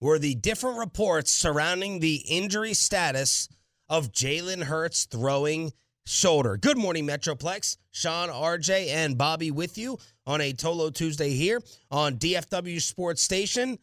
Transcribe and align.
were 0.00 0.18
the 0.18 0.34
different 0.34 0.78
reports 0.78 1.30
surrounding 1.30 2.00
the 2.00 2.16
injury 2.28 2.74
status 2.74 3.48
of 3.88 4.12
Jalen 4.12 4.62
Hurts 4.64 5.04
throwing 5.04 5.72
shoulder. 6.06 6.56
Good 6.56 6.78
morning, 6.78 7.06
Metroplex. 7.06 7.76
Sean, 7.92 8.28
RJ, 8.28 8.88
and 8.88 9.18
Bobby 9.18 9.50
with 9.50 9.76
you 9.76 9.98
on 10.26 10.40
a 10.40 10.52
Tolo 10.52 10.92
Tuesday 10.94 11.30
here 11.30 11.60
on 11.90 12.16
DFW 12.16 12.80
Sports 12.80 13.22
Station. 13.22 13.78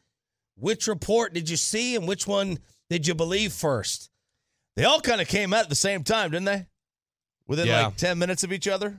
Which 0.56 0.88
report 0.88 1.34
did 1.34 1.50
you 1.50 1.58
see 1.58 1.96
and 1.96 2.08
which 2.08 2.26
one 2.26 2.58
did 2.90 3.06
you 3.06 3.14
believe 3.14 3.54
first? 3.54 4.10
They 4.76 4.86
all 4.86 5.02
kind 5.02 5.22
of 5.22 5.28
came 5.28 5.54
out 5.54 5.64
at 5.64 5.70
the 5.70 5.76
same 5.76 6.04
time, 6.04 6.32
didn't 6.32 6.46
they? 6.46 6.66
Within 7.48 7.68
Yeah. 7.68 7.86
like 7.88 7.98
10 7.98 8.18
minutes 8.18 8.44
of 8.44 8.52
each 8.52 8.68
other. 8.68 8.98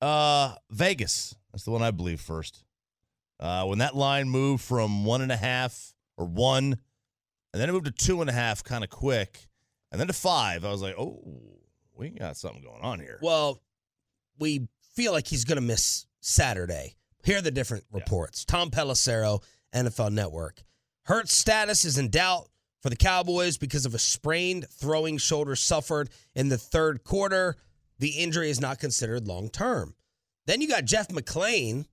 Uh 0.00 0.54
Vegas. 0.70 1.34
That's 1.52 1.64
the 1.64 1.72
one 1.72 1.82
I 1.82 1.90
believe 1.90 2.20
first. 2.20 2.62
Uh 3.40 3.64
when 3.64 3.78
that 3.78 3.96
line 3.96 4.28
moved 4.28 4.62
from 4.62 5.04
one 5.04 5.20
and 5.22 5.32
a 5.32 5.36
half 5.36 5.94
or 6.18 6.26
one, 6.26 6.76
and 7.52 7.62
then 7.62 7.70
it 7.70 7.72
moved 7.72 7.86
to 7.86 7.92
two 7.92 8.20
and 8.20 8.28
a 8.28 8.32
half 8.34 8.62
kind 8.62 8.84
of 8.84 8.90
quick, 8.90 9.48
and 9.90 9.98
then 9.98 10.08
to 10.08 10.12
five, 10.12 10.64
I 10.64 10.70
was 10.70 10.82
like, 10.82 10.96
oh, 10.98 11.22
we 11.96 12.10
got 12.10 12.36
something 12.36 12.62
going 12.62 12.82
on 12.82 13.00
here. 13.00 13.18
Well, 13.22 13.62
we 14.38 14.68
feel 14.94 15.12
like 15.12 15.26
he's 15.26 15.44
going 15.44 15.56
to 15.56 15.62
miss 15.62 16.06
Saturday. 16.20 16.96
Here 17.22 17.38
are 17.38 17.42
the 17.42 17.50
different 17.50 17.84
reports. 17.90 18.44
Tom 18.44 18.70
Pelissero, 18.70 19.42
NFL 19.74 20.12
Network. 20.12 20.62
Hurts' 21.04 21.36
status 21.36 21.84
is 21.84 21.96
in 21.96 22.10
doubt 22.10 22.48
for 22.82 22.90
the 22.90 22.96
Cowboys 22.96 23.58
because 23.58 23.86
of 23.86 23.94
a 23.94 23.98
sprained 23.98 24.66
throwing 24.70 25.18
shoulder 25.18 25.56
suffered 25.56 26.10
in 26.34 26.48
the 26.48 26.58
third 26.58 27.02
quarter. 27.02 27.56
The 27.98 28.10
injury 28.10 28.50
is 28.50 28.60
not 28.60 28.78
considered 28.78 29.26
long 29.26 29.48
term. 29.48 29.94
Then 30.46 30.60
you 30.60 30.68
got 30.68 30.84
Jeff 30.84 31.08
McLane, 31.08 31.86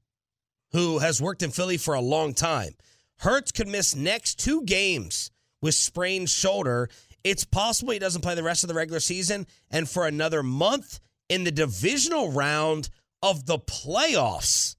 who 0.72 1.00
has 1.00 1.22
worked 1.22 1.42
in 1.42 1.52
Philly 1.52 1.78
for 1.78 1.94
a 1.94 2.02
long 2.02 2.34
time. 2.34 2.76
Hurts 3.20 3.52
could 3.52 3.68
miss 3.68 3.96
next 3.96 4.40
two 4.40 4.64
games 4.64 5.32
with 5.62 5.76
sprained 5.76 6.30
shoulder. 6.30 6.90
It's 7.24 7.44
possible 7.46 7.94
he 7.94 8.00
doesn't 8.00 8.22
play 8.22 8.36
the 8.36 8.44
rest 8.44 8.64
of 8.64 8.68
the 8.68 8.74
regular 8.76 9.00
season 9.00 9.48
and 9.72 9.90
for 9.90 10.06
another 10.06 10.44
month 10.44 11.00
in 11.30 11.44
the 11.44 11.52
divisional 11.52 12.32
round 12.32 12.90
of 13.24 13.46
the 13.46 13.58
playoffs. 13.58 14.76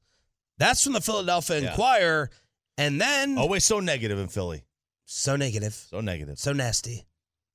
That's 0.58 0.82
from 0.84 0.92
the 0.92 1.00
Philadelphia 1.00 1.60
Yeah. 1.60 1.70
Inquirer. 1.70 2.30
And 2.78 3.00
then 3.00 3.36
Always 3.38 3.64
so 3.64 3.80
negative 3.80 4.18
in 4.18 4.28
Philly. 4.28 4.62
so 5.06 5.34
negative, 5.36 5.74
So 5.90 6.00
negative. 6.00 6.38
so 6.38 6.52
nasty, 6.52 7.06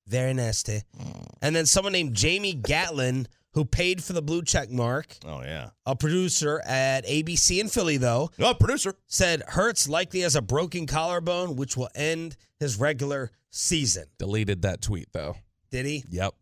very 0.06 0.34
nasty. 0.34 0.82
And 1.40 1.54
then 1.56 1.64
someone 1.66 1.92
named 1.92 2.14
Jamie 2.14 2.54
Gatlin, 2.54 3.28
who 3.54 3.64
paid 3.64 4.02
for 4.02 4.12
the 4.14 4.22
blue 4.22 4.42
check 4.42 4.70
mark, 4.70 5.16
Oh 5.26 5.42
yeah. 5.42 5.70
a 5.86 5.94
producer 5.94 6.60
at 6.64 7.04
ABC 7.06 7.60
in 7.60 7.68
Philly, 7.68 7.96
though, 7.98 8.30
Oh, 8.38 8.54
producer. 8.54 8.94
said 9.06 9.42
Hurts 9.48 9.88
likely 9.88 10.20
has 10.20 10.34
a 10.36 10.42
broken 10.42 10.86
collarbone, 10.86 11.56
which 11.56 11.76
will 11.76 11.90
end 11.94 12.36
his 12.58 12.78
regular 12.78 13.30
season. 13.50 14.06
Deleted 14.18 14.62
that 14.62 14.80
tweet 14.80 15.08
though. 15.12 15.36
Did 15.70 15.86
he? 15.86 16.04
Yep. 16.08 16.34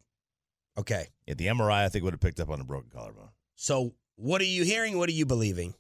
Okay. 0.79 1.09
Yeah, 1.27 1.35
the 1.35 1.47
MRI 1.49 1.85
I 1.85 1.89
think 1.89 2.05
would 2.05 2.15
have 2.15 2.21
picked 2.21 2.41
up 2.41 2.51
on 2.51 2.61
a 2.61 2.65
broken 2.65 2.91
collarbone. 2.91 3.29
So 3.57 3.95
what 4.17 4.41
are 4.41 4.45
you 4.45 4.65
hearing? 4.65 4.97
What 4.99 5.09
are 5.09 5.13
you 5.13 5.27
believing? 5.27 5.75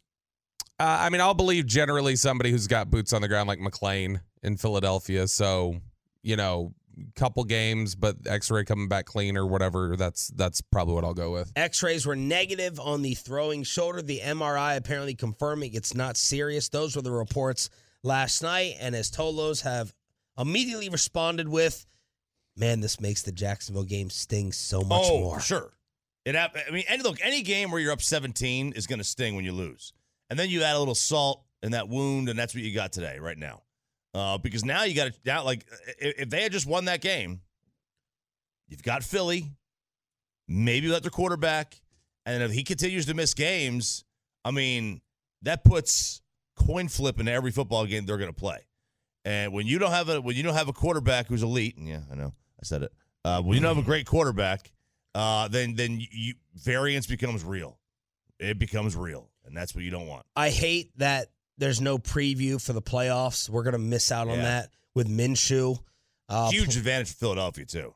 Uh, 0.79 0.99
I 1.01 1.11
mean, 1.11 1.21
I'll 1.21 1.35
believe 1.35 1.67
generally 1.67 2.17
somebody 2.17 2.51
who's 2.51 2.67
got 2.67 2.91
boots 2.91 3.13
on 3.13 3.21
the 3.23 3.29
ground 3.29 3.49
like 3.49 3.59
McLane 3.59 4.21
in 4.43 4.57
Philadelphia. 4.57 5.29
So, 5.29 5.77
you 6.23 6.37
know, 6.37 6.73
couple 7.15 7.45
games, 7.45 7.95
but 7.95 8.17
X-ray 8.27 8.65
coming 8.65 8.89
back 8.89 9.07
clean 9.07 9.37
or 9.37 9.47
whatever. 9.47 9.97
That's 9.97 10.29
that's 10.29 10.61
probably 10.61 10.95
what 10.95 11.05
I'll 11.05 11.15
go 11.15 11.33
with. 11.33 11.53
X-rays 11.57 12.07
were 12.07 12.17
negative 12.17 12.79
on 12.81 13.03
the 13.03 13.15
throwing 13.15 13.63
shoulder. 13.63 14.03
The 14.03 14.21
MRI 14.21 14.77
apparently 14.77 15.15
confirming 15.15 15.75
it's 15.75 15.95
not 15.95 16.17
serious. 16.17 16.69
Those 16.69 16.97
were 16.97 17.03
the 17.03 17.11
reports 17.11 17.71
last 18.03 18.43
night, 18.43 18.77
and 18.81 18.95
as 18.95 19.11
Tolos 19.11 19.63
have 19.63 19.95
immediately 20.39 20.89
responded 20.89 21.49
with, 21.49 21.87
"Man, 22.57 22.81
this 22.81 23.01
makes 23.01 23.23
the 23.23 23.33
Jacksonville 23.33 23.85
game 23.85 24.11
sting 24.11 24.53
so 24.53 24.83
much 24.83 25.07
oh, 25.07 25.21
more." 25.21 25.41
sure. 25.41 25.73
It 26.25 26.35
hap- 26.35 26.57
I 26.57 26.71
mean, 26.71 26.85
any, 26.87 27.03
look, 27.03 27.19
any 27.23 27.43
game 27.43 27.71
where 27.71 27.81
you're 27.81 27.93
up 27.93 28.03
17 28.03 28.75
is 28.75 28.87
going 28.87 28.99
to 28.99 29.05
sting 29.05 29.37
when 29.37 29.45
you 29.45 29.53
lose. 29.53 29.93
And 30.29 30.39
then 30.39 30.51
you 30.51 30.63
add 30.63 30.77
a 30.77 30.79
little 30.79 30.95
salt 30.95 31.45
in 31.63 31.73
that 31.73 31.89
wound, 31.89 32.29
and 32.29 32.39
that's 32.39 32.55
what 32.55 32.63
you 32.63 32.75
got 32.75 32.93
today, 32.93 33.19
right 33.19 33.39
now. 33.39 33.63
Uh, 34.13 34.39
because 34.39 34.65
now 34.65 34.83
you 34.83 34.95
got 34.95 35.13
to, 35.25 35.43
like, 35.43 35.65
if, 35.99 36.31
they 36.31 36.43
had 36.43 36.53
just 36.53 36.67
won 36.67 36.87
that 36.87 37.01
game, 37.01 37.41
you've 38.69 38.83
got 38.83 39.05
Philly, 39.05 39.53
maybe 40.49 40.89
let 40.89 41.03
their 41.03 41.11
quarterback, 41.11 41.81
and 42.27 42.43
if 42.43 42.51
he 42.51 42.65
continues 42.65 43.07
to 43.07 43.15
miss 43.15 43.35
games, 43.35 44.05
I 44.45 44.51
mean, 44.51 45.01
that 45.43 45.65
puts 45.65 46.23
coin 46.57 46.89
flip 46.89 47.21
into 47.21 47.33
every 47.33 47.51
football 47.51 47.87
game 47.87 48.05
they're 48.05 48.19
going 48.19 48.33
to 48.33 48.39
play. 48.39 48.59
And 49.25 49.53
when 49.53 49.67
you 49.67 49.79
don't 49.79 49.91
have 49.91 50.09
a 50.09 50.21
when 50.21 50.35
you 50.35 50.43
don't 50.43 50.55
have 50.55 50.69
a 50.69 50.73
quarterback 50.73 51.27
who's 51.27 51.43
elite, 51.43 51.77
and 51.77 51.87
yeah, 51.87 52.01
I 52.11 52.15
know 52.15 52.33
I 52.59 52.65
said 52.65 52.83
it. 52.83 52.93
Uh, 53.25 53.43
when 53.43 53.55
you 53.55 53.61
don't 53.61 53.77
have 53.77 53.85
a 53.85 53.87
great 53.87 54.07
quarterback, 54.07 54.73
uh, 55.15 55.49
then 55.49 55.75
then 55.75 56.01
you, 56.01 56.35
variance 56.55 57.07
becomes 57.07 57.45
real. 57.45 57.79
It 58.39 58.59
becomes 58.59 58.97
real, 58.97 59.29
and 59.45 59.55
that's 59.55 59.75
what 59.75 59.85
you 59.85 59.91
don't 59.91 60.07
want. 60.07 60.25
I 60.35 60.49
hate 60.49 60.91
that 60.97 61.29
there's 61.61 61.81
no 61.81 61.99
preview 61.99 62.61
for 62.61 62.73
the 62.73 62.83
playoffs. 62.83 63.49
We're 63.49 63.63
gonna 63.63 63.79
miss 63.79 64.11
out 64.11 64.29
on 64.29 64.39
Yeah. 64.39 64.45
that 64.45 64.73
with 64.95 65.09
Minshew. 65.09 65.79
Uh, 66.29 66.51
Huge 66.51 66.77
advantage 66.77 67.09
for 67.11 67.15
Philadelphia 67.17 67.67
too. 67.67 67.95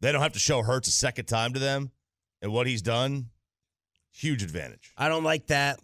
They 0.00 0.12
don't 0.12 0.22
have 0.22 0.32
to 0.34 0.38
show 0.38 0.62
Hurts 0.62 0.88
a 0.88 0.92
second 0.92 1.26
time 1.26 1.52
to 1.54 1.58
them, 1.58 1.90
and 2.40 2.52
what 2.52 2.66
he's 2.66 2.82
done. 2.82 3.30
Huge 4.12 4.42
advantage. 4.42 4.92
I 4.96 5.08
don't 5.08 5.24
like 5.24 5.46
that. 5.48 5.78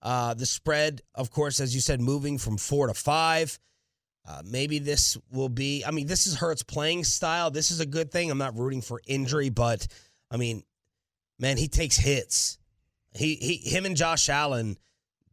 Uh, 0.00 0.34
the 0.34 0.46
spread, 0.46 1.02
of 1.14 1.30
course, 1.30 1.60
as 1.60 1.74
you 1.74 1.80
said, 1.80 2.00
moving 2.00 2.38
from 2.38 2.56
four 2.58 2.86
to 2.88 2.94
five. 2.94 3.58
Uh, 4.24 4.42
maybe 4.44 4.78
this 4.78 5.16
will 5.30 5.48
be. 5.48 5.84
I 5.84 5.90
mean, 5.90 6.06
this 6.06 6.26
is 6.26 6.36
Hurts' 6.36 6.62
playing 6.62 7.04
style. 7.04 7.50
This 7.50 7.70
is 7.70 7.80
a 7.80 7.86
good 7.86 8.10
thing. 8.12 8.30
I'm 8.30 8.38
not 8.38 8.56
rooting 8.56 8.80
for 8.82 9.00
injury, 9.06 9.48
but 9.48 9.86
I 10.30 10.36
mean, 10.36 10.62
man, 11.38 11.56
he 11.56 11.66
takes 11.68 11.96
hits. 11.96 12.58
He 13.14 13.34
he 13.36 13.56
him 13.56 13.84
and 13.84 13.96
Josh 13.96 14.28
Allen, 14.28 14.76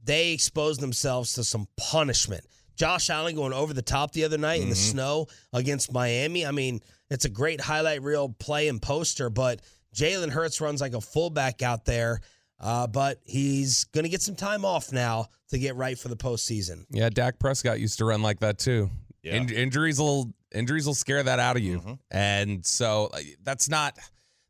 they 0.04 0.32
exposed 0.34 0.80
themselves 0.82 1.34
to 1.34 1.44
some 1.44 1.68
punishment. 1.78 2.46
Josh 2.76 3.10
Allen 3.10 3.36
going 3.36 3.52
over 3.54 3.74
the 3.74 3.82
top 3.82 4.14
the 4.14 4.24
other 4.24 4.38
night 4.38 4.62
in 4.62 4.70
the 4.70 4.76
snow 4.76 5.28
against 5.52 5.92
Miami. 5.92 6.46
I 6.46 6.52
mean, 6.52 6.80
it's 7.10 7.26
a 7.26 7.30
great 7.30 7.60
highlight 7.60 8.02
reel 8.02 8.30
play 8.40 8.70
and 8.70 8.82
poster, 8.82 9.30
but 9.30 9.62
Jalen 9.94 10.30
Hurts 10.30 10.62
runs 10.62 10.80
like 10.80 10.94
a 10.94 11.02
fullback 11.02 11.62
out 11.62 11.84
there. 11.86 12.22
Uh, 12.62 12.88
but 12.88 13.20
he's 13.26 13.86
going 13.86 14.04
to 14.04 14.10
get 14.10 14.22
some 14.22 14.36
time 14.36 14.66
off 14.66 14.92
now 14.92 15.28
to 15.50 15.58
get 15.58 15.76
right 15.76 15.98
for 15.98 16.10
the 16.10 16.18
postseason. 16.18 16.84
Yeah, 16.90 17.10
Dak 17.10 17.40
Prescott 17.40 17.80
used 17.80 17.98
to 18.00 18.06
run 18.06 18.22
like 18.22 18.40
that 18.42 18.60
too. 18.60 18.90
Yeah. 19.24 19.36
In- 19.36 19.50
injuries 19.50 19.98
will 20.00 20.34
injuries 20.54 20.86
will 20.86 20.94
scare 20.96 21.22
that 21.24 21.40
out 21.40 21.56
of 21.58 21.62
you, 21.64 21.80
Mhm. 21.80 22.00
and 22.12 22.66
so 22.66 23.12
that's 23.44 23.70
not 23.70 23.98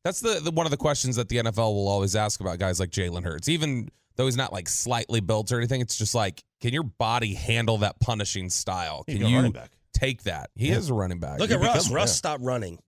that's 0.04 0.22
the, 0.22 0.40
the 0.42 0.50
one 0.52 0.66
of 0.66 0.72
the 0.72 0.78
questions 0.78 1.18
that 1.18 1.30
the 1.30 1.38
NFL 1.38 1.74
will 1.74 1.88
always 1.88 2.16
ask 2.16 2.40
about 2.40 2.58
guys 2.58 2.80
like 2.80 2.90
Jalen 2.90 3.24
Hurts, 3.24 3.50
even 3.50 3.90
though 4.20 4.26
he's 4.26 4.36
not 4.38 4.52
like 4.52 4.68
slightly 4.68 5.22
built 5.22 5.50
or 5.54 5.58
anything. 5.58 5.80
It's 5.80 5.98
just 5.98 6.14
like, 6.14 6.44
can 6.60 6.74
your 6.74 6.84
body 6.84 7.34
handle 7.34 7.78
that 7.80 8.02
punishing 8.02 8.50
style? 8.50 9.06
Can 9.08 9.26
you 9.26 9.50
back. 9.54 9.72
take 9.94 10.24
that? 10.24 10.50
He 10.56 10.70
is 10.72 10.90
a 10.90 10.94
running 10.94 11.20
back. 11.22 11.40
Look 11.40 11.50
He 11.50 11.56
at 11.56 11.62
Russ. 11.62 11.84
become- 11.86 11.96
Russ 11.96 12.10
yeah. 12.10 12.16
stopped 12.16 12.44
running. 12.44 12.80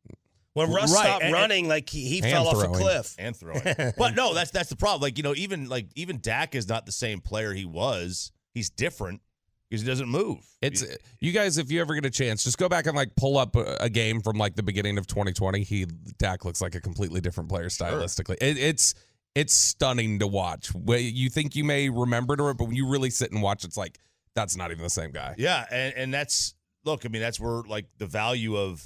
When 0.54 0.70
Russ 0.74 0.94
Right, 0.94 1.06
stopped 1.06 1.24
and- 1.24 1.32
running, 1.34 1.70
like 1.70 1.90
he, 1.90 2.04
he 2.10 2.18
And 2.22 2.30
fell 2.32 2.48
off 2.50 2.62
a 2.66 2.68
cliff. 2.68 3.16
and 3.18 3.34
throwing. 3.40 3.62
but 3.98 4.14
no, 4.16 4.34
that's 4.34 4.52
that's 4.52 4.68
the 4.70 4.76
problem. 4.76 5.02
Like 5.02 5.16
you 5.18 5.24
know, 5.24 5.34
even 5.36 5.70
like 5.70 5.88
even 5.96 6.20
Dak 6.20 6.54
is 6.54 6.68
not 6.68 6.86
the 6.86 6.92
same 6.92 7.22
player 7.22 7.54
he 7.54 7.64
was. 7.64 8.34
He's 8.54 8.70
different 8.70 9.22
because 9.70 9.82
he 9.82 9.88
doesn't 9.88 10.10
move. 10.10 10.40
It's 10.62 10.84
you 11.22 11.32
guys. 11.32 11.58
If 11.58 11.72
you 11.72 11.80
ever 11.80 11.96
get 11.96 12.06
a 12.06 12.10
chance, 12.10 12.44
just 12.44 12.58
go 12.58 12.68
back 12.68 12.86
and 12.88 12.98
like 12.98 13.16
pull 13.16 13.38
up 13.38 13.56
a, 13.56 13.78
a 13.80 13.90
game 13.90 14.20
from 14.20 14.36
like 14.38 14.58
the 14.58 14.64
beginning 14.64 14.98
of 14.98 15.08
2020. 15.08 15.64
He 15.64 15.86
Dak 16.18 16.44
looks 16.44 16.62
like 16.62 16.76
a 16.76 16.82
completely 16.82 17.22
different 17.22 17.48
player 17.48 17.68
stylistically. 17.70 18.36
It, 18.42 18.58
it's 18.58 18.94
it's 19.36 19.54
stunning 19.54 20.20
to 20.20 20.28
watch. 20.28 20.72
You 20.86 21.30
think 21.30 21.56
you 21.56 21.64
may 21.64 21.90
remember 21.90 22.34
it, 22.50 22.58
but 22.58 22.66
when 22.66 22.76
you 22.76 22.88
really 22.88 23.10
sit 23.10 23.32
and 23.32 23.42
watch, 23.42 23.64
it's 23.64 23.78
like 23.78 24.00
that's 24.36 24.56
not 24.56 24.72
even 24.72 24.84
the 24.84 24.90
same 24.90 25.12
guy. 25.12 25.36
Yeah, 25.38 25.66
and 25.72 25.94
and 25.96 26.14
that's 26.14 26.56
look. 26.86 27.06
I 27.06 27.10
mean, 27.10 27.22
that's 27.22 27.40
where 27.40 27.62
like 27.64 27.86
the 27.98 28.08
value 28.08 28.58
of 28.58 28.84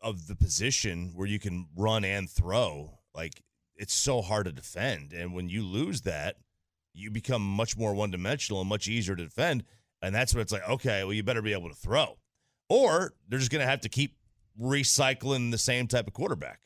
of 0.00 0.26
the 0.26 0.36
position 0.36 1.12
where 1.14 1.26
you 1.26 1.38
can 1.38 1.66
run 1.76 2.04
and 2.04 2.28
throw. 2.28 2.98
Like 3.14 3.42
it's 3.76 3.94
so 3.94 4.22
hard 4.22 4.46
to 4.46 4.52
defend, 4.52 5.12
and 5.12 5.34
when 5.34 5.48
you 5.48 5.62
lose 5.62 6.02
that, 6.02 6.36
you 6.92 7.10
become 7.10 7.42
much 7.42 7.76
more 7.76 7.94
one 7.94 8.10
dimensional 8.10 8.60
and 8.60 8.68
much 8.68 8.88
easier 8.88 9.16
to 9.16 9.24
defend. 9.24 9.64
And 10.02 10.14
that's 10.14 10.34
what 10.34 10.42
it's 10.42 10.52
like. 10.52 10.68
Okay, 10.68 11.04
well, 11.04 11.12
you 11.12 11.22
better 11.22 11.42
be 11.42 11.52
able 11.52 11.68
to 11.68 11.74
throw, 11.74 12.18
or 12.68 13.14
they're 13.28 13.38
just 13.38 13.50
going 13.50 13.62
to 13.62 13.68
have 13.68 13.80
to 13.80 13.88
keep 13.88 14.16
recycling 14.60 15.50
the 15.50 15.58
same 15.58 15.86
type 15.86 16.06
of 16.06 16.12
quarterback, 16.12 16.60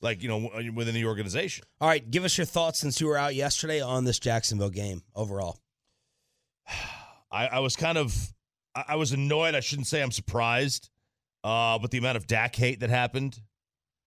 like 0.00 0.22
you 0.22 0.28
know 0.28 0.50
within 0.74 0.94
the 0.94 1.04
organization. 1.06 1.64
All 1.80 1.88
right, 1.88 2.08
give 2.10 2.24
us 2.24 2.36
your 2.36 2.44
thoughts 2.44 2.78
since 2.78 3.00
you 3.00 3.06
were 3.06 3.16
out 3.16 3.34
yesterday 3.34 3.80
on 3.80 4.04
this 4.04 4.18
Jacksonville 4.18 4.70
game 4.70 5.02
overall. 5.14 5.58
I, 7.30 7.48
I 7.48 7.58
was 7.58 7.76
kind 7.76 7.98
of 7.98 8.14
I, 8.74 8.84
I 8.88 8.96
was 8.96 9.12
annoyed. 9.12 9.54
I 9.54 9.60
shouldn't 9.60 9.88
say 9.88 10.02
I'm 10.02 10.12
surprised, 10.12 10.90
uh, 11.42 11.78
but 11.78 11.90
the 11.90 11.98
amount 11.98 12.16
of 12.16 12.26
Dak 12.26 12.54
hate 12.54 12.80
that 12.80 12.90
happened. 12.90 13.40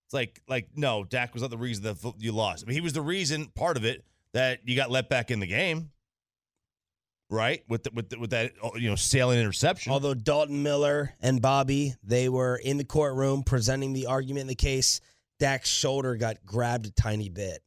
It's 0.05 0.13
like 0.13 0.41
like 0.47 0.69
no, 0.75 1.03
Dak 1.03 1.33
was 1.33 1.41
not 1.41 1.51
the 1.51 1.57
reason 1.57 1.83
that 1.83 2.13
you 2.17 2.31
lost. 2.31 2.63
I 2.63 2.67
mean, 2.67 2.75
he 2.75 2.81
was 2.81 2.93
the 2.93 3.01
reason, 3.01 3.47
part 3.55 3.77
of 3.77 3.85
it, 3.85 4.03
that 4.33 4.59
you 4.65 4.75
got 4.75 4.89
let 4.89 5.09
back 5.09 5.31
in 5.31 5.39
the 5.39 5.47
game. 5.47 5.91
Right 7.31 7.63
with 7.69 7.83
the, 7.83 7.91
with 7.93 8.09
the, 8.09 8.19
with 8.19 8.31
that 8.31 8.53
uh, 8.63 8.71
you 8.75 8.89
know 8.89 8.95
sailing 8.95 9.39
interception. 9.39 9.91
Although 9.91 10.15
Dalton 10.15 10.63
Miller 10.63 11.13
and 11.21 11.39
Bobby, 11.39 11.93
they 12.03 12.27
were 12.27 12.55
in 12.55 12.77
the 12.77 12.83
courtroom 12.83 13.43
presenting 13.43 13.93
the 13.93 14.07
argument 14.07 14.41
in 14.41 14.47
the 14.47 14.55
case. 14.55 14.99
Dak's 15.39 15.69
shoulder 15.69 16.15
got 16.15 16.37
grabbed 16.45 16.85
a 16.87 16.91
tiny 16.91 17.29
bit 17.29 17.61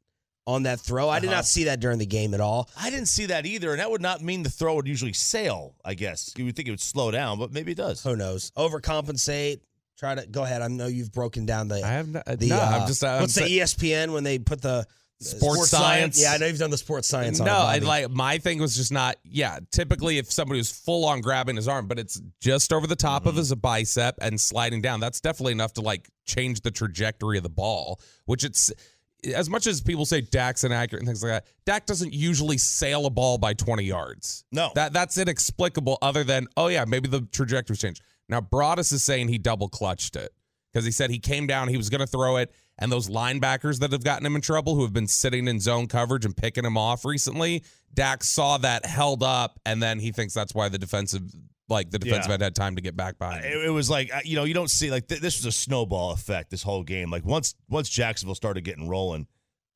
on 0.46 0.64
that 0.64 0.80
throw. 0.80 1.08
I 1.08 1.20
did 1.20 1.28
Uh-huh. 1.28 1.36
not 1.36 1.46
see 1.46 1.64
that 1.64 1.80
during 1.80 1.98
the 1.98 2.06
game 2.06 2.34
at 2.34 2.40
all. 2.40 2.68
I 2.76 2.90
didn't 2.90 3.06
see 3.08 3.26
that 3.26 3.46
either, 3.46 3.70
and 3.70 3.80
that 3.80 3.90
would 3.90 4.00
not 4.02 4.20
mean 4.22 4.42
the 4.42 4.50
throw 4.50 4.74
would 4.74 4.86
usually 4.88 5.12
sail. 5.12 5.74
I 5.84 5.94
guess 5.94 6.32
you 6.36 6.44
would 6.44 6.56
think 6.56 6.68
it 6.68 6.72
would 6.72 6.80
slow 6.80 7.10
down, 7.10 7.38
but 7.38 7.52
maybe 7.52 7.72
it 7.72 7.76
does. 7.76 8.02
Who 8.02 8.16
knows? 8.16 8.50
Overcompensate. 8.56 9.60
Try 9.98 10.16
to 10.16 10.26
go 10.26 10.42
ahead. 10.42 10.62
I 10.62 10.68
know 10.68 10.88
you've 10.88 11.12
broken 11.12 11.46
down 11.46 11.68
the 11.68 11.76
I 11.84 11.88
have 11.88 12.08
not, 12.08 12.24
the. 12.26 12.48
no. 12.48 12.56
uh, 12.58 12.78
I'm 12.80 12.86
just 12.88 13.04
I'm 13.04 13.20
what's 13.20 13.34
sa- 13.34 13.44
the 13.44 13.58
ESPN 13.60 14.12
when 14.12 14.24
they 14.24 14.38
put 14.38 14.60
the 14.60 14.84
Sports 15.22 15.70
science. 15.70 16.20
Yeah, 16.20 16.32
I 16.32 16.38
know 16.38 16.46
you've 16.46 16.58
done 16.58 16.70
the 16.70 16.78
sports 16.78 17.08
science. 17.08 17.40
on 17.40 17.46
it, 17.46 17.50
No, 17.50 17.56
I, 17.58 17.76
Bobby. 17.80 17.86
like 17.86 18.10
my 18.10 18.38
thing 18.38 18.58
was 18.60 18.76
just 18.76 18.92
not. 18.92 19.16
Yeah, 19.24 19.58
typically 19.72 20.18
if 20.18 20.30
somebody 20.30 20.58
was 20.58 20.70
full 20.70 21.04
on 21.04 21.20
grabbing 21.20 21.56
his 21.56 21.68
arm, 21.68 21.86
but 21.86 21.98
it's 21.98 22.20
just 22.40 22.72
over 22.72 22.86
the 22.86 22.96
top 22.96 23.22
Mm-hmm. 23.22 23.28
of 23.30 23.36
his 23.36 23.54
bicep 23.54 24.16
and 24.20 24.40
sliding 24.40 24.80
down, 24.82 25.00
that's 25.00 25.20
definitely 25.20 25.52
enough 25.52 25.72
to 25.74 25.80
like 25.80 26.08
change 26.26 26.60
the 26.62 26.70
trajectory 26.70 27.36
of 27.36 27.42
the 27.42 27.48
ball. 27.50 28.00
Which 28.26 28.44
it's 28.44 28.72
as 29.34 29.48
much 29.48 29.68
as 29.68 29.80
people 29.80 30.04
say 30.04 30.20
Dak's 30.20 30.64
inaccurate 30.64 31.00
and 31.00 31.06
things 31.08 31.22
like 31.22 31.30
that. 31.32 31.46
Dak 31.64 31.86
doesn't 31.86 32.12
usually 32.12 32.58
sail 32.58 33.06
a 33.06 33.10
ball 33.10 33.38
by 33.38 33.54
20 33.54 33.84
yards. 33.84 34.44
No. 34.50 34.72
that 34.74 34.92
that's 34.92 35.16
inexplicable. 35.16 35.98
Other 36.02 36.24
than 36.24 36.48
oh 36.56 36.66
yeah, 36.68 36.84
maybe 36.84 37.08
the 37.08 37.20
trajectory 37.32 37.76
changed. 37.76 38.02
Now 38.28 38.40
Broadus 38.40 38.90
is 38.92 39.04
saying 39.04 39.28
he 39.28 39.38
double 39.38 39.68
clutched 39.68 40.16
it 40.16 40.32
because 40.72 40.84
he 40.84 40.90
said 40.90 41.10
he 41.10 41.18
came 41.18 41.46
down, 41.46 41.68
he 41.68 41.76
was 41.76 41.88
going 41.90 42.00
to 42.00 42.06
throw 42.06 42.38
it, 42.38 42.50
and 42.82 42.90
those 42.92 43.08
linebackers 43.08 43.78
that 43.80 43.92
have 43.92 44.04
gotten 44.04 44.26
him 44.26 44.34
in 44.36 44.42
trouble, 44.42 44.74
who 44.74 44.82
have 44.82 44.92
been 44.92 45.06
sitting 45.08 45.48
in 45.48 45.60
zone 45.60 45.86
coverage 45.86 46.24
and 46.24 46.36
picking 46.36 46.64
him 46.64 46.76
off 46.76 47.04
recently, 47.04 47.62
Dak 47.94 48.24
saw 48.24 48.58
that 48.58 48.84
held 48.84 49.22
up, 49.22 49.58
and 49.64 49.82
then 49.82 49.98
he 50.00 50.12
thinks 50.12 50.34
that's 50.34 50.54
why 50.54 50.68
the 50.68 50.78
defensive, 50.78 51.22
like 51.68 51.90
the 51.90 51.98
defensive 51.98 52.28
Yeah. 52.28 52.34
end, 52.34 52.42
had 52.42 52.54
time 52.54 52.76
to 52.76 52.82
get 52.82 52.96
back 52.96 53.18
behind. 53.18 53.44
him. 53.44 53.52
It, 53.58 53.64
it 53.66 53.70
was 53.70 53.88
like 53.88 54.12
uh, 54.14 54.20
you 54.24 54.36
know 54.36 54.44
you 54.44 54.54
don't 54.54 54.70
see 54.70 54.90
like 54.90 55.06
th- 55.08 55.20
this 55.20 55.38
was 55.38 55.46
a 55.46 55.52
snowball 55.52 56.12
effect 56.12 56.50
this 56.50 56.62
whole 56.62 56.82
game. 56.82 57.10
Like 57.10 57.24
once 57.24 57.54
once 57.68 57.88
Jacksonville 57.88 58.34
started 58.34 58.64
getting 58.64 58.88
rolling, 58.88 59.26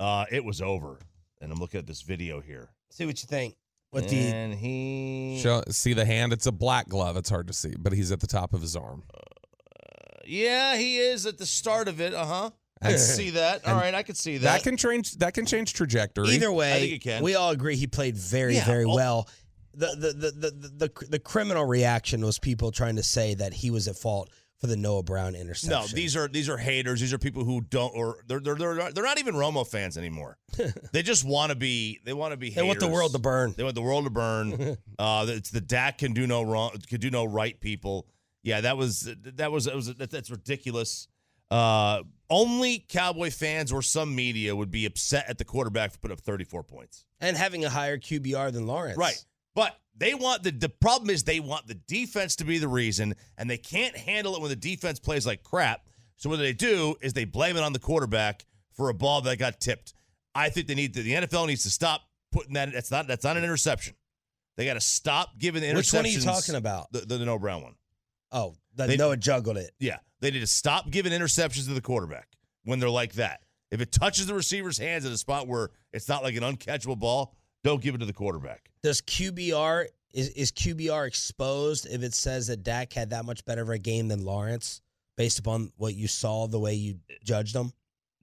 uh, 0.00 0.24
it 0.30 0.44
was 0.44 0.60
over. 0.60 0.98
And 1.40 1.52
I'm 1.52 1.58
looking 1.60 1.78
at 1.78 1.86
this 1.86 2.02
video 2.02 2.40
here. 2.40 2.70
see 2.90 3.04
what 3.06 3.22
you 3.22 3.26
think. 3.26 3.54
With 3.92 4.08
the 4.08 4.16
and 4.18 4.52
he, 4.54 5.38
Show, 5.42 5.62
see 5.70 5.92
the 5.92 6.04
hand? 6.04 6.32
It's 6.32 6.46
a 6.46 6.52
black 6.52 6.88
glove. 6.88 7.16
It's 7.16 7.30
hard 7.30 7.46
to 7.46 7.52
see, 7.52 7.74
but 7.78 7.92
he's 7.92 8.10
at 8.10 8.20
the 8.20 8.26
top 8.26 8.52
of 8.52 8.60
his 8.60 8.74
arm. 8.74 9.04
yeah, 10.26 10.76
he 10.76 10.98
is 10.98 11.24
at 11.26 11.38
the 11.38 11.46
start 11.46 11.88
of 11.88 12.00
it. 12.00 12.12
Uh 12.12 12.24
huh. 12.26 12.50
I 12.82 12.90
can 12.90 12.98
see 12.98 13.30
that. 13.30 13.64
All 13.64 13.72
and 13.72 13.80
right, 13.80 13.94
I 13.94 14.02
can 14.02 14.14
see 14.14 14.38
That 14.38 14.58
that. 14.58 14.62
can 14.62 14.76
change. 14.76 15.12
That 15.18 15.34
can 15.34 15.46
change 15.46 15.72
trajectory. 15.74 16.28
Either 16.30 16.52
way, 16.52 16.74
I 16.74 16.80
think 16.80 16.92
it 16.92 17.02
can. 17.02 17.22
we 17.22 17.34
all 17.34 17.50
agree 17.50 17.76
he 17.76 17.86
played 17.86 18.16
very, 18.16 18.54
Yeah, 18.56 18.64
very 18.64 18.84
oh. 18.84 18.94
well. 18.94 19.28
The 19.74 19.88
the, 19.98 20.12
the 20.12 20.30
the 20.30 20.50
the 20.50 20.68
the 20.88 21.06
the 21.10 21.18
criminal 21.18 21.64
reaction 21.66 22.24
was 22.24 22.38
people 22.38 22.70
trying 22.72 22.96
to 22.96 23.02
say 23.02 23.34
that 23.34 23.52
he 23.52 23.70
was 23.70 23.88
at 23.88 23.96
fault 23.96 24.30
for 24.58 24.68
the 24.68 24.76
Noah 24.76 25.02
Brown 25.02 25.34
interception. 25.34 25.78
no, 25.78 25.86
these 25.86 26.16
are 26.16 26.28
these 26.28 26.48
are 26.48 26.56
haters. 26.56 26.98
These 26.98 27.12
are 27.12 27.18
people 27.18 27.44
who 27.44 27.60
don't 27.60 27.94
or 27.94 28.20
they're 28.26 28.40
they're 28.40 28.54
they're, 28.54 28.74
not- 28.74 28.94
they're 28.94 29.04
not 29.04 29.18
even 29.18 29.34
Romo 29.34 29.66
fans 29.66 29.98
anymore. 29.98 30.38
they 30.92 31.02
just 31.02 31.24
want 31.26 31.50
to 31.50 31.56
be. 31.56 32.00
They 32.04 32.14
want 32.14 32.32
to 32.32 32.38
be. 32.38 32.48
they 32.50 32.62
want 32.62 32.80
the 32.80 32.88
world 32.88 33.12
to 33.12 33.18
burn. 33.18 33.52
They 33.54 33.64
want 33.64 33.74
the 33.74 33.82
world 33.82 34.04
to 34.04 34.10
burn. 34.10 34.78
uh, 34.98 35.26
it's 35.28 35.50
the 35.50 35.60
Dak 35.60 35.98
can 35.98 36.14
do 36.14 36.26
no 36.26 36.42
wrong, 36.42 36.70
can 36.88 36.98
do 37.00 37.10
no 37.10 37.26
right. 37.26 37.60
People, 37.60 38.06
yeah, 38.42 38.62
that 38.62 38.78
was 38.78 39.12
that 39.34 39.52
was 39.52 39.66
that 39.66 39.76
was 39.76 39.94
that, 39.94 40.10
that's 40.10 40.30
ridiculous. 40.30 41.06
Uh, 41.50 42.02
only 42.30 42.84
Cowboy 42.88 43.30
fans 43.30 43.72
or 43.72 43.82
some 43.82 44.14
media 44.14 44.54
would 44.54 44.70
be 44.70 44.86
upset 44.86 45.26
at 45.28 45.38
the 45.38 45.44
quarterback 45.44 45.92
for 45.92 45.98
putting 45.98 46.16
up 46.16 46.20
34 46.20 46.62
points. 46.62 47.04
and 47.20 47.36
having 47.36 47.64
a 47.64 47.70
higher 47.70 47.98
QBR 47.98 48.52
than 48.52 48.66
Lawrence. 48.66 48.98
Right, 48.98 49.22
but 49.54 49.78
they 49.96 50.14
want 50.14 50.42
the 50.42 50.50
the 50.50 50.68
problem 50.68 51.10
is 51.10 51.24
they 51.24 51.40
want 51.40 51.66
the 51.66 51.74
defense 51.74 52.36
to 52.36 52.44
be 52.44 52.58
the 52.58 52.68
reason, 52.68 53.14
and 53.38 53.48
they 53.48 53.58
can't 53.58 53.96
handle 53.96 54.34
it 54.34 54.40
when 54.40 54.50
the 54.50 54.56
defense 54.56 54.98
plays 54.98 55.26
like 55.26 55.42
crap. 55.42 55.86
So 56.16 56.30
what 56.30 56.38
they 56.38 56.52
do 56.52 56.96
is 57.00 57.12
they 57.12 57.24
blame 57.24 57.56
it 57.56 57.62
on 57.62 57.72
the 57.72 57.78
quarterback 57.78 58.44
for 58.72 58.88
a 58.88 58.94
ball 58.94 59.20
that 59.22 59.38
got 59.38 59.60
tipped. 59.60 59.94
I 60.34 60.48
think 60.50 60.66
they 60.66 60.74
need 60.74 60.94
to, 60.94 61.02
the 61.02 61.12
NFL 61.12 61.46
needs 61.46 61.62
to 61.62 61.70
stop 61.70 62.02
putting 62.32 62.54
that. 62.54 62.72
That's 62.72 62.90
not 62.90 63.06
that's 63.06 63.24
not 63.24 63.36
an 63.36 63.44
interception. 63.44 63.94
They 64.56 64.64
got 64.64 64.74
to 64.74 64.80
stop 64.80 65.38
giving 65.38 65.60
the 65.62 65.68
interceptions. 65.68 65.76
Which 65.76 65.92
one 65.92 66.04
are 66.04 66.08
you 66.08 66.20
talking 66.20 66.54
about? 66.54 66.90
The, 66.92 67.00
the, 67.00 67.18
the 67.18 67.24
no 67.26 67.38
Brown 67.38 67.62
one. 67.62 67.74
Oh, 68.32 68.54
They- 68.76 68.96
Noah 68.96 69.16
juggled 69.16 69.56
it. 69.56 69.72
Yeah, 69.78 69.98
they 70.20 70.30
need 70.30 70.40
to 70.40 70.46
stop 70.46 70.90
giving 70.90 71.12
interceptions 71.12 71.66
to 71.66 71.74
the 71.74 71.80
quarterback 71.80 72.28
when 72.64 72.78
they're 72.78 72.90
like 72.90 73.14
that. 73.14 73.40
If 73.70 73.80
it 73.80 73.90
touches 73.90 74.26
the 74.26 74.34
receiver's 74.34 74.78
hands 74.78 75.04
at 75.04 75.12
a 75.12 75.16
spot 75.18 75.48
where 75.48 75.70
it's 75.92 76.08
not 76.08 76.22
like 76.22 76.36
an 76.36 76.42
uncatchable 76.42 76.98
ball, 76.98 77.34
don't 77.64 77.82
give 77.82 77.94
it 77.94 77.98
to 77.98 78.04
the 78.06 78.12
quarterback. 78.12 78.70
Does 78.82 79.00
QBR 79.02 79.86
is 80.12 80.28
is 80.30 80.52
QBR 80.52 81.06
exposed 81.06 81.86
if 81.90 82.02
it 82.02 82.14
says 82.14 82.46
that 82.46 82.62
Dak 82.62 82.92
had 82.92 83.10
that 83.10 83.24
much 83.24 83.44
better 83.44 83.62
of 83.62 83.68
a 83.70 83.78
game 83.78 84.08
than 84.08 84.24
Lawrence 84.24 84.80
based 85.16 85.38
upon 85.38 85.72
what 85.76 85.94
you 85.94 86.06
saw, 86.06 86.46
the 86.46 86.60
way 86.60 86.74
you 86.74 87.00
judged 87.24 87.54
them? 87.54 87.72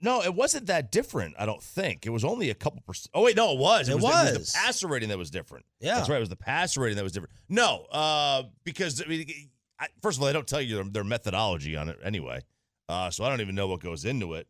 No, 0.02 0.22
it 0.22 0.34
wasn't 0.34 0.66
that 0.68 0.92
different. 0.92 1.36
I 1.40 1.46
don't 1.46 1.62
think 1.64 2.06
it 2.06 2.10
was 2.10 2.26
only 2.26 2.50
a 2.50 2.56
couple 2.56 2.82
percent. 2.82 3.10
Oh 3.14 3.24
wait, 3.24 3.36
no, 3.38 3.52
it 3.54 3.58
was. 3.58 3.88
It 3.90 3.96
was, 3.96 4.04
the- 4.04 4.40
was. 4.40 4.54
the 4.54 4.58
passer 4.58 4.88
rating 4.88 5.10
that 5.10 5.18
was 5.18 5.30
different. 5.30 5.66
Yeah. 5.80 5.96
that's 5.96 6.10
right. 6.10 6.18
It 6.18 6.20
was 6.22 6.30
the 6.30 6.36
passer 6.36 6.82
rating 6.82 6.96
that 6.98 7.04
was 7.04 7.14
different. 7.14 7.34
No, 7.50 7.86
uh, 7.92 8.44
because 8.64 9.02
I 9.02 9.06
mean, 9.08 9.26
I, 9.84 9.88
first 10.02 10.18
of 10.18 10.22
all, 10.22 10.28
they 10.28 10.34
don't 10.34 10.48
tell 10.48 10.62
you 10.62 10.76
their, 10.76 10.84
their 10.86 11.04
methodology 11.04 11.76
on 11.76 11.90
it 11.90 12.00
anyway. 12.04 12.42
Uh, 12.90 13.10
so 13.10 13.24
I 13.24 13.30
don't 13.30 13.42
even 13.42 13.56
know 13.56 13.68
what 13.68 13.82
goes 13.82 14.06
into 14.06 14.34
it. 14.34 14.48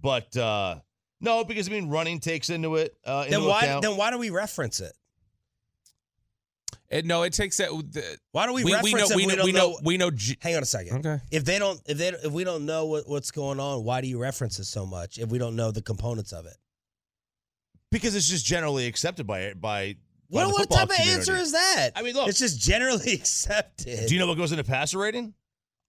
But 0.00 0.36
uh, 0.36 0.76
no, 1.20 1.44
because 1.44 1.68
I 1.68 1.72
mean, 1.72 1.88
running 1.88 2.20
takes 2.20 2.50
into 2.50 2.76
it. 2.76 2.96
Uh, 3.04 3.26
Then 3.28 3.44
why 3.44 3.62
account. 3.62 3.82
then 3.82 3.96
why 3.96 4.10
do 4.10 4.18
we 4.18 4.30
reference 4.30 4.80
it? 4.80 4.92
It- 6.88 7.04
no, 7.04 7.22
it 7.24 7.32
takes 7.32 7.56
that. 7.56 7.68
The, 7.70 8.18
Why 8.32 8.46
do 8.46 8.52
we, 8.52 8.62
we, 8.64 8.72
reference 8.74 9.14
we 9.14 9.26
know. 9.26 9.32
it? 9.34 9.44
We 9.44 9.48
if 9.48 9.54
know. 9.54 9.70
don't 9.72 9.84
We 9.84 9.96
know. 9.96 10.06
We 10.08 10.10
know. 10.10 10.36
Hang 10.40 10.56
on 10.56 10.62
a 10.62 10.66
second. 10.66 10.98
okay. 11.04 11.20
If 11.32 11.44
they 11.44 11.58
don't, 11.58 11.80
if 11.86 11.98
they, 11.98 12.08
if 12.08 12.30
we 12.30 12.44
don't 12.44 12.64
know 12.64 12.86
what, 12.86 13.08
what's 13.08 13.30
going 13.32 13.58
on, 13.58 13.82
why 13.82 14.00
do 14.00 14.06
you 14.08 14.18
reference 14.18 14.58
it 14.60 14.66
so 14.66 14.86
much? 14.86 15.18
If 15.18 15.28
we 15.30 15.38
don't 15.38 15.56
know 15.56 15.70
the 15.72 15.82
components 15.82 16.32
of 16.32 16.46
it, 16.46 16.56
because 17.90 18.14
it's 18.14 18.28
just 18.28 18.44
generally 18.46 18.86
accepted 18.86 19.26
by 19.26 19.54
by. 19.54 19.96
By 20.30 20.38
what, 20.40 20.42
the 20.44 20.48
what 20.52 20.58
football 20.62 20.78
type 20.78 20.88
of 20.90 20.94
community. 20.96 21.18
answer 21.18 21.36
is 21.36 21.52
that? 21.52 21.90
I 21.96 22.02
mean, 22.02 22.14
look. 22.14 22.28
it's 22.28 22.38
just 22.38 22.60
generally 22.60 23.12
accepted. 23.46 24.06
Do 24.08 24.14
you 24.14 24.20
know 24.20 24.26
what 24.26 24.36
goes 24.36 24.52
into 24.52 24.64
passer 24.64 24.98
rating? 24.98 25.34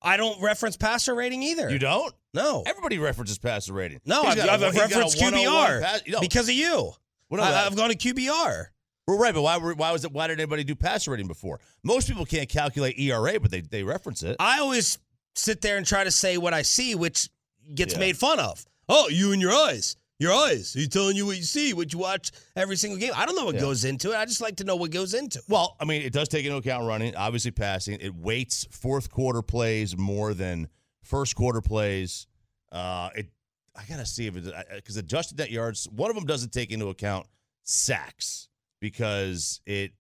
I 0.02 0.16
don't 0.18 0.40
reference 0.42 0.78
passer 0.78 1.16
rating 1.16 1.42
either. 1.44 1.70
You 1.70 1.80
don't. 1.80 2.14
No, 2.34 2.64
Everybody 2.68 3.00
references 3.00 3.40
passer 3.40 3.74
rating. 3.74 4.00
no, 4.06 4.24
He's 4.30 4.38
I've, 4.40 4.62
a- 4.62 4.68
I've 4.68 4.74
he's 4.74 4.82
referenced 4.82 5.18
QBR 5.18 5.82
pass- 5.82 6.02
no, 6.08 6.20
because 6.20 6.48
of 6.50 6.54
you. 6.56 6.92
well, 7.30 7.42
no, 7.42 7.44
I, 7.44 7.66
I've 7.66 7.76
gone 7.76 7.90
to 7.90 7.96
QBR. 7.98 8.66
Well, 9.08 9.18
right, 9.18 9.34
but 9.34 9.42
why? 9.42 9.58
Why 9.58 9.92
was 9.92 10.04
it? 10.06 10.12
Why 10.12 10.28
did 10.28 10.40
anybody 10.40 10.64
do 10.64 10.76
passer 10.76 11.12
rating 11.12 11.28
before? 11.28 11.60
Most 11.84 12.08
people 12.08 12.26
can't 12.26 12.48
calculate 12.50 13.00
ERA, 13.00 13.40
but 13.40 13.50
they 13.50 13.62
they 13.62 13.82
reference 13.82 14.22
it. 14.22 14.36
I 14.40 14.60
always 14.60 15.00
sit 15.34 15.62
there 15.62 15.78
and 15.78 15.86
try 15.86 16.04
to 16.04 16.12
say 16.12 16.38
what 16.38 16.54
I 16.54 16.62
see, 16.62 16.94
which 16.94 17.30
gets 17.74 17.94
Yeah. 17.94 18.00
made 18.02 18.18
fun 18.18 18.40
of. 18.40 18.66
Oh, 18.90 19.08
you 19.10 19.32
and 19.32 19.42
your 19.42 19.54
eyes. 19.54 19.96
Your 20.20 20.34
eyes. 20.34 20.74
He's 20.74 20.88
telling 20.88 21.16
you 21.16 21.28
what 21.28 21.38
you 21.38 21.44
see, 21.44 21.74
what 21.74 21.94
you 21.94 22.00
watch 22.00 22.32
every 22.56 22.76
single 22.76 22.98
game. 23.00 23.12
I 23.16 23.26
don't 23.26 23.36
know 23.36 23.46
what 23.46 23.56
Yeah. 23.56 23.62
goes 23.62 23.86
into 23.86 24.12
it. 24.14 24.16
I 24.16 24.26
just 24.26 24.42
like 24.42 24.56
to 24.58 24.64
know 24.64 24.76
what 24.76 24.90
goes 24.90 25.14
into 25.14 25.38
it. 25.40 25.46
Well, 25.48 25.76
I 25.80 25.86
mean, 25.86 26.02
it 26.02 26.12
does 26.12 26.28
take 26.28 26.44
into 26.44 26.58
account 26.58 26.86
running, 26.88 27.16
obviously 27.16 27.52
passing. 27.52 28.00
It 28.02 28.16
weights 28.16 28.66
fourth 28.72 29.12
quarter 29.12 29.44
plays 29.44 29.96
more 29.96 30.34
than 30.34 30.70
first 31.04 31.36
quarter 31.36 31.62
plays. 31.62 32.26
Uh, 32.72 33.10
it. 33.16 33.28
I 33.76 33.84
gotta 33.88 34.08
see 34.08 34.26
if 34.26 34.36
it 34.36 34.52
because 34.76 34.98
adjusted 34.98 35.38
net 35.38 35.52
yards. 35.52 35.88
One 35.90 36.10
of 36.10 36.16
them 36.16 36.26
doesn't 36.26 36.52
take 36.52 36.72
into 36.72 36.88
account 36.88 37.28
sacks 37.64 38.50
because 38.80 39.62
it 39.68 39.92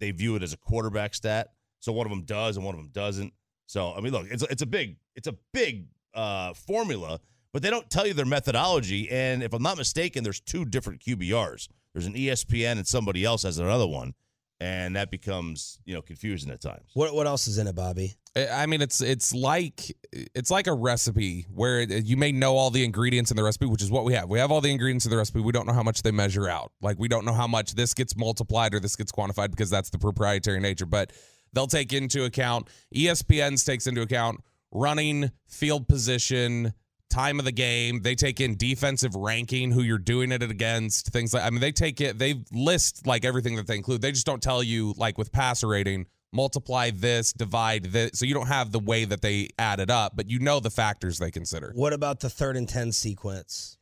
they 0.00 0.10
view 0.10 0.36
it 0.36 0.42
as 0.42 0.52
a 0.52 0.58
quarterback 0.58 1.14
stat. 1.14 1.54
So 1.80 1.92
one 1.92 2.06
of 2.06 2.10
them 2.10 2.24
does 2.24 2.56
and 2.58 2.66
one 2.66 2.74
of 2.74 2.78
them 2.80 2.90
doesn't. 2.92 3.32
So 3.64 3.94
I 3.94 4.00
mean, 4.00 4.12
look, 4.12 4.26
it's 4.30 4.42
it's 4.42 4.60
a 4.60 4.66
big 4.66 4.96
it's 5.14 5.28
a 5.28 5.34
big 5.54 5.86
uh, 6.12 6.52
formula, 6.52 7.20
but 7.56 7.62
they 7.62 7.70
don't 7.70 7.88
tell 7.88 8.06
you 8.06 8.12
their 8.12 8.26
methodology. 8.26 9.10
And 9.10 9.42
if 9.42 9.54
I'm 9.54 9.62
not 9.62 9.78
mistaken, 9.78 10.22
there's 10.22 10.40
two 10.40 10.66
different 10.66 11.00
QBRs. 11.00 11.68
There's 11.94 12.04
an 12.04 12.12
ESPN 12.12 12.72
and 12.72 12.86
somebody 12.86 13.24
else 13.24 13.44
has 13.44 13.56
another 13.56 13.86
one, 13.86 14.12
and 14.60 14.94
that 14.94 15.10
becomes 15.10 15.78
you 15.86 15.94
know 15.94 16.02
confusing 16.02 16.50
at 16.50 16.60
times. 16.60 16.90
What 16.92 17.14
what 17.14 17.26
else 17.26 17.48
is 17.48 17.56
in 17.56 17.66
it, 17.66 17.74
Bobby? 17.74 18.14
I 18.36 18.48
I 18.48 18.66
mean, 18.66 18.82
it's 18.82 19.00
it's 19.00 19.32
like 19.32 19.96
it's 20.12 20.50
like 20.50 20.66
a 20.66 20.74
recipe 20.74 21.46
where 21.48 21.80
you 21.80 22.18
may 22.18 22.30
know 22.30 22.58
all 22.58 22.68
the 22.68 22.84
ingredients 22.84 23.30
in 23.30 23.38
the 23.38 23.42
recipe, 23.42 23.64
which 23.64 23.80
is 23.80 23.90
what 23.90 24.04
we 24.04 24.12
have. 24.12 24.28
We 24.28 24.38
have 24.38 24.52
all 24.52 24.60
the 24.60 24.70
ingredients 24.70 25.06
in 25.06 25.10
the 25.10 25.16
recipe. 25.16 25.40
We 25.40 25.52
don't 25.52 25.66
know 25.66 25.72
how 25.72 25.82
much 25.82 26.02
they 26.02 26.10
measure 26.10 26.50
out. 26.50 26.72
Like 26.82 26.98
we 26.98 27.08
don't 27.08 27.24
know 27.24 27.32
how 27.32 27.46
much 27.46 27.74
this 27.74 27.94
gets 27.94 28.14
multiplied 28.18 28.74
or 28.74 28.80
this 28.80 28.96
gets 28.96 29.12
quantified 29.12 29.50
because 29.50 29.70
that's 29.70 29.88
the 29.88 29.98
proprietary 29.98 30.60
nature. 30.60 30.84
But 30.84 31.10
they'll 31.54 31.68
take 31.68 31.94
into 31.94 32.24
account 32.24 32.68
ESPN's 32.94 33.64
takes 33.64 33.86
into 33.86 34.02
account 34.02 34.40
running, 34.72 35.30
field 35.48 35.88
position, 35.88 36.74
time 37.10 37.38
of 37.38 37.44
the 37.44 37.52
game. 37.52 38.02
They 38.02 38.14
take 38.14 38.40
in 38.40 38.56
defensive 38.56 39.14
ranking, 39.14 39.70
who 39.70 39.82
you're 39.82 39.98
doing 39.98 40.32
it 40.32 40.42
against, 40.42 41.08
things 41.08 41.32
like. 41.34 41.42
I 41.44 41.50
mean, 41.50 41.60
they 41.60 41.72
take 41.72 42.00
it. 42.00 42.18
They 42.18 42.42
list 42.52 43.06
like 43.06 43.24
everything 43.24 43.56
that 43.56 43.66
they 43.66 43.76
include. 43.76 44.02
They 44.02 44.12
just 44.12 44.26
don't 44.26 44.42
tell 44.42 44.62
you 44.62 44.94
like 44.96 45.18
with 45.18 45.32
passer 45.32 45.68
rating 45.68 46.06
multiply 46.32 46.90
this, 46.90 47.32
divide 47.32 47.84
this. 47.84 48.18
So 48.18 48.26
you 48.26 48.34
don't 48.34 48.48
have 48.48 48.70
the 48.70 48.80
way 48.80 49.04
that 49.06 49.22
they 49.22 49.48
add 49.58 49.80
it 49.80 49.90
up, 49.90 50.12
but 50.16 50.28
you 50.28 50.38
know 50.38 50.60
the 50.60 50.70
factors 50.70 51.18
they 51.18 51.30
consider. 51.30 51.72
What 51.74 51.92
about 51.94 52.20
the 52.20 52.28
third 52.28 52.56
and 52.56 52.68
ten 52.68 52.92
sequence? 52.92 53.78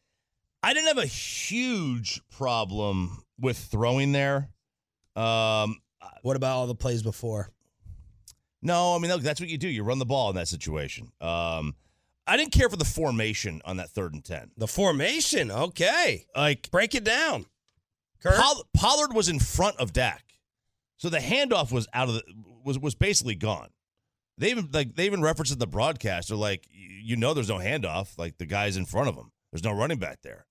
I 0.63 0.73
didn't 0.73 0.89
have 0.89 0.99
a 0.99 1.07
huge 1.07 2.21
problem 2.31 3.23
with 3.41 3.59
throwing 3.59 4.13
there. 4.13 4.51
Um, 5.17 5.81
What 6.23 6.37
about 6.37 6.57
all 6.57 6.67
the 6.67 6.75
plays 6.75 7.03
before? 7.03 7.51
no, 8.63 8.95
I 8.95 8.99
mean 8.99 9.11
look, 9.11 9.23
that's 9.23 9.41
what 9.41 9.49
you 9.49 9.59
do. 9.59 9.69
You 9.69 9.83
run 9.83 9.99
the 9.99 10.07
ball 10.07 10.31
in 10.31 10.37
that 10.37 10.49
situation. 10.49 11.11
Um, 11.21 11.75
I 12.27 12.37
didn't 12.37 12.53
care 12.53 12.69
for 12.69 12.77
the 12.77 12.85
formation 12.85 13.61
on 13.65 13.77
that 13.77 13.91
third 13.91 14.15
and 14.15 14.25
ten. 14.25 14.51
The 14.57 14.67
formation. 14.67 15.51
Okay, 15.51 16.25
Like 16.35 16.71
break 16.71 16.95
it 16.95 17.05
down. 17.05 17.47
Pollard 18.73 19.13
was 19.13 19.29
in 19.29 19.39
front 19.39 19.77
of 19.77 19.93
Dak, 19.93 20.25
so 20.97 21.11
the 21.11 21.19
handoff 21.19 21.71
was 21.71 21.87
out 21.93 22.09
of 22.09 22.15
the 22.15 22.23
was 22.65 22.79
was 22.79 22.95
basically 22.95 23.35
gone. 23.35 23.69
They 24.39 24.51
even 24.51 24.71
like 24.73 24.95
they 24.97 25.07
even 25.07 25.23
referenced 25.23 25.53
in 25.53 25.59
the 25.59 25.67
broadcast. 25.67 26.29
They're 26.29 26.37
like, 26.37 26.67
you 26.73 27.17
know, 27.17 27.35
there's 27.35 27.51
no 27.51 27.59
handoff. 27.59 28.19
Like 28.19 28.39
the 28.39 28.47
guy's 28.47 28.77
in 28.77 28.87
front 28.87 29.09
of 29.09 29.15
him. 29.15 29.31
There's 29.53 29.63
no 29.63 29.73
running 29.73 29.99
back 29.99 30.23
there, 30.23 30.47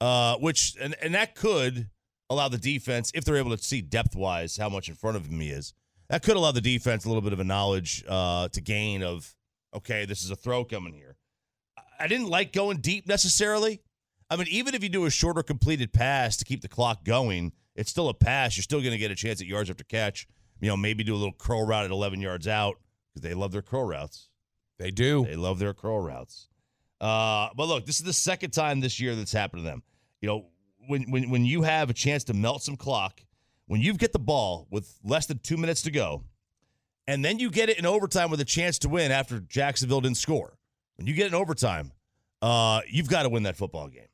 uh, 0.00 0.36
which 0.36 0.76
and 0.80 0.94
and 1.02 1.14
that 1.14 1.34
could 1.34 1.90
allow 2.30 2.48
the 2.48 2.58
defense 2.58 3.10
if 3.14 3.24
they're 3.24 3.36
able 3.36 3.56
to 3.56 3.62
see 3.62 3.80
depth 3.80 4.14
wise 4.14 4.56
how 4.56 4.68
much 4.68 4.88
in 4.88 4.94
front 4.94 5.16
of 5.16 5.26
him 5.26 5.40
he 5.40 5.50
is. 5.50 5.74
That 6.08 6.22
could 6.22 6.36
allow 6.36 6.52
the 6.52 6.60
defense 6.60 7.04
a 7.04 7.08
little 7.08 7.20
bit 7.22 7.32
of 7.32 7.40
a 7.40 7.44
knowledge 7.44 8.04
uh, 8.08 8.48
to 8.48 8.60
gain 8.60 9.02
of 9.02 9.34
okay, 9.74 10.04
this 10.06 10.22
is 10.22 10.30
a 10.30 10.36
throw 10.36 10.64
coming 10.64 10.94
here. 10.94 11.07
I- 11.98 12.08
didn't 12.08 12.28
like 12.28 12.52
going 12.52 12.78
deep 12.78 13.06
necessarily. 13.06 13.80
I 14.30 14.36
mean, 14.36 14.46
even 14.50 14.74
if 14.74 14.82
you 14.82 14.88
do 14.88 15.06
a 15.06 15.10
shorter 15.10 15.42
completed 15.42 15.92
pass 15.92 16.36
to 16.36 16.44
keep 16.44 16.60
the 16.60 16.68
clock 16.68 17.04
going, 17.04 17.52
it's 17.74 17.90
still 17.90 18.08
a 18.08 18.14
pass. 18.14 18.56
You're 18.56 18.62
still 18.62 18.80
going 18.80 18.92
to 18.92 18.98
get 18.98 19.10
a 19.10 19.14
chance 19.14 19.40
at 19.40 19.46
yards 19.46 19.70
after 19.70 19.84
catch. 19.84 20.26
You 20.60 20.68
know, 20.68 20.76
maybe 20.76 21.04
do 21.04 21.14
a 21.14 21.16
little 21.16 21.32
curl 21.32 21.64
route 21.64 21.84
at 21.84 21.90
11 21.90 22.20
yards 22.20 22.46
out 22.48 22.76
because 23.14 23.28
they 23.28 23.34
love 23.34 23.52
their 23.52 23.62
curl 23.62 23.84
routes. 23.84 24.28
They 24.78 24.90
do. 24.90 25.24
They 25.24 25.36
love 25.36 25.58
their 25.58 25.72
curl 25.74 26.00
routes. 26.00 26.48
Uh, 27.00 27.48
but 27.56 27.68
look, 27.68 27.86
this 27.86 27.98
is 27.98 28.04
the 28.04 28.12
second 28.12 28.50
time 28.50 28.80
this 28.80 29.00
year 29.00 29.14
that's 29.14 29.32
happened 29.32 29.62
to 29.62 29.64
them. 29.64 29.82
You 30.20 30.28
know, 30.28 30.46
when 30.88 31.10
when 31.10 31.30
when 31.30 31.44
you 31.44 31.62
have 31.62 31.90
a 31.90 31.94
chance 31.94 32.24
to 32.24 32.34
melt 32.34 32.62
some 32.62 32.76
clock, 32.76 33.20
when 33.66 33.80
you 33.80 33.94
get 33.94 34.12
the 34.12 34.18
ball 34.18 34.66
with 34.70 34.98
less 35.04 35.26
than 35.26 35.38
two 35.38 35.56
minutes 35.56 35.82
to 35.82 35.90
go, 35.90 36.24
and 37.06 37.24
then 37.24 37.38
you 37.38 37.50
get 37.50 37.68
it 37.68 37.78
in 37.78 37.86
overtime 37.86 38.30
with 38.30 38.40
a 38.40 38.44
chance 38.44 38.78
to 38.80 38.88
win 38.88 39.12
after 39.12 39.38
Jacksonville 39.38 40.00
didn't 40.00 40.16
score. 40.16 40.57
When 40.98 41.06
you 41.06 41.14
get 41.14 41.28
in 41.28 41.34
overtime, 41.34 41.92
uh, 42.42 42.82
you've 42.88 43.08
got 43.08 43.22
to 43.22 43.28
win 43.28 43.44
that 43.44 43.56
football 43.56 43.88
game. 43.88 44.08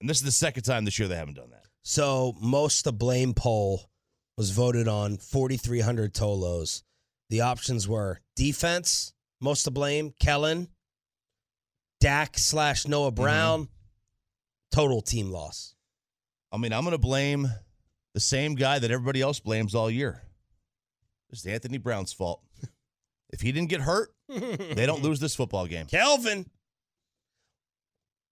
And 0.00 0.10
this 0.10 0.18
is 0.18 0.24
the 0.24 0.32
second 0.32 0.64
time 0.64 0.84
this 0.84 0.98
year 0.98 1.08
they 1.08 1.16
haven't 1.16 1.34
done 1.34 1.50
that. 1.50 1.64
So 1.82 2.34
most 2.40 2.84
the 2.84 2.92
blame 2.92 3.34
poll 3.34 3.88
was 4.36 4.50
voted 4.50 4.88
on 4.88 5.16
4,300 5.16 6.12
Tolos. 6.12 6.82
The 7.30 7.42
options 7.42 7.88
were 7.88 8.20
defense, 8.36 9.12
most 9.40 9.62
to 9.64 9.70
blame, 9.70 10.12
Kellen, 10.18 10.68
Dak 12.00 12.36
slash 12.36 12.86
Noah 12.86 13.12
Brown, 13.12 13.68
total 14.72 15.00
team 15.00 15.30
loss. 15.30 15.74
I 16.50 16.56
mean, 16.56 16.72
I'm 16.72 16.82
going 16.82 16.92
to 16.92 16.98
blame 16.98 17.48
the 18.12 18.20
same 18.20 18.56
guy 18.56 18.78
that 18.78 18.90
everybody 18.90 19.20
else 19.20 19.40
blames 19.40 19.74
all 19.74 19.90
year. 19.90 20.22
It's 21.30 21.46
Anthony 21.46 21.78
Brown's 21.78 22.12
fault. 22.12 22.42
If 23.30 23.40
he 23.40 23.50
didn't 23.50 23.70
get 23.70 23.80
hurt, 23.80 24.13
they 24.74 24.86
don't 24.86 25.02
lose 25.02 25.20
this 25.20 25.34
football 25.34 25.66
game. 25.66 25.86
Kelvin. 25.86 26.46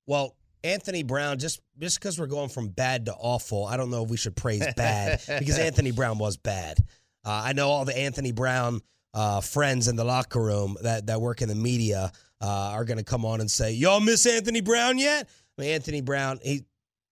Well, 0.06 0.36
Anthony 0.64 1.02
Brown, 1.02 1.38
just 1.38 1.60
just 1.78 1.98
because 1.98 2.18
we're 2.18 2.26
going 2.26 2.48
from 2.48 2.68
bad 2.68 3.06
to 3.06 3.14
awful, 3.14 3.66
I 3.66 3.76
don't 3.76 3.90
know 3.90 4.04
if 4.04 4.10
we 4.10 4.16
should 4.16 4.36
praise 4.36 4.64
bad 4.76 5.20
because 5.38 5.58
Anthony 5.58 5.90
Brown 5.90 6.18
was 6.18 6.36
bad. 6.36 6.78
Uh, 7.24 7.42
I 7.44 7.52
know 7.52 7.68
all 7.68 7.84
the 7.84 7.96
Anthony 7.96 8.32
Brown 8.32 8.80
uh, 9.14 9.40
friends 9.40 9.88
in 9.88 9.96
the 9.96 10.04
locker 10.04 10.40
room 10.40 10.76
that, 10.82 11.06
that 11.06 11.20
work 11.20 11.42
in 11.42 11.48
the 11.48 11.54
media 11.54 12.10
uh, 12.40 12.46
are 12.74 12.84
going 12.84 12.98
to 12.98 13.04
come 13.04 13.24
on 13.24 13.40
and 13.40 13.50
say, 13.50 13.72
"Y'all 13.72 14.00
miss 14.00 14.26
Anthony 14.26 14.60
Brown 14.60 14.98
yet?" 14.98 15.28
I 15.58 15.62
mean, 15.62 15.70
Anthony 15.72 16.00
Brown, 16.00 16.40
he 16.42 16.64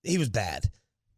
he 0.03 0.19
was 0.19 0.29
bad, 0.29 0.65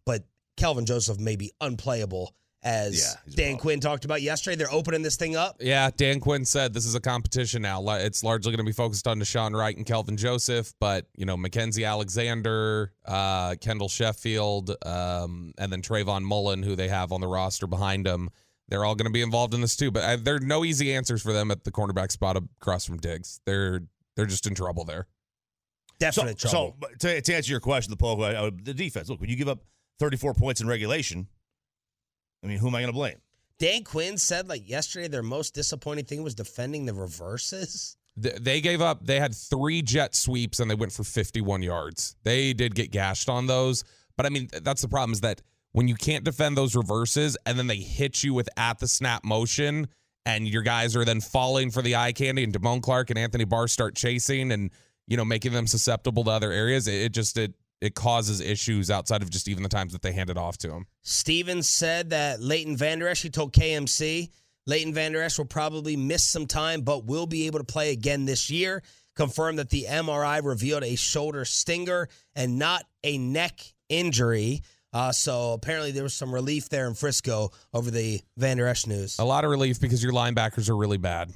but 0.05 0.25
Kelvin 0.57 0.87
Joseph 0.87 1.19
may 1.19 1.37
be 1.37 1.53
unplayable. 1.61 2.35
As 2.65 3.19
Yeah, 3.27 3.35
Dan. 3.35 3.59
Quinn 3.59 3.81
talked 3.81 4.05
about 4.05 4.23
yesterday, 4.23 4.55
they're 4.55 4.73
opening 4.73 5.03
this 5.03 5.17
thing 5.17 5.35
up. 5.35 5.57
Yeah, 5.61 5.91
Dan 5.97 6.21
Quinn 6.21 6.45
said 6.45 6.73
this 6.73 6.87
is 6.87 6.95
a 6.95 7.01
competition 7.01 7.63
now. 7.63 7.83
It's 7.97 8.23
largely 8.23 8.53
going 8.53 8.65
to 8.65 8.69
be 8.69 8.73
focused 8.73 9.09
on 9.09 9.19
Deshaun 9.19 9.53
Wright 9.53 9.77
and 9.77 9.85
Kelvin 9.85 10.17
Joseph, 10.17 10.73
but 10.79 11.07
you 11.17 11.27
know 11.27 11.37
Mackenzie 11.37 11.85
Alexander, 11.85 12.93
uh, 13.05 13.57
Kendall 13.61 13.89
Sheffield, 13.89 14.77
um, 14.87 15.53
and 15.59 15.73
then 15.73 15.83
Trayvon 15.83 16.23
Mullen, 16.23 16.63
who 16.63 16.77
they 16.77 16.87
have 16.87 17.11
on 17.11 17.21
the 17.21 17.27
roster 17.27 17.67
behind 17.67 18.07
them. 18.07 18.31
They're 18.69 18.85
all 18.85 18.95
going 18.95 19.07
to 19.07 19.13
be 19.13 19.23
involved 19.23 19.55
in 19.55 19.61
this 19.61 19.75
too. 19.75 19.91
But 19.91 20.05
uh, 20.05 20.17
there 20.23 20.37
are 20.37 20.41
no 20.41 20.65
easy 20.65 20.95
answers 20.95 21.21
for 21.21 21.33
them 21.33 21.51
at 21.51 21.65
the 21.65 21.73
cornerback 21.73 22.13
spot 22.13 22.37
across 22.37 22.85
from 22.85 22.99
Diggs. 22.99 23.41
They're 23.45 23.83
they're 24.15 24.27
just 24.27 24.47
in 24.47 24.55
trouble 24.55 24.85
there. 24.85 25.09
So, 26.01 26.23
Definite 26.23 26.41
so 26.41 26.49
trouble. 26.49 26.77
but 26.81 26.99
to, 27.01 27.21
to 27.21 27.35
answer 27.35 27.51
your 27.51 27.61
question, 27.61 27.91
the 27.91 27.97
poll, 27.97 28.23
uh, 28.23 28.51
the 28.63 28.75
defense. 28.75 29.09
Look, 29.09 29.21
when 29.21 29.31
you 29.31 29.37
give 29.37 29.49
up 29.49 29.65
34 29.99 30.35
points 30.35 30.61
in 30.61 30.67
regulation, 30.67 31.29
I 32.43 32.47
mean, 32.47 32.59
who 32.59 32.69
am 32.69 32.75
I 32.75 32.81
going 32.81 32.93
to 32.93 32.97
blame? 32.97 33.17
Dan 33.59 33.85
Quinn 33.85 34.19
said 34.19 34.49
like 34.49 34.69
yesterday 34.69 35.09
their 35.09 35.23
most 35.23 35.55
disappointing 35.55 36.05
thing 36.05 36.23
was 36.23 36.35
defending 36.35 36.85
the 36.85 36.95
reverses. 36.95 37.97
They 38.17 38.61
gave 38.61 38.83
up. 38.83 39.07
They 39.07 39.21
had 39.21 39.35
three 39.35 39.81
jet 39.83 40.15
sweeps 40.15 40.61
and 40.61 40.71
they 40.71 40.75
went 40.75 40.93
for 40.93 41.05
51 41.05 41.63
yards. 41.63 42.17
They 42.25 42.53
did 42.53 42.75
get 42.75 42.91
gashed 42.91 43.29
on 43.29 43.47
those, 43.47 43.85
but 44.17 44.27
I 44.27 44.31
mean 44.31 44.49
that's 44.63 44.83
the 44.83 44.89
problem 44.89 45.13
is 45.13 45.21
that 45.21 45.43
when 45.73 45.89
you 45.89 45.95
can't 45.95 46.25
defend 46.25 46.57
those 46.57 46.75
reverses 46.75 47.37
and 47.47 47.59
then 47.59 47.69
they 47.69 47.77
hit 47.77 48.23
you 48.23 48.35
with 48.35 48.49
at 48.57 48.81
the 48.81 48.89
snap 48.89 49.25
motion 49.25 49.89
and 50.27 50.47
your 50.47 50.63
guys 50.63 50.95
are 50.97 51.05
then 51.05 51.21
falling 51.21 51.71
for 51.71 51.83
the 51.83 51.97
eye 51.97 52.13
candy 52.13 52.45
and 52.45 52.53
Damone 52.53 52.83
Clark 52.83 53.11
and 53.11 53.19
Anthony 53.19 53.45
Barr 53.45 53.69
start 53.69 53.95
chasing 53.95 54.53
and 54.53 54.71
you 55.07 55.17
know 55.17 55.25
making 55.25 55.53
them 55.53 55.67
susceptible 55.67 56.25
to 56.25 56.31
other 56.31 56.53
areas. 56.53 56.89
It, 56.89 57.01
it 57.03 57.13
just 57.13 57.39
it 57.39 57.55
it 57.83 57.97
causes 57.97 58.41
issues 58.41 58.93
outside 58.93 59.23
of 59.23 59.29
just 59.29 59.49
even 59.49 59.65
the 59.65 59.69
times 59.69 59.93
that 59.93 60.03
they 60.03 60.13
hand 60.13 60.31
it 60.31 60.39
off 60.39 60.57
to 60.57 60.71
him. 60.71 60.87
Stevens 61.03 61.69
said 61.69 62.11
that 62.11 62.41
Leighton 62.41 62.77
Vander 62.77 63.09
Esch, 63.09 63.23
he 63.23 63.29
told 63.29 63.53
KMC, 63.53 64.31
Leighton 64.67 64.95
Vander 64.95 65.21
Esch 65.21 65.37
will 65.37 65.47
probably 65.47 65.97
miss 65.97 66.23
some 66.23 66.47
time, 66.47 66.83
but 66.83 67.05
will 67.05 67.27
be 67.27 67.47
able 67.47 67.59
to 67.59 67.65
play 67.65 67.91
again 67.91 68.25
this 68.25 68.49
year. 68.49 68.85
Confirmed 69.17 69.59
that 69.59 69.69
the 69.69 69.87
MRI 69.89 70.43
revealed 70.45 70.85
a 70.85 70.95
shoulder 70.95 71.45
stinger 71.45 72.09
and 72.37 72.57
not 72.57 72.85
a 73.03 73.19
neck 73.19 73.61
injury. 73.89 74.63
Uh, 74.93 75.11
so 75.11 75.53
apparently 75.53 75.91
there 75.91 76.05
was 76.05 76.15
some 76.15 76.33
relief 76.33 76.69
there 76.69 76.87
in 76.87 76.95
Frisco 76.95 77.51
over 77.75 77.91
the 77.91 78.21
Vander 78.37 78.69
Esch 78.69 78.87
news. 78.87 79.19
A 79.19 79.25
lot 79.25 79.45
of 79.45 79.51
relief 79.51 79.81
because 79.81 80.03
your 80.03 80.13
linebackers 80.13 80.71
are 80.71 80.77
really 80.77 80.99
bad 80.99 81.33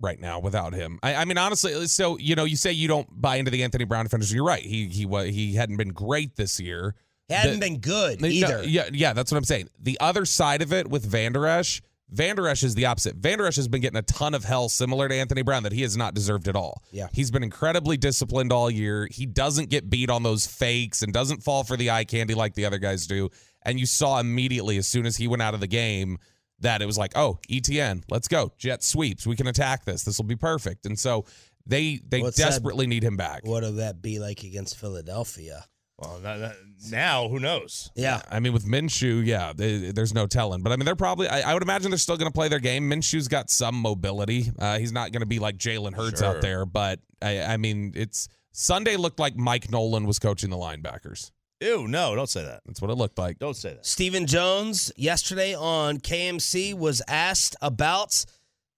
right 0.00 0.20
now 0.20 0.38
without 0.38 0.72
him. 0.74 0.98
I, 1.02 1.14
I 1.16 1.24
mean, 1.24 1.38
honestly, 1.38 1.86
so 1.86 2.18
you 2.18 2.34
know, 2.34 2.44
you 2.44 2.56
say 2.56 2.72
you 2.72 2.88
don't 2.88 3.08
buy 3.20 3.36
into 3.36 3.50
the 3.50 3.62
Anthony 3.62 3.84
Brown 3.84 4.04
defenders. 4.04 4.32
You're 4.32 4.44
right. 4.44 4.62
He 4.62 4.88
he 4.88 5.06
wa- 5.06 5.22
he 5.22 5.54
hadn't 5.54 5.76
been 5.76 5.90
great 5.90 6.36
this 6.36 6.60
year. 6.60 6.94
He 7.28 7.34
hadn't 7.34 7.54
The- 7.54 7.60
been 7.60 7.78
good 7.78 8.20
No, 8.20 8.28
either. 8.28 8.62
yeah, 8.64 8.88
yeah, 8.92 9.12
that's 9.12 9.32
what 9.32 9.38
I'm 9.38 9.44
saying. 9.44 9.68
The 9.80 9.98
other 10.00 10.24
side 10.24 10.62
of 10.62 10.72
it 10.72 10.88
with 10.88 11.04
Van 11.04 11.32
Der 11.32 11.46
Esch, 11.46 11.82
Van 12.08 12.36
Der 12.36 12.46
Esch 12.46 12.62
is 12.62 12.76
the 12.76 12.86
opposite. 12.86 13.16
Van 13.16 13.38
Der 13.38 13.46
Esch 13.46 13.56
has 13.56 13.66
been 13.66 13.80
getting 13.80 13.96
a 13.98 14.02
ton 14.02 14.32
of 14.32 14.44
hell 14.44 14.68
similar 14.68 15.08
to 15.08 15.14
Anthony 15.16 15.42
Brown 15.42 15.64
that 15.64 15.72
he 15.72 15.82
has 15.82 15.96
not 15.96 16.14
deserved 16.14 16.46
at 16.46 16.54
all. 16.54 16.82
Yeah. 16.92 17.08
He's 17.12 17.32
been 17.32 17.42
incredibly 17.42 17.96
disciplined 17.96 18.52
all 18.52 18.70
year. 18.70 19.08
He 19.10 19.26
doesn't 19.26 19.70
get 19.70 19.90
beat 19.90 20.08
on 20.08 20.22
those 20.22 20.46
fakes 20.46 21.02
and 21.02 21.12
doesn't 21.12 21.42
fall 21.42 21.64
for 21.64 21.76
the 21.76 21.90
eye 21.90 22.04
candy 22.04 22.34
like 22.34 22.54
the 22.54 22.64
other 22.64 22.78
guys 22.78 23.08
do. 23.08 23.28
And 23.62 23.80
you 23.80 23.86
saw 23.86 24.20
immediately 24.20 24.76
as 24.76 24.86
soon 24.86 25.04
as 25.04 25.16
he 25.16 25.26
went 25.26 25.42
out 25.42 25.54
of 25.54 25.58
the 25.58 25.66
game 25.66 26.18
that 26.60 26.82
it 26.82 26.86
was 26.86 26.96
like, 26.98 27.12
oh, 27.16 27.38
ETN, 27.50 28.02
let's 28.10 28.28
go. 28.28 28.52
Jet 28.58 28.82
sweeps. 28.82 29.26
We 29.26 29.36
can 29.36 29.46
attack 29.46 29.84
this. 29.84 30.02
This 30.04 30.18
will 30.18 30.24
be 30.26 30.36
perfect. 30.36 30.86
And 30.86 30.98
so 30.98 31.24
they 31.66 32.00
they 32.08 32.22
What's 32.22 32.36
that- 32.38 32.50
desperately 32.50 32.86
need 32.86 33.02
him 33.04 33.16
back. 33.16 33.44
What 33.44 33.62
would 33.62 33.76
that 33.76 34.00
be 34.02 34.18
like 34.18 34.42
against 34.44 34.76
Philadelphia? 34.78 35.64
Well, 35.98 36.18
that, 36.20 36.36
that- 36.38 36.56
now 36.90 37.28
who 37.28 37.40
knows? 37.40 37.90
Yeah. 37.96 38.20
I 38.30 38.38
mean, 38.40 38.52
with 38.52 38.66
Minshew, 38.66 39.24
yeah, 39.24 39.52
they, 39.56 39.92
there's 39.92 40.12
no 40.12 40.26
telling. 40.26 40.62
But 40.62 40.72
I 40.72 40.76
mean, 40.76 40.84
they're 40.84 40.94
probably. 40.94 41.26
I, 41.28 41.50
I 41.50 41.54
would 41.54 41.62
imagine 41.62 41.90
they're 41.90 41.98
still 41.98 42.18
going 42.18 42.30
to 42.30 42.34
play 42.34 42.48
their 42.48 42.58
game. 42.58 42.88
Minshew's 42.90 43.28
got 43.28 43.48
some 43.50 43.74
mobility. 43.76 44.50
Uh, 44.58 44.78
he's 44.78 44.92
not 44.92 45.10
going 45.12 45.20
to 45.22 45.26
be 45.26 45.38
like 45.38 45.56
Jalen 45.56 45.94
Hurts 45.94 46.20
Sure. 46.20 46.28
out 46.36 46.42
there, 46.42 46.66
but 46.66 47.00
I, 47.22 47.40
I 47.40 47.56
mean, 47.56 47.92
it's 47.96 48.28
Sunday 48.52 48.96
looked 48.96 49.18
like 49.18 49.36
Mike 49.36 49.70
Nolan 49.70 50.06
was 50.06 50.18
coaching 50.18 50.50
the 50.50 50.56
linebackers. 50.56 51.30
Ew, 51.60 51.88
no, 51.88 52.14
don't 52.14 52.28
say 52.28 52.44
that. 52.44 52.60
That's 52.66 52.82
what 52.82 52.90
it 52.90 52.94
looked 52.94 53.18
like. 53.18 53.38
Don't 53.38 53.56
say 53.56 53.70
that. 53.70 53.86
Stephen 53.86 54.26
Jones 54.26 54.92
yesterday 54.96 55.54
on 55.54 55.98
KMC 55.98 56.74
was 56.74 57.00
asked 57.08 57.56
about 57.62 58.24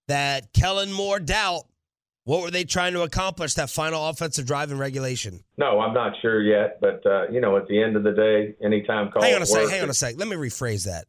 that 0.07 0.53
Kellen 0.53 0.91
Moore 0.91 1.19
doubt. 1.19 1.63
What 2.23 2.41
were 2.41 2.51
they 2.51 2.63
trying 2.63 2.93
to 2.93 3.01
accomplish 3.01 3.55
that 3.55 3.69
final 3.69 4.07
offensive 4.07 4.45
drive 4.45 4.71
in 4.71 4.77
regulation? 4.77 5.43
No, 5.57 5.79
I'm 5.79 5.93
not 5.93 6.13
sure 6.21 6.41
yet, 6.41 6.79
but 6.79 7.03
uh, 7.05 7.27
you 7.29 7.41
know, 7.41 7.57
at 7.57 7.67
the 7.67 7.81
end 7.81 7.95
of 7.95 8.03
the 8.03 8.11
day, 8.11 8.55
anytime 8.63 9.11
calls 9.11 9.25
hang 9.25 9.35
on 9.35 9.41
a 9.41 9.45
sec. 9.45 9.69
Hang 9.69 9.81
on 9.81 9.89
a 9.89 9.93
sec. 9.93 10.15
Let 10.17 10.27
me 10.27 10.35
rephrase 10.35 10.85
that 10.85 11.05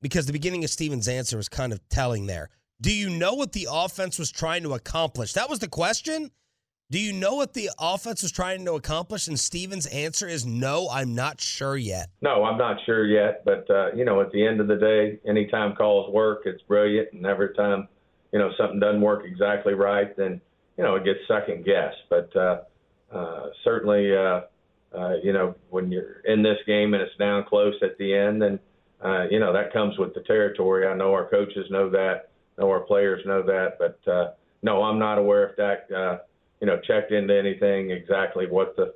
because 0.00 0.26
the 0.26 0.32
beginning 0.32 0.64
of 0.64 0.70
Stephen's 0.70 1.06
answer 1.06 1.36
was 1.36 1.48
kind 1.48 1.72
of 1.72 1.80
telling 1.88 2.26
there. 2.26 2.50
Do 2.80 2.92
you 2.92 3.08
know 3.08 3.34
what 3.34 3.52
the 3.52 3.68
offense 3.70 4.18
was 4.18 4.32
trying 4.32 4.64
to 4.64 4.74
accomplish? 4.74 5.34
That 5.34 5.48
was 5.48 5.60
the 5.60 5.68
question. 5.68 6.32
Do 6.92 7.00
you 7.00 7.14
know 7.14 7.36
what 7.36 7.54
the 7.54 7.70
offense 7.78 8.20
was 8.20 8.32
trying 8.32 8.66
to 8.66 8.74
accomplish? 8.74 9.26
And 9.26 9.40
Steven's 9.40 9.86
answer 9.86 10.28
is 10.28 10.44
no, 10.44 10.90
I'm 10.90 11.14
not 11.14 11.40
sure 11.40 11.74
yet. 11.74 12.10
No, 12.20 12.44
I'm 12.44 12.58
not 12.58 12.76
sure 12.84 13.06
yet, 13.06 13.46
but 13.46 13.64
uh, 13.70 13.94
you 13.94 14.04
know, 14.04 14.20
at 14.20 14.30
the 14.30 14.46
end 14.46 14.60
of 14.60 14.68
the 14.68 14.76
day, 14.76 15.18
anytime 15.26 15.74
calls 15.74 16.12
work, 16.12 16.42
it's 16.44 16.60
brilliant, 16.64 17.14
and 17.14 17.24
every 17.24 17.54
time 17.54 17.88
you 18.30 18.38
know 18.38 18.50
something 18.58 18.78
doesn't 18.78 19.00
work 19.00 19.24
exactly 19.24 19.72
right, 19.72 20.14
then 20.18 20.38
you 20.76 20.84
know 20.84 20.96
it 20.96 21.04
gets 21.04 21.20
second 21.26 21.64
guessed. 21.64 21.96
But 22.10 22.36
uh, 22.36 22.60
uh, 23.10 23.46
certainly, 23.64 24.14
uh, 24.14 24.42
uh, 24.94 25.14
you 25.24 25.32
know, 25.32 25.54
when 25.70 25.90
you're 25.90 26.20
in 26.26 26.42
this 26.42 26.58
game 26.66 26.92
and 26.92 27.02
it's 27.02 27.16
down 27.16 27.44
close 27.48 27.74
at 27.80 27.96
the 27.96 28.14
end, 28.14 28.42
then 28.42 28.58
uh, 29.02 29.28
you 29.30 29.40
know 29.40 29.54
that 29.54 29.72
comes 29.72 29.96
with 29.96 30.12
the 30.12 30.20
territory. 30.24 30.86
I 30.86 30.94
know 30.94 31.14
our 31.14 31.30
coaches 31.30 31.64
know 31.70 31.88
that, 31.88 32.28
know 32.58 32.68
our 32.68 32.80
players 32.80 33.24
know 33.24 33.42
that, 33.44 33.78
but 33.78 34.12
uh, 34.12 34.32
no, 34.62 34.82
I'm 34.82 34.98
not 34.98 35.16
aware 35.16 35.48
if 35.48 35.56
that. 35.56 35.90
uh, 35.90 36.18
you 36.62 36.66
know, 36.66 36.78
checked 36.86 37.10
into 37.10 37.36
anything 37.36 37.90
exactly 37.90 38.46
what 38.46 38.76
the 38.76 38.94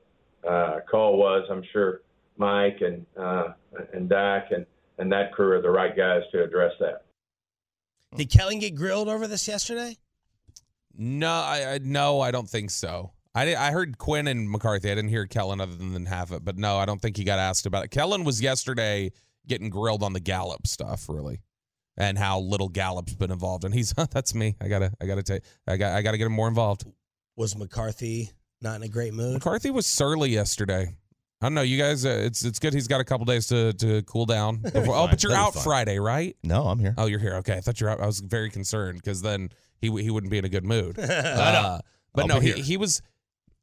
uh, 0.49 0.79
call 0.89 1.19
was. 1.19 1.45
I'm 1.51 1.65
sure 1.73 2.03
Mike 2.39 2.81
and 2.81 3.05
uh, 3.19 3.55
and 3.93 4.09
Dak 4.09 4.53
and 4.53 4.65
and 4.99 5.11
that 5.11 5.33
crew 5.33 5.51
are 5.51 5.61
the 5.61 5.71
right 5.71 5.95
guys 5.95 6.23
to 6.33 6.45
address 6.45 6.73
that. 6.79 7.05
Did 8.17 8.31
Kellen 8.31 8.61
get 8.61 8.77
grilled 8.77 9.09
over 9.09 9.27
this 9.27 9.49
yesterday? 9.49 9.97
No, 10.97 11.29
I, 11.29 11.75
I 11.75 11.79
no, 11.83 12.21
I 12.21 12.31
don't 12.31 12.49
think 12.49 12.71
so. 12.71 13.11
I, 13.35 13.45
di- 13.45 13.57
I 13.57 13.73
heard 13.73 13.99
Quinn 13.99 14.29
and 14.29 14.49
McCarthy. 14.49 14.91
I 14.91 14.95
didn't 14.95 15.11
hear 15.11 15.27
Kellen 15.27 15.61
other 15.61 15.75
than 15.75 16.07
half 16.07 16.31
it, 16.33 16.43
but 16.43 16.57
no, 16.57 16.79
I 16.79 16.87
don't 16.87 17.03
think 17.03 17.19
he 17.19 17.25
got 17.25 17.39
asked 17.39 17.67
about 17.67 17.85
it. 17.85 17.91
Kellen 17.91 18.25
was 18.25 18.41
yesterday 18.41 19.11
getting 19.47 19.69
grilled 19.71 20.03
on 20.05 20.13
the 20.13 20.21
Gallup 20.21 20.67
stuff, 20.69 21.09
really, 21.09 21.43
and 21.99 22.17
how 22.17 22.39
little 22.39 22.69
Gallup's 22.69 23.15
been 23.15 23.33
involved. 23.33 23.65
And 23.65 23.75
he's 23.75 23.93
that's 24.13 24.37
me. 24.37 24.55
I 24.61 24.69
gotta, 24.69 24.93
I 25.01 25.07
gotta 25.07 25.25
take, 25.25 25.43
I 25.67 25.77
got, 25.77 25.95
I 25.95 26.03
gotta 26.03 26.17
get 26.17 26.27
him 26.27 26.33
more 26.33 26.49
involved. 26.49 26.85
Was 27.37 27.57
McCarthy 27.57 28.31
not 28.63 28.77
in 28.77 28.83
a 28.83 28.89
great 28.89 29.15
mood? 29.15 29.35
McCarthy 29.35 29.71
was 29.71 29.87
surly 29.87 30.31
yesterday. 30.31 30.95
I 31.43 31.47
don't 31.47 31.55
know, 31.55 31.61
you 31.63 31.77
guys. 31.77 32.07
Uh, 32.07 32.19
it's 32.25 32.45
it's 32.45 32.59
good. 32.59 32.73
He's 32.73 32.89
got 32.89 33.01
a 33.01 33.05
couple 33.05 33.27
days 33.27 33.47
to 33.49 33.73
to 33.75 34.03
cool 34.03 34.25
down. 34.25 34.57
Before, 34.63 34.95
oh, 34.97 35.07
but 35.09 35.23
you're 35.23 35.33
He'll 35.33 35.41
out 35.43 35.55
fine. 35.55 35.63
Friday, 35.65 35.99
right? 35.99 36.35
No, 36.43 36.67
I'm 36.69 36.79
here. 36.79 36.95
Oh, 36.97 37.07
you're 37.07 37.19
here. 37.21 37.35
Okay, 37.37 37.55
I 37.57 37.61
thought 37.61 37.79
you're 37.81 37.91
out. 37.91 38.01
I 38.01 38.07
was 38.07 38.21
very 38.21 38.49
concerned 38.51 38.99
because 39.03 39.21
then 39.21 39.51
he 39.81 39.89
w- 39.89 40.03
he 40.03 40.11
wouldn't 40.11 40.31
be 40.31 40.39
in 40.39 40.47
a 40.47 40.49
good 40.49 40.65
mood. 40.65 40.99
I 40.99 41.05
Uh, 41.05 41.81
but 42.15 42.23
I'll 42.23 42.29
no, 42.29 42.41
be 42.41 42.47
he, 42.47 42.53
here. 42.55 42.65
he 42.65 42.77
was 42.79 43.03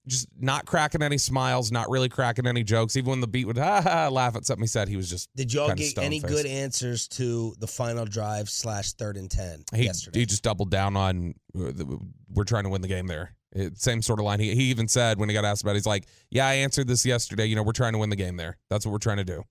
just 0.05 0.27
not 0.39 0.65
cracking 0.67 1.01
any 1.01 1.17
smiles, 1.17 1.71
not 1.71 1.89
really 1.89 2.09
cracking 2.09 2.45
any 2.45 2.63
jokes. 2.63 2.95
Even 2.95 3.09
when 3.09 3.21
the 3.21 3.27
beat 3.27 3.45
would 3.45 3.57
ha, 3.65 3.81
ha, 3.81 4.07
laugh 4.09 4.35
at 4.35 4.45
something 4.45 4.61
he 4.61 4.67
said, 4.67 4.87
he 4.87 4.95
was 4.97 5.09
just 5.09 5.29
Did 5.35 5.51
y'all 5.51 5.67
kinda 5.69 5.81
get 5.81 5.97
any 5.97 6.19
stone-faced. 6.19 6.43
good 6.43 6.45
answers 6.51 7.07
to 7.07 7.55
the 7.57 7.67
final 7.67 8.05
drive 8.05 8.49
slash 8.51 8.91
third 8.93 9.17
and 9.17 9.31
ten 9.31 9.63
He, 9.73 9.85
yesterday? 9.85 10.19
he 10.19 10.25
just 10.27 10.43
doubled 10.43 10.69
down 10.69 10.95
on 10.95 11.33
uh, 11.57 11.71
the- 11.73 11.99
we're 12.31 12.43
trying 12.43 12.65
to 12.65 12.69
win 12.69 12.81
the 12.83 12.87
game 12.87 13.07
there. 13.07 13.33
It, 13.55 13.77
same 13.79 14.01
sort 14.01 14.19
of 14.19 14.25
line. 14.25 14.39
He, 14.39 14.55
he 14.55 14.63
even 14.65 14.87
said 14.87 15.19
when 15.19 15.29
he 15.29 15.33
got 15.33 15.45
asked 15.45 15.61
about 15.61 15.71
it, 15.71 15.75
he's 15.75 15.85
like, 15.85 16.07
Yeah, 16.31 16.47
I 16.47 16.53
answered 16.55 16.87
this 16.87 17.05
yesterday. 17.05 17.45
You 17.45 17.55
know, 17.55 17.63
we're 17.63 17.71
trying 17.71 17.93
to 17.93 17.99
win 17.99 18.09
the 18.09 18.15
game 18.15 18.35
there. 18.37 18.57
That's 18.69 18.85
what 18.85 18.91
we're 18.91 18.97
trying 18.97 19.17
to 19.17 19.23
do. 19.23 19.43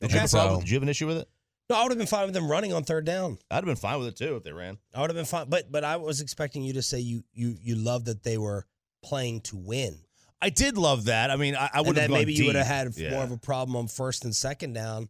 Did 0.00 0.10
you, 0.12 0.16
have 0.18 0.24
a 0.26 0.28
So- 0.28 0.38
problem? 0.38 0.60
Did 0.60 0.70
you 0.70 0.74
have 0.76 0.82
an 0.82 0.88
issue 0.88 1.06
with 1.06 1.18
it? 1.18 1.28
no, 1.70 1.76
I 1.76 1.82
would 1.82 1.92
have 1.92 1.98
been 1.98 2.06
fine 2.06 2.26
with 2.26 2.34
them 2.34 2.50
running 2.50 2.72
on 2.72 2.84
third 2.84 3.06
down. 3.06 3.38
I'd 3.50 3.56
have 3.56 3.64
been 3.64 3.76
fine 3.76 3.98
with 3.98 4.08
it 4.08 4.16
too 4.16 4.36
if 4.36 4.42
they 4.42 4.52
ran. 4.52 4.76
I 4.94 5.00
would 5.00 5.08
have 5.10 5.16
been 5.16 5.24
fine, 5.24 5.48
but 5.48 5.70
but 5.72 5.82
I 5.84 5.96
was 5.96 6.20
expecting 6.20 6.62
you 6.62 6.74
to 6.74 6.82
say 6.82 6.98
you 6.98 7.22
you 7.32 7.56
you 7.62 7.74
love 7.76 8.04
that 8.06 8.22
they 8.22 8.36
were 8.38 8.66
playing 9.02 9.40
to 9.42 9.56
win, 9.56 9.98
I 10.42 10.50
did 10.50 10.76
love 10.76 11.04
that. 11.06 11.30
I 11.30 11.36
mean, 11.36 11.54
I, 11.56 11.70
I 11.72 11.78
and 11.78 11.86
would 11.86 11.96
have 11.96 12.04
that 12.04 12.08
gone 12.10 12.18
maybe 12.18 12.34
you 12.34 12.46
would 12.46 12.54
have 12.56 12.66
deep. 12.66 12.72
had 12.74 12.96
Yeah. 12.96 13.10
more 13.16 13.24
of 13.24 13.30
a 13.30 13.38
problem 13.38 13.76
on 13.76 13.86
first 13.88 14.24
and 14.24 14.34
second 14.36 14.72
down. 14.74 15.08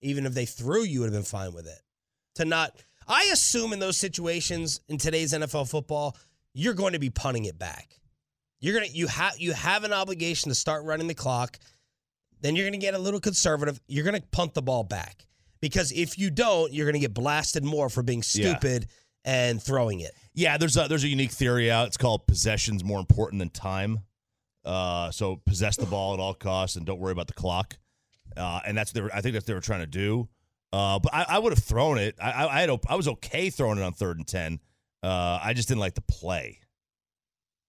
Even 0.00 0.26
if 0.26 0.34
they 0.34 0.46
threw, 0.46 0.82
you 0.82 1.00
would 1.00 1.06
have 1.06 1.12
been 1.14 1.22
fine 1.22 1.52
with 1.52 1.66
it. 1.68 1.78
To 2.36 2.44
not, 2.44 2.74
I 3.06 3.30
assume 3.32 3.72
in 3.72 3.78
those 3.78 3.96
situations 3.96 4.80
in 4.88 4.98
today's 4.98 5.32
NFL 5.32 5.68
football, 5.70 6.16
you're 6.54 6.74
going 6.74 6.92
to 6.92 6.98
be 6.98 7.10
punting 7.10 7.44
it 7.46 7.58
back. 7.58 7.98
You're 8.60 8.74
gonna 8.74 8.86
you 8.92 9.08
have 9.08 9.34
you 9.40 9.52
have 9.54 9.82
an 9.82 9.92
obligation 9.92 10.48
to 10.50 10.54
start 10.54 10.84
running 10.84 11.08
the 11.08 11.14
clock. 11.14 11.58
Then 12.42 12.54
you're 12.54 12.64
gonna 12.66 12.76
get 12.78 12.94
a 12.94 12.98
little 12.98 13.18
conservative. 13.18 13.80
You're 13.88 14.04
gonna 14.04 14.20
punt 14.30 14.54
the 14.54 14.62
ball 14.62 14.84
back 14.84 15.26
because 15.60 15.90
if 15.90 16.16
you 16.16 16.30
don't, 16.30 16.72
you're 16.72 16.86
gonna 16.86 17.00
get 17.00 17.12
blasted 17.12 17.64
more 17.64 17.88
for 17.88 18.04
being 18.04 18.20
Yeah. 18.20 18.52
stupid 18.52 18.86
and 19.24 19.60
throwing 19.60 19.98
it. 20.00 20.12
Yeah, 20.34 20.58
there's 20.58 20.76
a 20.76 20.86
there's 20.88 21.02
a 21.02 21.08
unique 21.08 21.32
theory 21.32 21.72
out. 21.72 21.88
It's 21.88 21.96
called 21.96 22.26
possession's 22.28 22.84
more 22.84 23.00
important 23.00 23.40
than 23.40 23.50
time. 23.50 24.00
Uh, 24.64 25.10
so 25.10 25.36
possess 25.44 25.76
the 25.76 25.86
ball 25.86 26.14
at 26.14 26.20
all 26.20 26.34
costs 26.34 26.76
and 26.76 26.86
don't 26.86 27.00
worry 27.00 27.10
about 27.12 27.26
the 27.26 27.32
clock. 27.34 27.76
Uh, 28.36 28.60
and 28.64 28.78
that's 28.78 28.90
what 28.90 28.94
they 28.94 29.00
were, 29.00 29.10
I 29.12 29.20
think 29.22 29.32
that's 29.34 29.42
what 29.42 29.48
they 29.48 29.54
were 29.54 29.60
trying 29.60 29.80
to 29.80 29.86
do. 29.86 30.28
Uh, 30.72 31.00
but 31.00 31.12
I, 31.12 31.26
I 31.30 31.38
would 31.40 31.52
have 31.52 31.62
thrown 31.64 31.98
it. 31.98 32.14
I, 32.22 32.30
I, 32.30 32.56
I 32.56 32.60
had 32.60 32.70
I 32.88 32.94
was 32.94 33.08
okay 33.08 33.50
throwing 33.50 33.78
it 33.78 33.82
on 33.82 33.92
third 33.92 34.18
and 34.18 34.26
ten. 34.26 34.60
Uh, 35.02 35.40
I 35.42 35.52
just 35.54 35.68
didn't 35.68 35.80
like 35.80 35.94
the 35.94 36.02
play. 36.02 36.60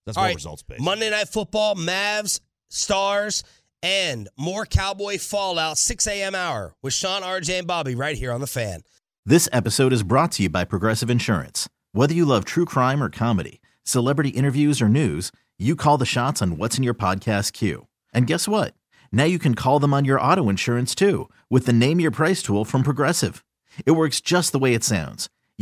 That's 0.05 0.17
All 0.17 0.23
more 0.23 0.29
right, 0.29 0.35
results 0.35 0.63
based. 0.63 0.81
Monday 0.81 1.09
Night 1.09 1.29
Football, 1.29 1.75
Mavs, 1.75 2.39
Stars, 2.69 3.43
and 3.81 4.29
more 4.37 4.65
Cowboy 4.65 5.17
Fallout, 5.17 5.77
6 5.77 6.07
a.m. 6.07 6.35
hour 6.35 6.73
with 6.81 6.93
Sean, 6.93 7.21
RJ, 7.21 7.59
and 7.59 7.67
Bobby 7.67 7.95
right 7.95 8.17
here 8.17 8.31
on 8.31 8.41
The 8.41 8.47
Fan. 8.47 8.81
This 9.25 9.47
episode 9.51 9.93
is 9.93 10.03
brought 10.03 10.33
to 10.33 10.43
you 10.43 10.49
by 10.49 10.65
Progressive 10.65 11.09
Insurance. 11.09 11.69
Whether 11.93 12.13
you 12.13 12.25
love 12.25 12.43
true 12.45 12.65
crime 12.65 13.01
or 13.01 13.09
comedy, 13.09 13.61
celebrity 13.83 14.29
interviews 14.29 14.81
or 14.81 14.89
news, 14.89 15.31
you 15.57 15.75
call 15.75 15.97
the 15.97 16.05
shots 16.05 16.41
on 16.41 16.57
what's 16.57 16.77
in 16.77 16.83
your 16.83 16.93
podcast 16.93 17.53
queue. 17.53 17.87
And 18.13 18.27
guess 18.27 18.47
what? 18.47 18.73
Now 19.11 19.25
you 19.25 19.39
can 19.39 19.53
call 19.55 19.79
them 19.79 19.93
on 19.93 20.05
your 20.05 20.19
auto 20.19 20.49
insurance 20.49 20.95
too 20.95 21.29
with 21.49 21.65
the 21.65 21.73
Name 21.73 21.99
Your 21.99 22.11
Price 22.11 22.41
tool 22.41 22.65
from 22.65 22.83
Progressive. 22.83 23.45
It 23.85 23.91
works 23.91 24.19
just 24.19 24.51
the 24.51 24.59
way 24.59 24.73
it 24.73 24.83
sounds. 24.83 25.29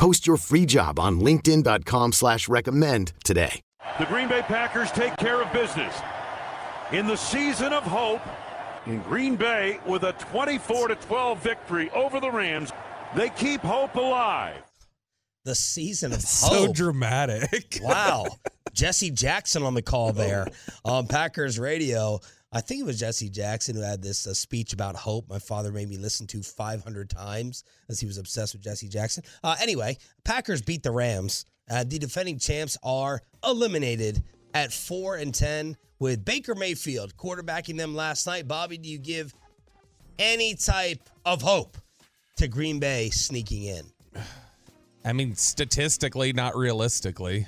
Post 0.00 0.26
your 0.26 0.38
free 0.38 0.64
job 0.64 0.98
on 0.98 1.20
linkedin.com 1.20 2.12
slash 2.12 2.48
recommend 2.48 3.12
today. 3.22 3.60
The 3.98 4.06
Green 4.06 4.28
Bay 4.28 4.40
Packers 4.40 4.90
take 4.92 5.14
care 5.18 5.42
of 5.42 5.52
business 5.52 5.94
in 6.90 7.06
the 7.06 7.16
season 7.16 7.74
of 7.74 7.82
hope 7.82 8.22
in 8.86 9.02
Green 9.02 9.36
Bay 9.36 9.78
with 9.84 10.04
a 10.04 10.12
24 10.14 10.88
to 10.88 10.94
12 10.94 11.42
victory 11.42 11.90
over 11.90 12.18
the 12.18 12.30
Rams. 12.30 12.72
They 13.14 13.28
keep 13.28 13.60
hope 13.60 13.94
alive. 13.94 14.62
The 15.44 15.54
season 15.54 16.14
of 16.14 16.22
So 16.22 16.68
hope. 16.68 16.76
dramatic. 16.76 17.80
wow. 17.82 18.24
Jesse 18.72 19.10
Jackson 19.10 19.62
on 19.64 19.74
the 19.74 19.82
call 19.82 20.14
there 20.14 20.46
on 20.82 21.08
Packers 21.08 21.58
radio. 21.58 22.20
I 22.52 22.60
think 22.60 22.80
it 22.80 22.86
was 22.86 22.98
Jesse 22.98 23.28
Jackson 23.28 23.76
who 23.76 23.82
had 23.82 24.02
this 24.02 24.26
uh, 24.26 24.34
speech 24.34 24.72
about 24.72 24.96
hope. 24.96 25.28
My 25.28 25.38
father 25.38 25.70
made 25.70 25.88
me 25.88 25.96
listen 25.96 26.26
to 26.28 26.42
500 26.42 27.08
times 27.08 27.62
as 27.88 28.00
he 28.00 28.06
was 28.06 28.18
obsessed 28.18 28.54
with 28.54 28.62
Jesse 28.62 28.88
Jackson. 28.88 29.22
Uh, 29.44 29.54
anyway, 29.62 29.98
Packers 30.24 30.60
beat 30.60 30.82
the 30.82 30.90
Rams. 30.90 31.44
Uh, 31.70 31.84
the 31.84 31.98
defending 31.98 32.40
champs 32.40 32.76
are 32.82 33.22
eliminated 33.46 34.24
at 34.52 34.72
four 34.72 35.14
and 35.14 35.32
ten 35.32 35.76
with 36.00 36.24
Baker 36.24 36.56
Mayfield 36.56 37.16
quarterbacking 37.16 37.76
them 37.76 37.94
last 37.94 38.26
night. 38.26 38.48
Bobby, 38.48 38.78
do 38.78 38.88
you 38.88 38.98
give 38.98 39.32
any 40.18 40.56
type 40.56 41.08
of 41.24 41.42
hope 41.42 41.78
to 42.36 42.48
Green 42.48 42.80
Bay 42.80 43.10
sneaking 43.10 43.64
in? 43.64 43.84
I 45.04 45.12
mean, 45.12 45.36
statistically, 45.36 46.32
not 46.32 46.56
realistically. 46.56 47.46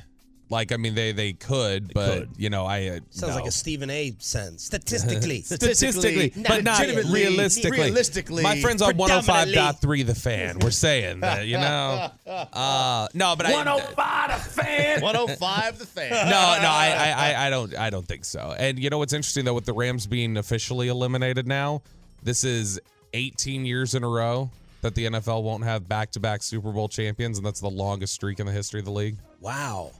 Like, 0.52 0.70
I 0.70 0.76
mean, 0.76 0.94
they 0.94 1.12
they 1.12 1.32
could, 1.32 1.94
but 1.94 2.18
could. 2.18 2.30
you 2.36 2.50
know, 2.50 2.66
I 2.66 2.88
uh, 2.88 3.00
Sounds 3.08 3.34
no. 3.34 3.36
like 3.36 3.46
a 3.46 3.50
Stephen 3.50 3.88
A. 3.88 4.14
sentence. 4.18 4.64
Statistically, 4.72 5.40
statistically, 5.40 6.30
but 6.36 6.62
not 6.62 6.80
legitimately, 6.80 7.10
realistically. 7.24 7.80
realistically, 7.80 8.42
my 8.42 8.60
friends 8.60 8.82
on 8.82 8.90
predominantly. 8.90 9.54
105.3 9.54 10.06
The 10.06 10.14
Fan 10.14 10.58
were 10.58 10.70
saying 10.70 11.20
that, 11.20 11.46
you 11.46 11.56
know. 11.56 12.10
Uh, 12.52 13.08
no, 13.14 13.34
but 13.34 13.46
I. 13.46 13.52
105 13.52 14.44
the 14.44 14.62
fan. 14.62 15.00
105 15.02 15.78
the 15.78 15.86
fan. 15.86 16.10
no, 16.10 16.30
no, 16.30 16.68
I, 16.68 16.94
I, 16.96 17.10
I, 17.32 17.46
I 17.46 17.50
don't, 17.50 17.76
I 17.76 17.90
don't 17.90 18.06
think 18.06 18.24
so. 18.24 18.54
And 18.58 18.78
you 18.78 18.90
know 18.90 18.98
what's 18.98 19.12
interesting 19.12 19.44
though, 19.44 19.54
with 19.54 19.64
the 19.64 19.72
Rams 19.72 20.06
being 20.06 20.36
officially 20.36 20.88
eliminated 20.88 21.46
now, 21.46 21.82
this 22.22 22.44
is 22.44 22.80
18 23.14 23.64
years 23.64 23.94
in 23.94 24.04
a 24.04 24.08
row 24.08 24.50
that 24.82 24.94
the 24.94 25.06
NFL 25.06 25.42
won't 25.42 25.64
have 25.64 25.88
back-to-back 25.88 26.42
Super 26.42 26.72
Bowl 26.72 26.88
champions, 26.88 27.38
and 27.38 27.46
that's 27.46 27.60
the 27.60 27.70
longest 27.70 28.12
streak 28.14 28.40
in 28.40 28.46
the 28.46 28.52
history 28.52 28.80
of 28.80 28.84
the 28.86 28.92
league. 28.92 29.16
wow. 29.40 29.92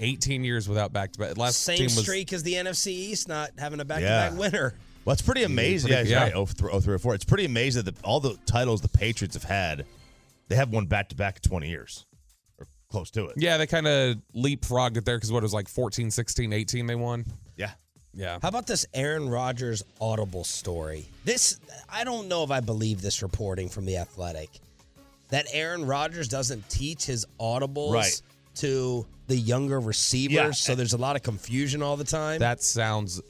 18 0.00 0.44
years 0.44 0.68
without 0.68 0.92
back-to-back. 0.92 1.36
Last 1.36 1.62
Same 1.62 1.76
team 1.78 1.84
was 1.86 2.02
streak 2.02 2.32
as 2.32 2.42
the 2.42 2.54
NFC 2.54 2.88
East 2.88 3.28
not 3.28 3.50
having 3.58 3.80
a 3.80 3.84
back-to-back 3.84 4.38
winner. 4.38 4.74
Well, 5.04 5.12
it's 5.12 5.22
pretty 5.22 5.44
amazing. 5.44 5.90
pretty- 5.92 6.10
yeah, 6.10 6.20
yeah. 6.22 6.26
yeah. 6.28 6.34
Oh, 6.34 6.46
three, 6.46 6.70
oh, 6.72 6.80
three 6.80 6.94
or 6.94 6.98
four. 6.98 7.14
It's 7.14 7.24
pretty 7.24 7.44
amazing 7.44 7.84
that 7.84 7.94
all 8.04 8.18
the 8.20 8.36
titles 8.46 8.80
the 8.80 8.88
Patriots 8.88 9.34
have 9.34 9.44
had, 9.44 9.86
they 10.48 10.56
have 10.56 10.70
won 10.70 10.86
back 10.86 11.08
to 11.10 11.14
back 11.16 11.36
in 11.36 11.48
20 11.48 11.68
years 11.68 12.04
or 12.58 12.66
close 12.90 13.10
to 13.12 13.26
it. 13.26 13.34
Yeah, 13.36 13.56
they 13.56 13.66
kind 13.68 13.86
of 13.86 14.16
leapfrogged 14.34 14.96
it 14.96 15.04
there 15.04 15.16
because 15.16 15.30
what 15.30 15.38
it 15.38 15.42
was 15.44 15.54
like 15.54 15.68
14, 15.68 16.10
16, 16.10 16.52
18 16.52 16.86
they 16.86 16.94
won. 16.96 17.24
Yeah. 17.56 17.70
Yeah. 18.14 18.38
How 18.42 18.48
about 18.48 18.66
this 18.66 18.86
Aaron 18.94 19.28
Rodgers 19.28 19.82
audible 20.00 20.42
story? 20.42 21.06
This 21.24 21.60
I 21.88 22.02
don't 22.02 22.28
know 22.28 22.42
if 22.44 22.50
I 22.50 22.60
believe 22.60 23.00
this 23.02 23.22
reporting 23.22 23.68
from 23.68 23.84
the 23.84 23.98
Athletic 23.98 24.48
that 25.28 25.46
Aaron 25.52 25.84
Rodgers 25.84 26.26
doesn't 26.28 26.68
teach 26.70 27.04
his 27.04 27.26
audibles 27.38 27.92
Right. 27.92 28.22
To 28.56 29.06
the 29.26 29.36
younger 29.36 29.80
receivers, 29.80 30.34
Yeah. 30.34 30.50
so 30.52 30.74
there's 30.74 30.92
a 30.92 30.96
lot 30.98 31.16
of 31.16 31.22
confusion 31.22 31.82
all 31.82 31.96
the 31.96 32.04
time. 32.04 32.38
That 32.40 32.62
sounds 32.62 33.20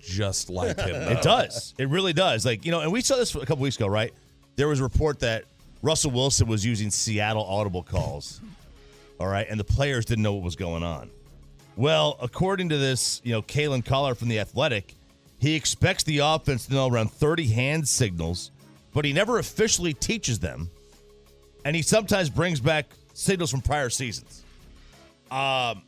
just 0.00 0.50
like 0.50 0.78
him. 0.78 0.94
It 0.94 1.22
does. 1.22 1.74
It 1.78 1.88
really 1.88 2.12
does. 2.12 2.44
Like, 2.44 2.64
you 2.64 2.70
know, 2.70 2.80
and 2.80 2.92
we 2.92 3.00
saw 3.00 3.16
this 3.16 3.34
a 3.34 3.40
couple 3.40 3.58
weeks 3.58 3.76
ago, 3.76 3.86
right? 3.86 4.12
There 4.56 4.68
was 4.68 4.80
a 4.80 4.82
report 4.82 5.20
that 5.20 5.44
Russell 5.82 6.10
Wilson 6.10 6.46
was 6.46 6.64
using 6.64 6.90
Seattle 6.90 7.44
audible 7.44 7.82
calls. 7.82 8.40
All 9.20 9.26
right. 9.28 9.46
And 9.48 9.58
the 9.58 9.64
players 9.64 10.04
didn't 10.04 10.22
know 10.22 10.34
what 10.34 10.42
was 10.44 10.56
going 10.56 10.82
on. 10.82 11.10
Well, 11.76 12.16
according 12.20 12.68
to 12.70 12.78
this, 12.78 13.20
you 13.24 13.32
know, 13.32 13.42
Kalyn 13.42 13.82
Kahler 13.84 14.16
from 14.16 14.28
The 14.28 14.40
Athletic, 14.40 14.94
he 15.38 15.54
expects 15.54 16.04
the 16.04 16.18
offense 16.18 16.66
to 16.66 16.74
know 16.74 16.88
around 16.88 17.10
30 17.12 17.46
hand 17.48 17.88
signals, 17.88 18.50
but 18.94 19.04
he 19.04 19.12
never 19.12 19.38
officially 19.38 19.94
teaches 19.94 20.38
them. 20.38 20.70
And 21.64 21.74
he 21.76 21.82
sometimes 21.82 22.30
brings 22.30 22.60
back 22.60 22.86
signals 23.14 23.50
from 23.50 23.60
prior 23.62 23.90
seasons. 23.90 24.42
Um, 25.30 25.82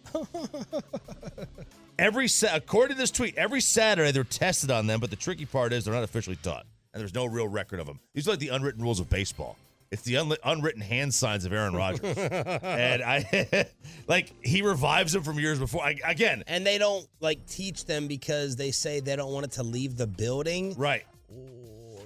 every 1.98 2.28
sa- 2.28 2.54
according 2.54 2.96
to 2.96 3.00
this 3.00 3.10
tweet, 3.10 3.36
every 3.36 3.60
Saturday 3.60 4.10
they're 4.12 4.24
tested 4.24 4.70
on 4.70 4.86
them, 4.86 5.00
but 5.00 5.10
the 5.10 5.16
tricky 5.16 5.46
part 5.46 5.72
is 5.72 5.84
they're 5.84 5.94
not 5.94 6.02
officially 6.04 6.36
taught, 6.36 6.66
and 6.92 7.00
there's 7.00 7.14
no 7.14 7.24
real 7.24 7.48
record 7.48 7.80
of 7.80 7.86
them. 7.86 8.00
These 8.14 8.26
are 8.28 8.32
like 8.32 8.40
the 8.40 8.48
unwritten 8.48 8.82
rules 8.82 9.00
of 9.00 9.08
baseball. 9.08 9.56
It's 9.90 10.02
the 10.02 10.14
unli- 10.14 10.36
unwritten 10.44 10.82
hand 10.82 11.14
signs 11.14 11.44
of 11.46 11.52
Aaron 11.52 11.74
Rodgers, 11.74 12.16
and 12.18 13.02
I 13.02 13.66
like 14.06 14.32
he 14.44 14.60
revives 14.62 15.12
them 15.12 15.22
from 15.22 15.38
years 15.38 15.58
before. 15.58 15.82
I, 15.82 15.96
again, 16.04 16.44
and 16.46 16.66
they 16.66 16.76
don't 16.78 17.06
like 17.20 17.46
teach 17.46 17.86
them 17.86 18.06
because 18.06 18.56
they 18.56 18.70
say 18.70 19.00
they 19.00 19.16
don't 19.16 19.32
want 19.32 19.46
it 19.46 19.52
to 19.52 19.62
leave 19.62 19.96
the 19.96 20.06
building. 20.06 20.74
right? 20.76 21.04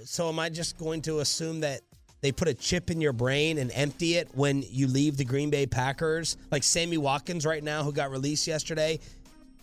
So 0.05 0.29
am 0.29 0.37
I 0.39 0.49
just 0.49 0.77
going 0.77 1.01
to 1.03 1.19
assume 1.19 1.61
that 1.61 1.81
they 2.23 2.31
put 2.31 2.47
a 2.47 2.53
chip 2.53 2.89
in 2.89 3.01
your 3.01 3.11
brain 3.11 3.57
and 3.57 3.69
empty 3.73 4.15
it 4.15 4.29
when 4.33 4.63
you 4.69 4.87
leave 4.87 5.17
the 5.17 5.25
Green 5.25 5.49
Bay 5.49 5.65
Packers? 5.65 6.37
Like 6.51 6.63
Sammy 6.63 6.97
Watkins 6.97 7.45
right 7.45 7.61
now, 7.61 7.83
who 7.83 7.91
got 7.91 8.11
released 8.11 8.47
yesterday. 8.47 9.01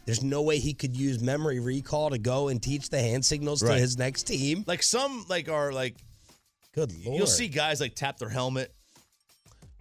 There's 0.04 0.22
no 0.22 0.42
way 0.42 0.58
he 0.58 0.74
could 0.74 0.94
use 0.94 1.20
memory 1.20 1.58
recall 1.58 2.10
to 2.10 2.18
go 2.18 2.48
and 2.48 2.62
teach 2.62 2.90
the 2.90 3.00
hand 3.00 3.24
signals 3.24 3.60
to 3.60 3.72
his 3.72 3.96
next 3.96 4.24
team. 4.24 4.64
Like 4.66 4.82
some 4.82 5.24
like 5.28 5.48
are 5.48 5.72
like 5.72 5.96
Good 6.74 6.92
lord. 7.04 7.16
you'll 7.16 7.26
see 7.26 7.48
guys 7.48 7.80
like 7.80 7.94
tap 7.94 8.18
their 8.18 8.28
helmet. 8.28 8.74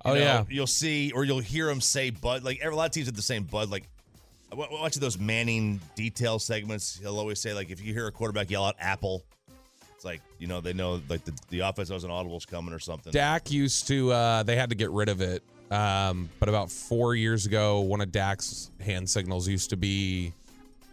Oh, 0.06 0.14
know, 0.14 0.20
yeah. 0.20 0.44
you'll 0.50 0.66
see 0.66 1.12
or 1.12 1.26
you'll 1.26 1.40
hear 1.40 1.66
them 1.66 1.82
say 1.82 2.12
Bud. 2.12 2.44
Like 2.44 2.62
a 2.64 2.70
lot 2.70 2.86
of 2.86 2.92
teams 2.92 3.08
have 3.08 3.16
the 3.16 3.22
same 3.22 3.44
Bud. 3.44 3.70
Like 3.70 3.90
watching 4.56 5.02
those 5.02 5.20
Manning 5.20 5.82
detail 5.96 6.40
segments, 6.40 6.98
he'll 6.98 7.20
always 7.20 7.42
say 7.42 7.54
like 7.54 7.72
if 7.72 7.84
you 7.84 7.94
hear 7.94 8.08
a 8.08 8.12
quarterback 8.12 8.50
yell 8.50 8.64
out 8.64 8.76
Apple, 8.80 9.26
it's 10.00 10.06
like 10.06 10.22
you 10.38 10.48
know 10.48 10.62
they 10.62 10.72
know 10.72 11.02
like 11.10 11.26
the, 11.26 11.38
the 11.50 11.60
offense 11.60 11.90
knows 11.90 12.06
an 12.06 12.12
audible's 12.12 12.46
coming 12.46 12.74
or 12.74 12.80
something. 12.80 13.12
Dak 13.12 13.52
used 13.52 13.86
to, 13.90 14.14
uh, 14.14 14.44
they 14.44 14.56
had 14.56 14.70
to 14.70 14.76
get 14.76 14.92
rid 14.92 15.10
of 15.10 15.20
it. 15.20 15.44
Um, 15.70 16.30
but 16.40 16.48
about 16.48 16.72
four 16.72 17.16
years 17.16 17.46
ago, 17.46 17.82
one 17.82 18.00
of 18.00 18.10
Dak's 18.10 18.72
hand 18.80 19.10
signals 19.10 19.46
used 19.46 19.72
to 19.72 19.78
be 19.78 20.32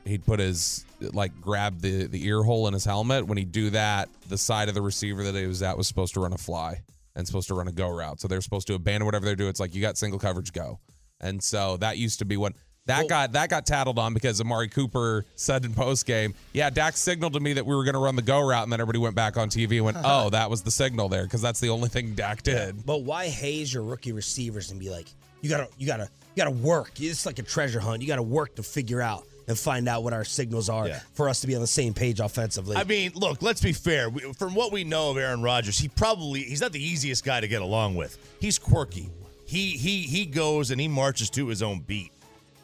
he'd 0.04 0.24
put 0.24 0.40
his, 0.40 0.84
like, 1.00 1.40
grab 1.40 1.80
the, 1.80 2.06
the 2.06 2.26
ear 2.26 2.42
hole 2.42 2.66
in 2.66 2.74
his 2.74 2.84
helmet. 2.84 3.26
When 3.26 3.38
he'd 3.38 3.52
do 3.52 3.70
that, 3.70 4.08
the 4.28 4.38
side 4.38 4.68
of 4.68 4.74
the 4.74 4.82
receiver 4.82 5.22
that 5.22 5.34
he 5.34 5.46
was 5.46 5.62
at 5.62 5.76
was 5.76 5.86
supposed 5.86 6.14
to 6.14 6.20
run 6.20 6.32
a 6.32 6.38
fly 6.38 6.82
and 7.14 7.26
supposed 7.26 7.48
to 7.48 7.54
run 7.54 7.68
a 7.68 7.72
go 7.72 7.88
route. 7.88 8.20
So 8.20 8.28
they're 8.28 8.40
supposed 8.40 8.66
to 8.66 8.74
abandon 8.74 9.06
whatever 9.06 9.24
they're 9.24 9.36
doing. 9.36 9.50
It's 9.50 9.60
like, 9.60 9.74
you 9.74 9.80
got 9.80 9.96
single 9.96 10.18
coverage, 10.18 10.52
go. 10.52 10.80
And 11.20 11.42
so 11.42 11.76
that 11.78 11.96
used 11.96 12.18
to 12.18 12.24
be 12.24 12.36
what. 12.36 12.54
That 12.86 13.08
got 13.08 13.32
that 13.32 13.48
got 13.50 13.66
tattled 13.66 13.98
on 13.98 14.14
because 14.14 14.40
Amari 14.40 14.68
Cooper 14.68 15.24
said 15.34 15.64
in 15.64 15.74
post 15.74 16.06
game, 16.06 16.34
yeah, 16.52 16.70
Dak 16.70 16.96
signaled 16.96 17.32
to 17.34 17.40
me 17.40 17.52
that 17.54 17.66
we 17.66 17.74
were 17.74 17.82
going 17.84 17.94
to 17.94 18.00
run 18.00 18.14
the 18.16 18.22
go 18.22 18.40
route, 18.40 18.62
and 18.62 18.72
then 18.72 18.80
everybody 18.80 19.00
went 19.00 19.14
back 19.16 19.36
on 19.36 19.48
TV 19.50 19.76
and 19.76 19.84
went, 19.86 19.96
oh, 20.04 20.30
that 20.30 20.48
was 20.48 20.62
the 20.62 20.70
signal 20.70 21.08
there 21.08 21.24
because 21.24 21.42
that's 21.42 21.58
the 21.60 21.68
only 21.70 21.88
thing 21.88 22.14
Dak 22.14 22.42
did. 22.42 22.86
But 22.86 23.02
why 23.02 23.26
haze 23.28 23.72
your 23.74 23.82
rookie 23.82 24.12
receivers 24.12 24.70
and 24.70 24.78
be 24.78 24.88
like, 24.88 25.08
you 25.42 25.50
gotta, 25.50 25.68
you 25.78 25.86
gotta, 25.86 26.08
you 26.34 26.42
gotta 26.44 26.50
work. 26.56 26.92
It's 27.00 27.26
like 27.26 27.38
a 27.38 27.42
treasure 27.42 27.80
hunt. 27.80 28.02
You 28.02 28.08
gotta 28.08 28.22
work 28.22 28.54
to 28.56 28.62
figure 28.62 29.00
out 29.02 29.24
and 29.48 29.58
find 29.58 29.88
out 29.88 30.02
what 30.02 30.12
our 30.12 30.24
signals 30.24 30.68
are 30.68 30.88
Yeah. 30.88 31.00
for 31.14 31.28
us 31.28 31.40
to 31.40 31.46
be 31.46 31.54
on 31.54 31.60
the 31.60 31.66
same 31.68 31.92
page 31.94 32.18
offensively. 32.20 32.76
I 32.76 32.84
mean, 32.84 33.12
look, 33.14 33.42
let's 33.42 33.60
be 33.60 33.72
fair. 33.72 34.10
We, 34.10 34.20
from 34.32 34.54
what 34.54 34.72
we 34.72 34.82
know 34.84 35.10
of 35.10 35.18
Aaron 35.18 35.42
Rodgers, 35.42 35.78
he 35.78 35.88
probably 35.88 36.42
he's 36.42 36.60
not 36.60 36.72
the 36.72 36.82
easiest 36.82 37.24
guy 37.24 37.40
to 37.40 37.48
get 37.48 37.62
along 37.62 37.94
with. 37.96 38.16
He's 38.40 38.58
quirky. 38.58 39.08
He 39.44 39.70
he 39.76 40.02
he 40.02 40.24
goes 40.26 40.70
and 40.72 40.80
he 40.80 40.88
marches 40.88 41.30
to 41.30 41.46
his 41.48 41.62
own 41.62 41.80
beat. 41.80 42.10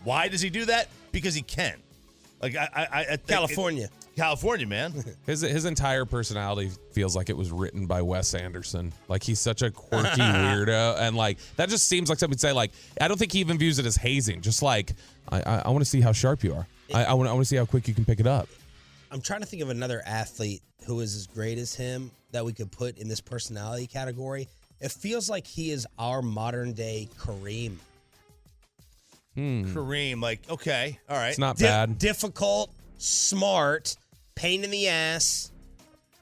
Why 0.05 0.29
does 0.29 0.41
he 0.41 0.51
do 0.51 0.65
that? 0.67 0.89
Because 1.13 1.35
he 1.35 1.43
can. 1.43 1.77
Like 2.41 2.57
I, 2.57 2.69
I, 2.75 3.01
I 3.01 3.05
think 3.05 3.29
California. 3.29 3.89
California, 4.17 4.67
man. 4.67 4.93
His 5.27 5.41
his 5.41 5.65
entire 5.65 6.05
personality 6.05 6.71
feels 6.93 7.17
like 7.17 7.31
it 7.31 7.37
was 7.37 7.51
written 7.51 7.87
by 7.87 8.03
Wes 8.03 8.35
Anderson. 8.35 8.93
Like 9.09 9.23
he's 9.23 9.41
such 9.41 9.63
a 9.63 9.71
quirky 9.71 10.07
weirdo, 10.21 10.99
and 10.99 11.17
like 11.17 11.39
that 11.57 11.71
just 11.71 11.89
seems 11.89 12.11
like 12.11 12.19
something 12.19 12.37
to 12.37 12.41
say. 12.41 12.53
Like 12.53 12.73
I 13.01 13.09
don't 13.09 13.17
think 13.17 13.33
he 13.33 13.41
even 13.41 13.57
views 13.57 13.79
it 13.79 13.87
as 13.87 13.97
hazing. 13.97 14.43
Just 14.43 14.63
like 14.63 14.93
I 15.31 15.41
I, 15.41 15.63
I 15.65 15.69
want 15.71 15.81
to 15.81 15.89
see 15.89 16.01
how 16.03 16.13
sharp 16.13 16.45
you 16.45 16.55
are. 16.55 16.67
I 16.93 17.05
I 17.05 17.15
want 17.15 17.31
I 17.31 17.33
want 17.33 17.43
to 17.43 17.49
see 17.49 17.57
how 17.57 17.65
quick 17.65 17.89
you 17.89 17.95
can 17.95 18.05
pick 18.05 18.21
it 18.21 18.27
up. 18.27 18.49
I'm 19.11 19.23
trying 19.23 19.41
to 19.41 19.47
think 19.47 19.63
of 19.63 19.71
another 19.71 20.03
athlete 20.05 20.63
who 20.87 21.01
is 21.01 21.15
as 21.15 21.27
great 21.27 21.57
as 21.59 21.75
him 21.75 22.11
that 22.33 22.45
we 22.45 22.53
could 22.53 22.73
put 22.73 22.99
in 22.99 23.09
this 23.09 23.21
personality 23.21 23.87
category. 23.87 24.49
It 24.81 24.91
feels 24.91 25.31
like 25.31 25.47
he 25.47 25.71
is 25.71 25.87
our 25.99 26.23
modern 26.23 26.73
day 26.73 27.09
Kareem. 27.19 27.77
Kareem, 29.37 30.21
like 30.21 30.41
okay, 30.51 30.99
all 31.09 31.17
right. 31.17 31.31
It's 31.31 31.39
not 31.39 31.57
Di- 31.57 31.65
bad. 31.67 31.99
difficult, 31.99 32.71
smart, 32.99 33.97
pain 34.35 34.65
in 34.65 34.71
the 34.71 34.89
ass, 34.89 35.53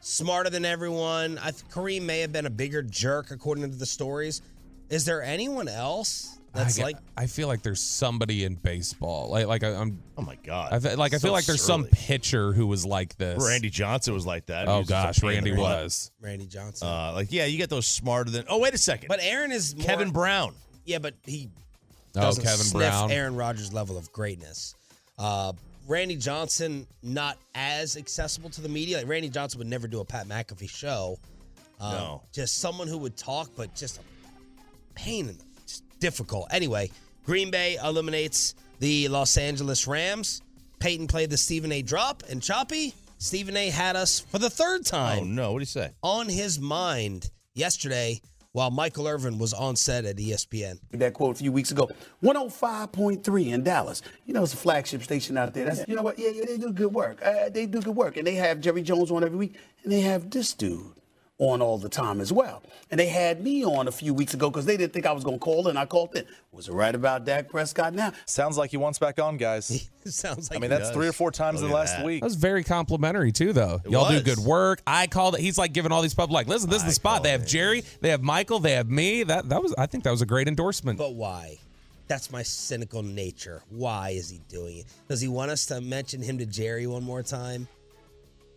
smarter 0.00 0.50
than 0.50 0.64
everyone. 0.64 1.38
I 1.38 1.50
think 1.50 1.72
Kareem 1.72 2.02
may 2.02 2.20
have 2.20 2.32
been 2.32 2.46
a 2.46 2.50
bigger 2.50 2.82
jerk 2.82 3.30
according 3.30 3.70
to 3.70 3.76
the 3.76 3.86
stories. 3.86 4.42
Is 4.88 5.04
there 5.04 5.22
anyone 5.22 5.68
else 5.68 6.36
that's 6.52 6.80
I, 6.80 6.82
like 6.82 6.96
I 7.16 7.26
feel 7.26 7.46
like 7.46 7.62
there's 7.62 7.80
somebody 7.80 8.44
in 8.44 8.56
baseball. 8.56 9.30
Like 9.30 9.46
like 9.46 9.62
I, 9.62 9.68
I'm 9.74 10.02
oh 10.18 10.22
my 10.22 10.34
god. 10.44 10.72
I 10.72 10.80
fe- 10.80 10.96
like 10.96 11.14
I 11.14 11.18
So 11.18 11.28
feel 11.28 11.32
like 11.32 11.46
there's 11.46 11.62
some 11.62 11.84
pitcher 11.84 12.52
who 12.52 12.66
was 12.66 12.84
like 12.84 13.16
this. 13.16 13.44
Randy 13.46 13.70
Johnson 13.70 14.14
was 14.14 14.26
like 14.26 14.46
that. 14.46 14.66
Oh 14.68 14.80
was 14.80 14.88
gosh, 14.88 15.20
pain 15.20 15.30
in 15.38 15.44
the 15.44 15.50
Randy 15.52 15.62
was. 15.62 16.10
Randy 16.20 16.46
Johnson? 16.46 16.88
Uh, 16.88 17.12
like 17.14 17.28
yeah, 17.30 17.44
you 17.44 17.56
get 17.56 17.70
those 17.70 17.86
smarter 17.86 18.30
than. 18.32 18.44
Oh 18.48 18.58
wait 18.58 18.74
a 18.74 18.78
second. 18.78 19.06
but 19.08 19.20
Aaron 19.22 19.52
is 19.52 19.76
more, 19.76 19.84
Kevin 19.84 20.10
Brown. 20.10 20.54
Yeah, 20.84 20.98
but 20.98 21.14
he 21.24 21.50
Oh, 22.16 22.20
doesn't 22.22 22.42
Kevin 22.44 22.58
sniff 22.64 22.90
Brown. 22.90 23.10
Aaron 23.10 23.36
Rodgers' 23.36 23.72
level 23.72 23.96
of 23.96 24.12
greatness. 24.12 24.74
Uh, 25.18 25.52
Randy 25.86 26.16
Johnson 26.16 26.86
not 27.02 27.36
as 27.54 27.96
accessible 27.96 28.50
to 28.50 28.60
the 28.60 28.68
media. 28.68 28.98
Like 28.98 29.08
Randy 29.08 29.28
Johnson 29.28 29.58
would 29.58 29.66
never 29.68 29.86
do 29.88 30.00
a 30.00 30.04
Pat 30.04 30.26
McAfee 30.28 30.70
show. 30.70 31.18
Um, 31.80 31.92
No. 31.92 32.22
just 32.32 32.58
someone 32.58 32.88
who 32.88 32.98
would 32.98 33.16
talk, 33.16 33.50
but 33.56 33.74
just 33.74 33.98
a 33.98 34.00
pain 34.94 35.28
in 35.28 35.36
the 35.38 35.44
just 35.66 35.82
difficult. 36.00 36.48
Anyway, 36.50 36.90
Green 37.24 37.50
Bay 37.50 37.76
eliminates 37.82 38.54
the 38.80 39.08
Los 39.08 39.36
Angeles 39.36 39.86
Rams. 39.86 40.42
Peyton 40.78 41.06
played 41.06 41.30
the 41.30 41.36
Stephen 41.36 41.70
A. 41.72 41.82
drop 41.82 42.22
and 42.30 42.42
choppy. 42.42 42.94
Stephen 43.18 43.56
A. 43.56 43.68
had 43.70 43.96
us 43.96 44.20
for 44.20 44.38
the 44.38 44.48
third 44.50 44.84
time 44.86 45.18
Oh 45.20 45.24
no, 45.24 45.52
what 45.52 45.58
do 45.58 45.62
you 45.62 45.66
say? 45.66 45.90
on 46.02 46.28
his 46.28 46.58
mind 46.58 47.30
yesterday 47.54 48.20
while 48.52 48.70
Michael 48.70 49.06
Irvin 49.06 49.38
was 49.38 49.52
on 49.52 49.76
set 49.76 50.04
at 50.04 50.16
ESPN. 50.16 50.78
that 50.92 51.14
quote 51.14 51.36
a 51.36 51.38
few 51.38 51.52
weeks 51.52 51.70
ago. 51.70 51.88
105.3 52.22 53.52
in 53.52 53.62
Dallas. 53.62 54.02
You 54.26 54.34
know, 54.34 54.42
it's 54.42 54.54
a 54.54 54.56
flagship 54.56 55.02
station 55.02 55.36
out 55.36 55.54
there. 55.54 55.66
That's, 55.66 55.86
you 55.86 55.94
know 55.94 56.02
what? 56.02 56.18
Yeah, 56.18 56.30
yeah, 56.30 56.44
they 56.46 56.58
do 56.58 56.72
good 56.72 56.92
work. 56.92 57.24
Uh, 57.24 57.48
they 57.48 57.66
do 57.66 57.80
good 57.80 57.96
work. 57.96 58.16
And 58.16 58.26
they 58.26 58.34
have 58.34 58.60
Jerry 58.60 58.82
Jones 58.82 59.10
on 59.10 59.24
every 59.24 59.38
week. 59.38 59.56
And 59.84 59.92
they 59.92 60.00
have 60.00 60.30
this 60.30 60.52
dude 60.54 60.92
on 61.40 61.62
all 61.62 61.78
the 61.78 61.88
time 61.88 62.20
as 62.20 62.32
well. 62.32 62.62
And 62.90 63.00
they 63.00 63.06
had 63.06 63.42
me 63.42 63.64
on 63.64 63.88
a 63.88 63.92
few 63.92 64.12
weeks 64.12 64.34
ago 64.34 64.50
because 64.50 64.66
they 64.66 64.76
didn't 64.76 64.92
think 64.92 65.06
I 65.06 65.12
was 65.12 65.24
going 65.24 65.38
to 65.38 65.44
call 65.44 65.68
in. 65.68 65.76
I 65.76 65.86
called 65.86 66.14
in. 66.14 66.26
Was 66.52 66.68
it 66.68 66.72
right 66.72 66.94
about 66.94 67.24
Dak 67.24 67.48
Prescott 67.48 67.94
now? 67.94 68.12
Sounds 68.26 68.58
like 68.58 68.70
he 68.70 68.76
wants 68.76 68.98
back 68.98 69.18
on, 69.18 69.38
guys. 69.38 69.88
Sounds 70.04 70.50
like 70.50 70.58
I 70.58 70.60
mean, 70.60 70.70
he 70.70 70.76
that's 70.76 70.88
does. 70.90 70.96
three 70.96 71.08
or 71.08 71.12
four 71.12 71.30
times 71.30 71.62
in 71.62 71.68
the 71.68 71.74
last 71.74 71.96
that. 71.96 72.04
week. 72.04 72.20
That 72.20 72.26
was 72.26 72.36
very 72.36 72.62
complimentary 72.62 73.32
too, 73.32 73.54
though. 73.54 73.80
It 73.84 73.90
Y'all 73.90 74.12
was. 74.12 74.22
do 74.22 74.34
good 74.34 74.44
work. 74.44 74.82
I 74.86 75.06
called 75.06 75.34
it. 75.34 75.40
He's 75.40 75.56
like 75.56 75.72
giving 75.72 75.92
all 75.92 76.02
these 76.02 76.14
pub 76.14 76.30
like, 76.30 76.46
listen, 76.46 76.68
this 76.68 76.78
is 76.78 76.84
I 76.84 76.88
the 76.88 76.92
spot. 76.94 77.22
They 77.22 77.30
have 77.30 77.42
it. 77.42 77.48
Jerry, 77.48 77.84
they 78.02 78.10
have 78.10 78.22
Michael, 78.22 78.60
they 78.60 78.72
have 78.72 78.90
me. 78.90 79.22
That 79.22 79.48
that 79.48 79.62
was. 79.62 79.74
I 79.78 79.86
think 79.86 80.04
that 80.04 80.10
was 80.10 80.22
a 80.22 80.26
great 80.26 80.46
endorsement. 80.46 80.98
But 80.98 81.14
why? 81.14 81.58
That's 82.06 82.30
my 82.30 82.42
cynical 82.42 83.02
nature. 83.02 83.62
Why 83.70 84.10
is 84.10 84.28
he 84.28 84.40
doing 84.48 84.78
it? 84.78 84.86
Does 85.08 85.20
he 85.20 85.28
want 85.28 85.52
us 85.52 85.64
to 85.66 85.80
mention 85.80 86.20
him 86.20 86.38
to 86.38 86.44
Jerry 86.44 86.86
one 86.86 87.04
more 87.04 87.22
time? 87.22 87.68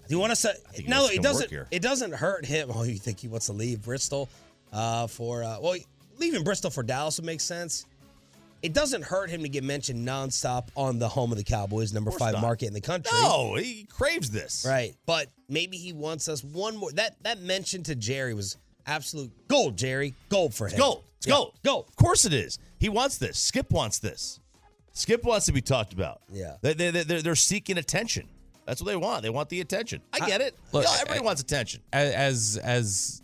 Do 0.08 0.16
you 0.16 0.20
want 0.20 0.32
to? 0.32 0.36
say 0.36 0.54
No, 0.88 1.08
it 1.08 1.22
doesn't. 1.22 1.52
It 1.72 1.82
doesn't 1.82 2.14
hurt 2.14 2.46
him. 2.46 2.70
Oh, 2.74 2.84
you 2.84 2.96
think 2.98 3.20
he 3.20 3.28
wants 3.28 3.46
to 3.48 3.54
leave 3.54 3.82
Bristol 3.82 4.30
uh, 4.72 5.08
for? 5.08 5.44
Uh, 5.44 5.58
well, 5.62 5.76
leaving 6.18 6.44
Bristol 6.44 6.70
for 6.70 6.84
Dallas 6.84 7.18
would 7.18 7.26
make 7.26 7.42
sense. 7.42 7.86
It 8.62 8.74
doesn't 8.74 9.04
hurt 9.04 9.30
him 9.30 9.42
to 9.44 9.50
get 9.50 9.64
mentioned 9.64 10.08
nonstop 10.08 10.70
on 10.78 10.98
the 10.98 11.08
home 11.10 11.34
of 11.34 11.38
the 11.38 11.44
Cowboys, 11.44 11.92
number 11.94 12.12
five 12.12 12.34
not. 12.34 12.42
market 12.42 12.68
in 12.68 12.74
the 12.74 12.80
country. 12.82 13.12
No, 13.22 13.56
he 13.56 13.84
craves 13.86 14.30
this. 14.32 14.66
Right. 14.68 14.96
But 15.06 15.28
maybe 15.50 15.76
he 15.76 15.92
wants 15.92 16.30
us 16.30 16.44
one 16.44 16.78
more. 16.78 16.92
That 16.94 17.22
that 17.24 17.42
mention 17.42 17.84
to 17.84 17.96
Jerry 17.96 18.34
was 18.34 18.56
absolute 18.86 19.32
gold, 19.50 19.78
Jerry. 19.78 20.16
Gold 20.30 20.54
for 20.54 20.68
It's 20.68 20.76
him. 20.76 20.80
gold. 20.80 21.04
It's 21.18 21.28
Yeah, 21.28 21.34
gold. 21.36 21.60
Gold. 21.64 21.86
Of 21.90 21.96
course 21.98 22.24
it 22.26 22.34
is. 22.34 22.58
He 22.80 22.88
wants 22.88 23.18
this. 23.18 23.38
Skip 23.38 23.70
wants 23.72 24.00
this. 24.00 24.40
Skip 24.94 25.24
wants 25.24 25.46
to 25.48 25.52
be 25.52 25.62
talked 25.62 25.92
about. 25.92 26.22
Yeah. 26.32 26.56
They, 26.62 26.74
they, 26.74 26.92
they, 26.92 27.04
they're, 27.04 27.22
they're 27.22 27.36
seeking 27.36 27.78
attention. 27.78 28.30
That's 28.66 28.82
what 28.82 28.88
they 28.88 28.96
want. 28.96 29.24
They 29.24 29.30
want 29.30 29.50
the 29.50 29.62
attention. 29.62 30.02
I 30.14 30.20
get 30.26 30.42
it. 30.42 30.56
Look, 30.72 30.84
Yeah, 30.86 30.92
everybody 30.96 31.20
I- 31.20 31.24
wants 31.24 31.42
attention. 31.42 31.82
as 31.92 32.58
as 32.58 33.22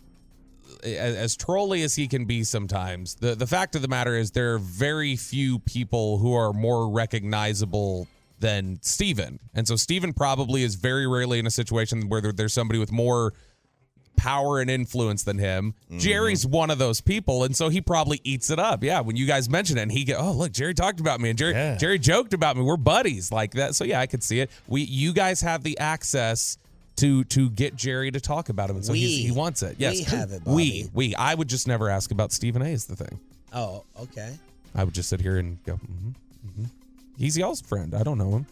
as, 0.84 1.18
as 1.22 1.36
trolly 1.36 1.82
as 1.82 1.94
he 1.94 2.06
can 2.08 2.24
be 2.26 2.44
sometimes, 2.44 3.14
the 3.16 3.34
the 3.34 3.46
fact 3.46 3.74
of 3.74 3.82
the 3.82 3.88
matter 3.88 4.16
is 4.16 4.30
there 4.32 4.54
are 4.54 4.58
very 4.58 5.16
few 5.16 5.58
people 5.60 6.18
who 6.18 6.34
are 6.34 6.52
more 6.52 6.88
recognizable 6.90 8.06
than 8.38 8.78
Steven. 8.80 9.38
And 9.54 9.68
so 9.68 9.76
Steven 9.76 10.12
probably 10.14 10.62
is 10.62 10.74
very 10.76 11.06
rarely 11.06 11.38
in 11.38 11.46
a 11.46 11.50
situation 11.50 12.08
where 12.08 12.22
there- 12.22 12.32
there's 12.32 12.54
somebody 12.54 12.78
with 12.78 12.90
more 12.90 13.34
power 14.20 14.60
and 14.60 14.70
influence 14.70 15.22
than 15.22 15.38
him. 15.38 15.74
Mm-hmm. 15.86 15.98
Jerry's 15.98 16.46
one 16.46 16.70
of 16.70 16.78
those 16.78 17.00
people, 17.00 17.44
and 17.44 17.56
so 17.56 17.70
he 17.70 17.80
probably 17.80 18.20
eats 18.22 18.50
it 18.50 18.58
up. 18.58 18.84
Yeah, 18.84 19.00
when 19.00 19.16
you 19.16 19.26
guys 19.26 19.48
mention 19.48 19.78
it, 19.78 19.82
and 19.82 19.90
he 19.92 20.04
go, 20.04 20.16
oh 20.18 20.32
look, 20.32 20.52
Jerry 20.52 20.74
talked 20.74 21.00
about 21.00 21.20
me, 21.20 21.30
and 21.30 21.38
Jerry 21.38 21.52
Yeah. 21.54 21.76
Jerry 21.76 21.98
joked 21.98 22.34
about 22.34 22.56
me. 22.56 22.62
We're 22.62 22.76
buddies 22.76 23.32
like 23.32 23.52
that. 23.52 23.74
So 23.74 23.84
yeah, 23.84 24.00
I 24.00 24.06
could 24.06 24.22
see 24.22 24.40
it. 24.40 24.50
We 24.68 24.82
you 24.82 25.12
guys 25.14 25.40
have 25.40 25.62
the 25.62 25.78
access 25.78 26.58
to 26.96 27.24
to 27.24 27.48
get 27.50 27.76
Jerry 27.76 28.10
to 28.10 28.20
talk 28.20 28.50
about 28.50 28.68
him, 28.68 28.76
and 28.76 28.84
so 28.84 28.92
he's, 28.92 29.24
he 29.26 29.32
wants 29.32 29.62
it. 29.62 29.76
Yes, 29.78 29.96
We 29.96 30.02
have 30.16 30.32
it, 30.32 30.42
We 30.44 30.82
Bobby. 30.82 30.90
we. 30.92 31.14
I 31.14 31.34
would 31.34 31.48
just 31.48 31.66
never 31.66 31.88
ask 31.88 32.10
about 32.10 32.30
Stephen 32.32 32.60
A. 32.62 32.68
Is 32.68 32.84
the 32.84 32.96
thing. 32.96 33.18
Oh, 33.54 33.84
okay. 33.98 34.38
I 34.74 34.84
would 34.84 34.94
just 34.94 35.08
sit 35.08 35.20
here 35.20 35.38
and 35.38 35.62
go. 35.64 35.74
Mm-hmm, 35.74 36.08
mm-hmm. 36.46 36.64
He's 37.16 37.38
y'all's 37.38 37.60
friend. 37.62 37.94
I 37.94 38.02
don't 38.02 38.18
know 38.18 38.30
him. 38.30 38.46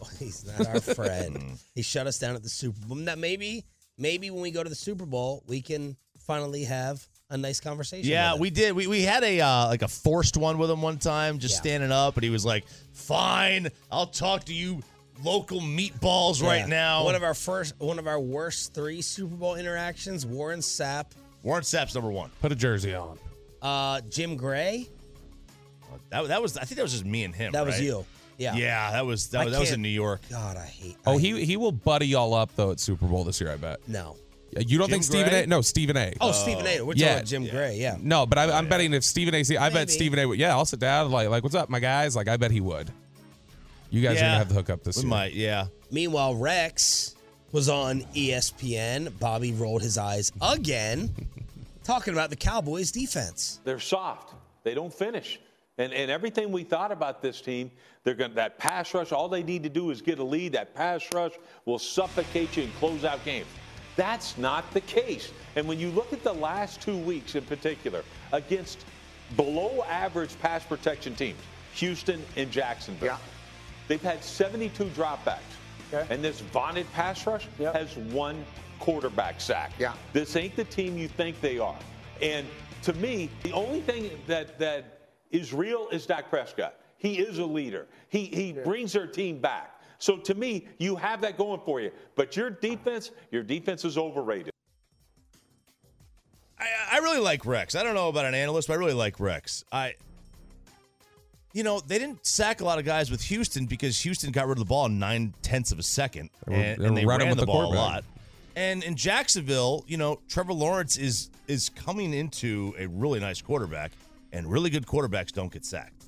Well, 0.00 0.10
he's 0.18 0.44
not 0.46 0.66
our 0.68 0.80
friend. 0.80 1.58
he 1.74 1.82
shut 1.82 2.06
us 2.06 2.18
down 2.18 2.34
at 2.34 2.42
the 2.42 2.48
Super 2.48 2.78
Bowl. 2.86 2.96
Now 2.96 3.14
maybe, 3.14 3.64
maybe 3.98 4.30
when 4.30 4.42
we 4.42 4.50
go 4.50 4.62
to 4.62 4.68
the 4.68 4.74
Super 4.74 5.06
Bowl, 5.06 5.42
we 5.46 5.60
can 5.62 5.96
finally 6.26 6.64
have 6.64 7.06
a 7.30 7.36
nice 7.36 7.60
conversation. 7.60 8.10
Yeah, 8.10 8.36
we 8.36 8.50
did. 8.50 8.74
We, 8.74 8.86
we 8.86 9.02
had 9.02 9.24
a 9.24 9.40
uh, 9.40 9.66
like 9.68 9.82
a 9.82 9.88
forced 9.88 10.36
one 10.36 10.58
with 10.58 10.70
him 10.70 10.82
one 10.82 10.98
time, 10.98 11.38
just 11.38 11.54
Yeah. 11.56 11.60
standing 11.60 11.92
up, 11.92 12.16
and 12.16 12.24
he 12.24 12.30
was 12.30 12.44
like, 12.44 12.64
"Fine, 12.92 13.68
I'll 13.90 14.06
talk 14.06 14.44
to 14.44 14.54
you 14.54 14.82
local 15.22 15.60
meatballs 15.60 16.42
right 16.42 16.68
now." 16.68 17.04
One 17.04 17.14
of 17.14 17.22
our 17.22 17.34
first, 17.34 17.74
one 17.78 17.98
of 17.98 18.06
our 18.06 18.20
worst 18.20 18.74
three 18.74 19.00
Super 19.02 19.34
Bowl 19.34 19.54
interactions. 19.56 20.24
Warren 20.26 20.60
Sapp, 20.60 21.06
Warren 21.42 21.62
Sapp's 21.64 21.94
number 21.94 22.10
one. 22.10 22.30
Put 22.40 22.52
a 22.52 22.56
jersey 22.56 22.94
on. 22.94 23.18
uh, 23.62 24.00
Jim 24.10 24.36
Gray. 24.36 24.88
That, 26.10 26.28
that 26.28 26.42
was 26.42 26.56
I 26.56 26.64
think 26.64 26.76
that 26.76 26.82
was 26.82 26.92
just 26.92 27.04
me 27.04 27.24
and 27.24 27.34
him. 27.34 27.52
That 27.52 27.64
was 27.66 27.80
you. 27.80 28.04
Yeah. 28.38 28.54
Yeah, 28.56 28.90
that 28.92 29.06
was 29.06 29.28
that, 29.28 29.42
I 29.42 29.44
was, 29.44 29.52
that 29.52 29.60
was 29.60 29.68
can't- 29.70 29.76
in 29.76 29.82
New 29.82 29.88
York. 29.88 30.20
God, 30.30 30.56
I 30.56 30.64
hate. 30.66 30.96
Oh, 31.06 31.16
I 31.16 31.20
he 31.20 31.30
hate- 31.32 31.44
he 31.46 31.56
will 31.56 31.72
buddy 31.72 32.06
y'all 32.08 32.34
up 32.34 32.54
though 32.56 32.70
at 32.72 32.80
Super 32.80 33.06
Bowl 33.06 33.24
this 33.24 33.40
year. 33.40 33.50
I 33.52 33.56
bet. 33.56 33.80
no. 33.86 34.16
You 34.56 34.78
don't 34.78 34.86
Jim 34.88 34.94
think 35.00 35.02
Stephen 35.02 35.30
Gray? 35.30 35.42
A. 35.42 35.46
No, 35.48 35.62
Stephen 35.62 35.96
A. 35.96 36.12
Oh, 36.20 36.30
Stephen 36.30 36.64
A. 36.64 36.80
We're 36.80 36.92
yeah. 36.94 37.06
talking 37.06 37.16
about 37.18 37.26
Jim 37.26 37.46
Gray. 37.48 37.76
Yeah. 37.76 37.96
No, 38.00 38.24
but 38.24 38.38
I, 38.38 38.56
I'm 38.56 38.68
betting 38.68 38.94
if 38.94 39.02
Stephen 39.02 39.34
A. 39.34 39.42
See, 39.42 39.56
I 39.56 39.68
bet 39.68 39.74
Maybe. 39.88 39.90
Stephen 39.90 40.18
A. 40.20 40.26
would- 40.28 40.38
Yeah, 40.38 40.54
I'll 40.54 40.64
sit 40.64 40.78
down. 40.78 41.10
Like, 41.10 41.28
like, 41.28 41.42
what's 41.42 41.56
up, 41.56 41.68
my 41.68 41.80
guys? 41.80 42.14
Like, 42.14 42.28
I 42.28 42.36
bet 42.36 42.52
he 42.52 42.60
would. 42.60 42.88
You 43.90 44.00
guys 44.00 44.16
are 44.18 44.20
gonna 44.20 44.38
have 44.38 44.48
the 44.48 44.54
hookup 44.54 44.84
this 44.84 44.96
We 44.98 45.02
year. 45.02 45.08
might, 45.10 45.32
yeah. 45.32 45.66
Meanwhile, 45.90 46.36
Rex 46.36 47.16
was 47.50 47.68
on 47.68 48.02
ESPN. 48.14 49.18
Bobby 49.18 49.50
rolled 49.52 49.82
his 49.82 49.98
eyes 49.98 50.30
again, 50.40 51.12
talking 51.82 52.12
about 52.14 52.30
the 52.30 52.36
Cowboys' 52.36 52.92
defense. 52.92 53.58
They're 53.64 53.80
soft. 53.80 54.34
They 54.62 54.74
don't 54.74 54.94
finish. 54.94 55.40
And, 55.78 55.92
and 55.92 56.10
everything 56.10 56.52
we 56.52 56.62
thought 56.62 56.92
about 56.92 57.20
this 57.20 57.40
team, 57.40 57.70
they're 58.04 58.14
going 58.14 58.34
that 58.34 58.58
pass 58.58 58.94
rush. 58.94 59.10
All 59.12 59.28
they 59.28 59.42
need 59.42 59.62
to 59.64 59.68
do 59.68 59.90
is 59.90 60.00
get 60.02 60.18
a 60.18 60.24
lead. 60.24 60.52
That 60.52 60.74
pass 60.74 61.04
rush 61.12 61.32
will 61.64 61.78
suffocate 61.80 62.56
you 62.56 62.64
and 62.64 62.74
close 62.76 63.04
out 63.04 63.24
games. 63.24 63.46
That's 63.96 64.36
not 64.38 64.70
the 64.72 64.80
case. 64.82 65.32
And 65.56 65.66
when 65.66 65.78
you 65.80 65.90
look 65.90 66.12
at 66.12 66.22
the 66.22 66.32
last 66.32 66.80
two 66.80 66.96
weeks 66.98 67.34
in 67.34 67.44
particular 67.44 68.02
against 68.32 68.84
below 69.36 69.84
average 69.88 70.38
pass 70.40 70.64
protection 70.64 71.14
teams, 71.14 71.38
Houston 71.74 72.22
and 72.36 72.50
Jacksonville, 72.50 73.06
Yeah. 73.08 73.18
they've 73.88 74.02
had 74.02 74.22
72 74.22 74.84
dropbacks. 74.90 75.38
Okay. 75.92 76.06
And 76.12 76.22
this 76.22 76.40
vaunted 76.40 76.90
pass 76.92 77.26
rush 77.26 77.46
Yep. 77.58 77.74
has 77.74 77.96
one 77.96 78.44
quarterback 78.80 79.40
sack. 79.40 79.72
Yeah. 79.78 79.94
This 80.12 80.36
ain't 80.36 80.54
the 80.56 80.64
team 80.64 80.96
you 80.96 81.08
think 81.08 81.40
they 81.40 81.58
are. 81.58 81.76
And 82.22 82.46
to 82.82 82.92
me, 82.94 83.28
the 83.42 83.52
only 83.52 83.80
thing 83.80 84.10
that 84.26 84.58
that 84.58 84.93
is 85.34 85.52
real 85.52 85.88
is 85.90 86.06
Dak 86.06 86.30
Prescott. 86.30 86.76
He 86.96 87.18
is 87.18 87.38
a 87.38 87.44
leader. 87.44 87.86
He 88.08 88.24
he 88.26 88.52
brings 88.52 88.92
their 88.92 89.06
team 89.06 89.40
back. 89.40 89.80
So 89.98 90.16
to 90.18 90.34
me, 90.34 90.66
you 90.78 90.96
have 90.96 91.20
that 91.22 91.36
going 91.38 91.60
for 91.64 91.80
you. 91.80 91.90
But 92.14 92.36
your 92.36 92.50
defense, 92.50 93.10
your 93.30 93.42
defense 93.42 93.84
is 93.84 93.96
overrated. 93.98 94.52
I, 96.58 96.66
I 96.92 96.98
really 96.98 97.20
like 97.20 97.44
Rex. 97.46 97.74
I 97.74 97.82
don't 97.82 97.94
know 97.94 98.08
about 98.08 98.24
an 98.24 98.34
analyst, 98.34 98.68
but 98.68 98.74
I 98.74 98.76
really 98.76 98.92
like 98.94 99.18
Rex. 99.20 99.64
I, 99.72 99.94
you 101.52 101.62
know, 101.62 101.80
they 101.80 101.98
didn't 101.98 102.26
sack 102.26 102.60
a 102.60 102.64
lot 102.64 102.78
of 102.78 102.84
guys 102.84 103.10
with 103.10 103.22
Houston 103.22 103.66
because 103.66 103.98
Houston 104.00 104.30
got 104.30 104.46
rid 104.46 104.52
of 104.52 104.58
the 104.58 104.64
ball 104.68 104.86
in 104.86 104.98
nine 104.98 105.34
tenths 105.42 105.72
of 105.72 105.78
a 105.78 105.82
second, 105.82 106.30
They 106.46 106.52
were- 106.54 106.62
and, 106.62 106.80
they 106.80 106.84
and 106.86 106.94
were 106.94 107.00
they 107.00 107.06
running 107.06 107.26
ran 107.28 107.36
with 107.36 107.38
the 107.38 107.46
the 107.46 107.52
ball 107.52 107.72
a 107.72 107.74
lot. 107.74 108.04
And 108.56 108.84
in 108.84 108.94
Jacksonville, 108.96 109.84
you 109.88 109.96
know, 109.96 110.20
Trevor 110.28 110.52
Lawrence 110.52 110.96
is 110.96 111.30
is 111.48 111.68
coming 111.70 112.14
into 112.14 112.74
a 112.78 112.86
really 112.86 113.20
nice 113.20 113.42
quarterback, 113.42 113.92
and 114.34 114.50
really 114.50 114.68
good 114.68 114.84
quarterbacks 114.84 115.32
don't 115.32 115.52
get 115.52 115.64
sacked. 115.64 116.04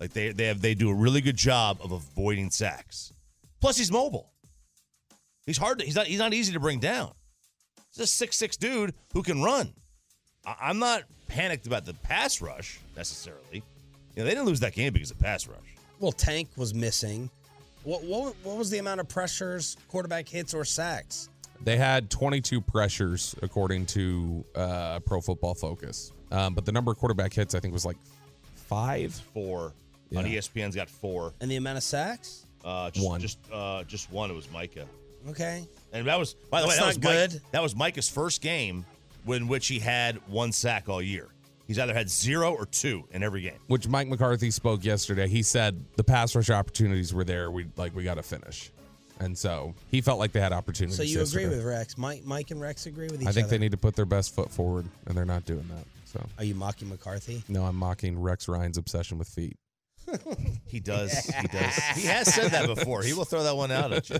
Like 0.00 0.12
they 0.12 0.32
they 0.32 0.46
have 0.46 0.60
they 0.60 0.74
do 0.74 0.90
a 0.90 0.94
really 0.94 1.20
good 1.20 1.36
job 1.36 1.78
of 1.80 1.92
avoiding 1.92 2.50
sacks. 2.50 3.12
Plus, 3.60 3.76
he's 3.76 3.92
mobile. 3.92 4.32
He's 5.46 5.58
hard. 5.58 5.78
To, 5.78 5.84
he's 5.84 5.94
not. 5.94 6.06
He's 6.06 6.18
not 6.18 6.34
easy 6.34 6.52
to 6.54 6.60
bring 6.60 6.80
down. 6.80 7.12
He's 7.92 8.02
a 8.02 8.06
six 8.06 8.36
six 8.36 8.56
dude 8.56 8.94
who 9.12 9.22
can 9.22 9.42
run. 9.42 9.72
I, 10.44 10.56
I'm 10.60 10.78
not 10.78 11.04
panicked 11.28 11.66
about 11.66 11.84
the 11.84 11.94
pass 11.94 12.40
rush 12.40 12.80
necessarily. 12.96 13.62
You 14.16 14.22
know, 14.22 14.24
they 14.24 14.30
didn't 14.30 14.46
lose 14.46 14.60
that 14.60 14.74
game 14.74 14.92
because 14.92 15.10
of 15.10 15.18
pass 15.18 15.46
rush. 15.46 15.76
Well, 16.00 16.12
Tank 16.12 16.48
was 16.56 16.74
missing. 16.74 17.30
What, 17.84 18.02
what, 18.04 18.34
what 18.42 18.56
was 18.56 18.70
the 18.70 18.78
amount 18.78 19.00
of 19.00 19.08
pressures, 19.08 19.76
quarterback 19.88 20.28
hits, 20.28 20.54
or 20.54 20.64
sacks? 20.64 21.28
They 21.62 21.76
had 21.76 22.10
22 22.10 22.60
pressures 22.60 23.34
according 23.42 23.86
to 23.86 24.44
uh, 24.54 25.00
Pro 25.00 25.20
Football 25.20 25.54
Focus, 25.54 26.12
um, 26.34 26.54
but 26.54 26.64
the 26.64 26.72
number 26.72 26.90
of 26.90 26.98
quarterback 26.98 27.32
hits 27.32 27.54
I 27.54 27.60
think 27.60 27.72
was 27.72 27.84
like 27.86 27.96
five. 28.54 29.14
Four 29.32 29.72
on 30.16 30.26
Yeah. 30.26 30.38
ESPN's 30.38 30.74
got 30.76 30.88
four. 30.88 31.32
And 31.40 31.50
the 31.50 31.56
amount 31.56 31.78
of 31.78 31.82
sacks? 31.84 32.46
Uh, 32.64 32.90
just, 32.90 33.06
One. 33.06 33.20
Just 33.20 33.38
uh, 33.52 33.84
just 33.84 34.10
one. 34.10 34.30
It 34.30 34.34
was 34.34 34.50
Micah, 34.50 34.86
Okay. 35.28 35.66
and 35.92 36.06
that 36.06 36.18
was 36.18 36.34
by 36.50 36.62
the 36.62 36.68
way 36.68 36.76
that 36.76 36.86
was 36.86 36.96
not 36.98 37.04
Mike- 37.04 37.30
good. 37.30 37.40
that 37.52 37.62
was 37.62 37.76
Micah's 37.76 38.08
first 38.08 38.40
game 38.40 38.86
in 39.26 39.48
which 39.48 39.66
he 39.68 39.78
had 39.78 40.16
one 40.28 40.50
sack 40.52 40.88
all 40.88 41.02
year. 41.02 41.28
He's 41.66 41.78
either 41.78 41.92
had 41.94 42.08
zero 42.10 42.54
or 42.54 42.64
two 42.66 43.04
in 43.10 43.22
every 43.22 43.40
game. 43.42 43.58
Which 43.68 43.86
Mike 43.88 44.08
McCarthy 44.08 44.50
spoke 44.50 44.84
yesterday. 44.84 45.28
He 45.28 45.42
said 45.42 45.82
the 45.96 46.04
pass 46.04 46.34
rush 46.34 46.50
opportunities 46.50 47.12
were 47.14 47.24
there. 47.24 47.50
We 47.50 47.66
like 47.76 47.94
we 47.94 48.02
got 48.04 48.14
to 48.14 48.22
finish, 48.22 48.70
and 49.20 49.36
so 49.36 49.74
he 49.90 50.00
felt 50.00 50.18
like 50.18 50.32
they 50.32 50.40
had 50.40 50.52
opportunities. 50.54 50.96
So 50.96 51.02
you 51.02 51.18
yesterday. 51.18 51.44
agree 51.44 51.56
with 51.56 51.66
Rex? 51.66 51.98
Mike, 51.98 52.24
Mike, 52.24 52.50
and 52.50 52.60
Rex 52.62 52.86
agree 52.86 53.06
with 53.08 53.16
each 53.20 53.26
other. 53.26 53.28
I 53.28 53.32
think 53.32 53.44
other. 53.46 53.50
they 53.58 53.58
need 53.58 53.72
to 53.72 53.76
put 53.78 53.94
their 53.96 54.04
best 54.06 54.34
foot 54.34 54.50
forward, 54.50 54.86
and 55.06 55.16
they're 55.16 55.24
not 55.26 55.44
doing 55.44 55.66
that. 55.74 55.84
So 56.14 56.24
Are 56.38 56.44
you 56.44 56.54
mocking 56.54 56.88
McCarthy? 56.88 57.42
no, 57.48 57.64
I'm 57.64 57.76
mocking 57.76 58.20
Rex 58.20 58.48
Ryan's 58.48 58.78
obsession 58.78 59.18
with 59.18 59.28
feet. 59.28 59.56
He 60.66 60.80
does. 60.80 61.12
He 61.26 61.46
does. 61.46 61.76
he 61.94 62.06
has 62.08 62.34
said 62.34 62.50
that 62.50 62.66
before. 62.66 63.02
He 63.02 63.12
will 63.12 63.24
throw 63.24 63.44
that 63.44 63.56
one 63.56 63.70
out 63.70 63.92
at 63.92 64.10
you. 64.10 64.16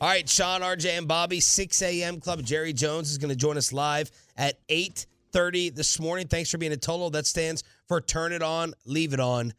All 0.00 0.08
right, 0.08 0.28
Sean, 0.28 0.62
RJ, 0.62 0.98
and 0.98 1.06
Bobby, 1.06 1.38
6 1.38 1.80
a.m. 1.80 2.18
Club. 2.18 2.42
Jerry 2.42 2.72
Jones 2.72 3.12
is 3.12 3.18
going 3.18 3.28
to 3.28 3.36
join 3.36 3.56
us 3.56 3.72
live 3.72 4.10
at 4.36 4.58
8 4.68 5.06
8:30 5.32 5.74
this 5.74 5.98
morning. 5.98 6.28
Thanks 6.28 6.50
for 6.50 6.58
being 6.58 6.72
a 6.72 6.76
Tolo. 6.76 7.10
That 7.10 7.26
stands 7.26 7.62
for 7.86 8.00
Turn 8.00 8.32
It 8.32 8.42
On, 8.42 8.74
Leave 8.84 9.12
It 9.12 9.20
On. 9.20 9.52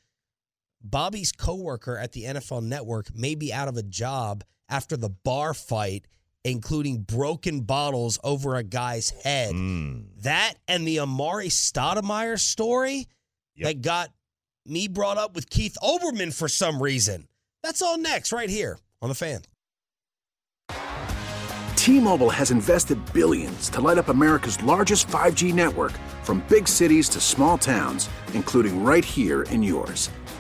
Bobby's 0.82 1.32
coworker 1.32 1.98
at 1.98 2.12
the 2.12 2.24
NFL 2.24 2.64
Network 2.64 3.16
may 3.16 3.36
be 3.36 3.54
out 3.54 3.68
of 3.68 3.78
a 3.78 3.84
job 3.84 4.44
after 4.70 4.98
the 4.98 5.10
bar 5.10 5.54
fight, 5.54 6.08
including 6.44 7.02
broken 7.02 7.62
bottles 7.62 8.20
over 8.24 8.56
a 8.56 8.64
guy's 8.64 9.10
head. 9.10 9.54
Mm. 9.54 10.06
That 10.24 10.56
and 10.68 10.88
the 10.88 10.98
Amar'e 10.98 11.48
Stoudemire 11.48 12.40
story 12.40 13.08
Yep. 13.56 13.68
that 13.68 13.82
got 13.82 14.10
me 14.66 14.88
brought 14.88 15.18
up 15.18 15.36
with 15.36 15.50
Keith 15.50 15.78
Olbermann 15.84 16.34
for 16.34 16.48
some 16.48 16.82
reason. 16.82 17.28
That's 17.62 17.82
all 17.82 17.98
next, 17.98 18.32
right 18.34 18.50
here 18.50 18.80
on 19.02 19.10
the 19.10 19.16
fan. 19.16 19.42
T-Mobile 21.76 22.30
has 22.30 22.50
invested 22.50 22.98
billions 23.14 23.70
to 23.70 23.82
light 23.82 23.98
up 23.98 24.08
America's 24.08 24.62
largest 24.64 25.08
5G 25.10 25.54
network 25.54 25.92
from 26.24 26.42
big 26.48 26.68
cities 26.68 27.10
to 27.10 27.20
small 27.20 27.58
towns, 27.58 28.10
including 28.34 28.84
right 28.84 29.04
here 29.04 29.44
in 29.44 29.62
yours. 29.62 30.10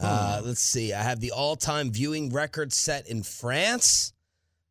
Uh, 0.00 0.40
let's 0.44 0.62
see. 0.62 0.92
I 0.92 1.02
have 1.02 1.20
the 1.20 1.32
all-time 1.32 1.90
viewing 1.92 2.30
record 2.30 2.72
set 2.72 3.08
in 3.08 3.22
France. 3.22 4.12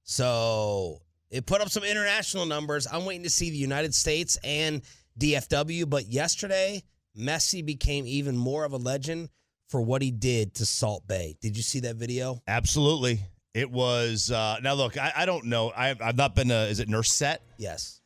So 0.03 1.01
it 1.29 1.45
put 1.45 1.61
up 1.61 1.69
some 1.69 1.83
international 1.83 2.45
numbers. 2.45 2.87
I'm 2.91 3.05
waiting 3.05 3.23
to 3.23 3.29
see 3.29 3.51
the 3.51 3.57
United 3.57 3.93
States 3.93 4.37
and 4.43 4.81
DFW. 5.19 5.89
But 5.89 6.07
yesterday, 6.07 6.83
Messi 7.17 7.65
became 7.65 8.07
even 8.07 8.35
more 8.35 8.65
of 8.65 8.73
a 8.73 8.77
legend 8.77 9.29
for 9.67 9.81
what 9.81 10.01
he 10.01 10.11
did 10.11 10.55
to 10.55 10.65
Salt 10.65 11.07
Bae. 11.07 11.35
Did 11.41 11.55
you 11.55 11.63
see 11.63 11.81
that 11.81 11.95
video? 11.95 12.41
Absolutely. 12.47 13.21
It 13.53 13.69
was 13.69 14.31
uh 14.31 14.57
now 14.61 14.73
look, 14.73 14.97
I, 14.97 15.11
I 15.15 15.25
don't 15.25 15.45
know. 15.45 15.71
I've 15.75 16.01
I've 16.01 16.17
not 16.17 16.35
been 16.35 16.49
to 16.49 16.67
is 16.67 16.79
it 16.79 16.89
Nusr-Et? 16.89 17.41
Yes. 17.57 18.01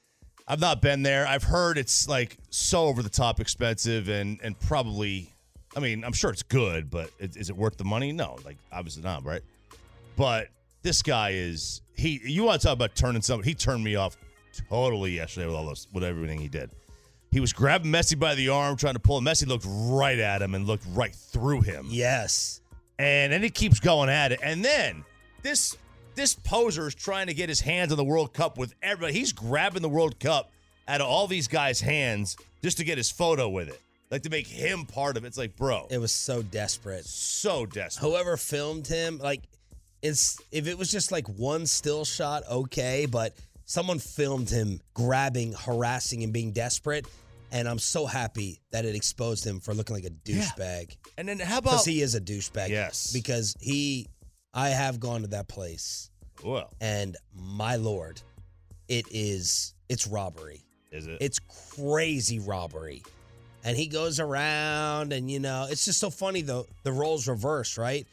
I've 0.48 0.60
not 0.60 0.82
been 0.82 1.04
there. 1.04 1.26
I've 1.26 1.44
heard 1.44 1.78
it's 1.78 2.08
like 2.08 2.38
so 2.50 2.86
over 2.86 3.02
the 3.02 3.10
top 3.10 3.40
expensive 3.40 4.10
and 4.10 4.40
and 4.44 4.60
probably 4.60 5.33
I 5.76 5.80
mean, 5.80 6.04
I'm 6.04 6.14
sure 6.14 6.30
it's 6.30 6.44
good, 6.44 6.90
but 6.90 7.10
is, 7.20 7.36
is 7.36 7.50
it 7.50 7.56
worth 7.56 7.78
the 7.78 7.84
money? 7.84 8.12
No, 8.12 8.38
like 8.46 8.58
obviously 8.72 9.04
not, 9.04 9.26
right? 9.26 9.42
But 10.16 10.50
this 10.84 11.02
guy 11.02 11.32
is 11.32 11.82
he 11.96 12.22
you 12.24 12.44
want 12.44 12.62
to 12.62 12.68
talk 12.68 12.74
about 12.74 12.96
turning 12.96 13.22
something? 13.22 13.48
he 13.48 13.56
turned 13.56 13.84
me 13.84 13.96
off 13.96 14.18
totally 14.70 15.12
yesterday 15.12 15.48
with 15.48 15.56
all 15.56 15.66
those 15.66 15.88
with 15.94 16.04
everything 16.04 16.40
he 16.40 16.48
did. 16.48 16.72
He 17.32 17.40
was 17.40 17.52
grabbing 17.52 17.92
Messi 17.92 18.18
by 18.18 18.36
the 18.36 18.50
arm, 18.50 18.78
trying 18.78 18.94
to 18.94 19.00
pull 19.00 19.18
him. 19.18 19.26
Messi 19.26 19.48
looked 19.48 19.66
right 19.68 20.20
at 20.20 20.42
him 20.42 20.54
and 20.54 20.68
looked 20.68 20.86
right 20.94 21.16
through 21.16 21.62
him. 21.62 21.88
Yes. 21.90 22.62
And 23.00 23.34
then 23.34 23.42
he 23.42 23.50
keeps 23.50 23.80
going 23.80 24.10
at 24.10 24.32
it. 24.32 24.40
And 24.44 24.64
then 24.64 25.04
this 25.42 25.76
this 26.14 26.36
poser 26.36 26.88
is 26.88 26.94
trying 26.94 27.28
to 27.28 27.34
get 27.34 27.50
his 27.50 27.60
hands 27.60 27.92
on 27.92 27.98
the 27.98 28.04
World 28.04 28.34
Cup 28.34 28.58
with 28.58 28.76
everybody. 28.84 29.14
He's 29.14 29.34
grabbing 29.34 29.82
the 29.82 29.90
World 29.90 30.20
Cup 30.20 30.52
out 30.88 31.02
of 31.02 31.08
all 31.08 31.26
these 31.26 31.48
guys' 31.48 31.82
hands 31.82 32.38
just 32.62 32.78
to 32.78 32.84
get 32.84 32.98
his 32.98 33.10
photo 33.10 33.50
with 33.50 33.70
it. 33.70 33.82
Like 34.14 34.22
to 34.22 34.30
make 34.30 34.46
him 34.46 34.86
part 34.86 35.18
of 35.18 35.24
it. 35.24 35.28
It's 35.30 35.40
like, 35.40 35.56
bro. 35.56 35.88
It 35.90 35.98
was 35.98 36.12
so 36.12 36.44
desperate. 36.44 37.04
So 37.04 37.66
desperate. 37.66 38.08
Whoever 38.08 38.38
filmed 38.38 38.86
him, 38.86 39.18
like, 39.18 39.42
it's 40.04 40.40
if 40.52 40.68
it 40.68 40.78
was 40.78 40.92
just 40.92 41.12
like 41.12 41.28
one 41.30 41.66
still 41.66 42.06
shot, 42.06 42.44
okay, 42.48 43.08
but 43.08 43.34
someone 43.66 43.98
filmed 43.98 44.52
him 44.52 44.80
grabbing, 44.94 45.54
harassing, 45.54 46.22
and 46.22 46.32
being 46.32 46.52
desperate. 46.52 47.08
And 47.52 47.68
I'm 47.68 47.80
so 47.80 48.06
happy 48.06 48.62
that 48.70 48.86
it 48.86 48.94
exposed 48.94 49.44
him 49.48 49.60
for 49.60 49.74
looking 49.74 49.96
like 49.96 50.06
a 50.06 50.12
douchebag. 50.12 50.96
And 51.18 51.28
then 51.28 51.40
how 51.40 51.58
about 51.58 51.72
Because 51.72 51.86
he 51.86 52.02
is 52.04 52.14
a 52.14 52.22
douchebag. 52.22 52.70
Yes. 52.70 53.12
Because 53.12 53.56
he, 53.60 54.06
I 54.54 54.70
have 54.70 55.00
gone 55.00 55.22
to 55.22 55.28
that 55.30 55.48
place, 55.48 56.12
Well, 56.44 56.72
and 56.82 57.18
my 57.36 57.78
lord, 57.78 58.22
it 58.88 59.08
is, 59.10 59.74
it's 59.90 60.06
robbery. 60.06 60.62
is 60.92 61.08
it? 61.08 61.18
It's 61.20 61.40
crazy 61.76 62.38
robbery. 62.38 63.02
And 63.64 63.78
he 63.78 63.88
goes 63.88 64.20
around 64.20 65.14
and 65.14 65.32
you 65.32 65.40
know, 65.40 65.68
it's 65.70 65.86
just 65.86 66.00
so 66.00 66.10
funny 66.10 66.42
though 66.42 66.66
the 66.84 66.92
roles 66.92 67.28
reversed, 67.28 67.78
right? 67.78 68.06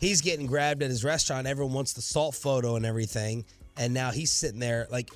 He's 0.00 0.20
getting 0.20 0.46
grabbed 0.46 0.82
at 0.82 0.90
his 0.90 1.04
restaurant, 1.04 1.46
everyone 1.46 1.74
wants 1.74 1.92
the 1.92 2.02
salt 2.02 2.34
photo 2.34 2.76
and 2.76 2.84
everything, 2.84 3.44
and 3.76 3.94
now 3.94 4.10
he's 4.10 4.30
sitting 4.30 4.58
there 4.58 4.86
like 4.90 5.10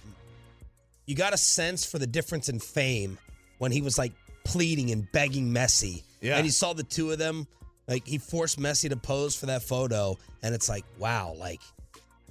you 1.06 1.14
got 1.14 1.32
a 1.32 1.38
sense 1.38 1.84
for 1.84 1.98
the 1.98 2.06
difference 2.06 2.48
in 2.48 2.58
fame 2.58 3.16
when 3.58 3.72
he 3.72 3.80
was 3.80 3.96
like 3.96 4.12
pleading 4.44 4.90
and 4.90 5.10
begging 5.12 5.52
Messi. 5.52 6.02
Yeah. 6.20 6.36
And 6.36 6.44
you 6.44 6.52
saw 6.52 6.72
the 6.72 6.82
two 6.82 7.12
of 7.12 7.18
them, 7.18 7.46
like 7.88 8.06
he 8.06 8.18
forced 8.18 8.58
Messi 8.58 8.88
to 8.90 8.96
pose 8.96 9.36
for 9.36 9.46
that 9.46 9.62
photo, 9.62 10.18
and 10.42 10.54
it's 10.54 10.68
like, 10.68 10.84
wow, 10.98 11.34
like 11.38 11.60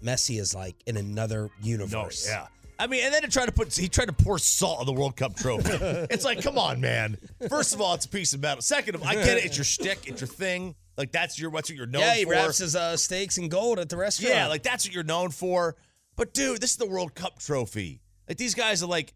Messi 0.03 0.39
is 0.39 0.53
like 0.53 0.75
in 0.85 0.97
another 0.97 1.49
no, 1.61 1.67
universe. 1.67 2.27
yeah. 2.27 2.47
I 2.77 2.87
mean, 2.87 3.03
and 3.03 3.13
then 3.13 3.21
to 3.21 3.27
try 3.27 3.45
to 3.45 3.51
put 3.51 3.75
he 3.75 3.87
tried 3.87 4.07
to 4.07 4.13
pour 4.13 4.37
salt 4.37 4.79
on 4.79 4.85
the 4.85 4.93
World 4.93 5.15
Cup 5.15 5.35
trophy. 5.35 5.69
it's 5.71 6.25
like, 6.25 6.41
come 6.41 6.57
on, 6.57 6.81
man. 6.81 7.17
First 7.49 7.73
of 7.73 7.81
all, 7.81 7.93
it's 7.93 8.05
a 8.05 8.09
piece 8.09 8.33
of 8.33 8.41
metal. 8.41 8.61
Second 8.61 8.95
of 8.95 9.01
all, 9.01 9.07
I 9.07 9.15
get 9.15 9.37
it, 9.37 9.45
it's 9.45 9.57
your 9.57 9.63
shtick, 9.63 10.07
it's 10.07 10.21
your 10.21 10.27
thing. 10.27 10.75
Like 10.97 11.11
that's 11.11 11.39
your 11.39 11.49
what's 11.49 11.69
what 11.69 11.77
you're 11.77 11.87
known 11.87 12.01
for. 12.01 12.07
yeah, 12.07 12.15
he 12.15 12.23
for. 12.23 12.31
wraps 12.31 12.57
his 12.59 12.75
uh, 12.75 12.95
steaks 12.97 13.37
in 13.37 13.49
gold 13.49 13.79
at 13.79 13.89
the 13.89 13.97
restaurant. 13.97 14.33
Yeah, 14.33 14.47
like 14.47 14.63
that's 14.63 14.85
what 14.85 14.93
you're 14.93 15.03
known 15.03 15.31
for. 15.31 15.75
But 16.15 16.33
dude, 16.33 16.61
this 16.61 16.71
is 16.71 16.77
the 16.77 16.87
World 16.87 17.15
Cup 17.15 17.39
trophy. 17.39 18.01
Like 18.27 18.37
these 18.37 18.55
guys 18.55 18.81
are 18.81 18.87
like 18.87 19.13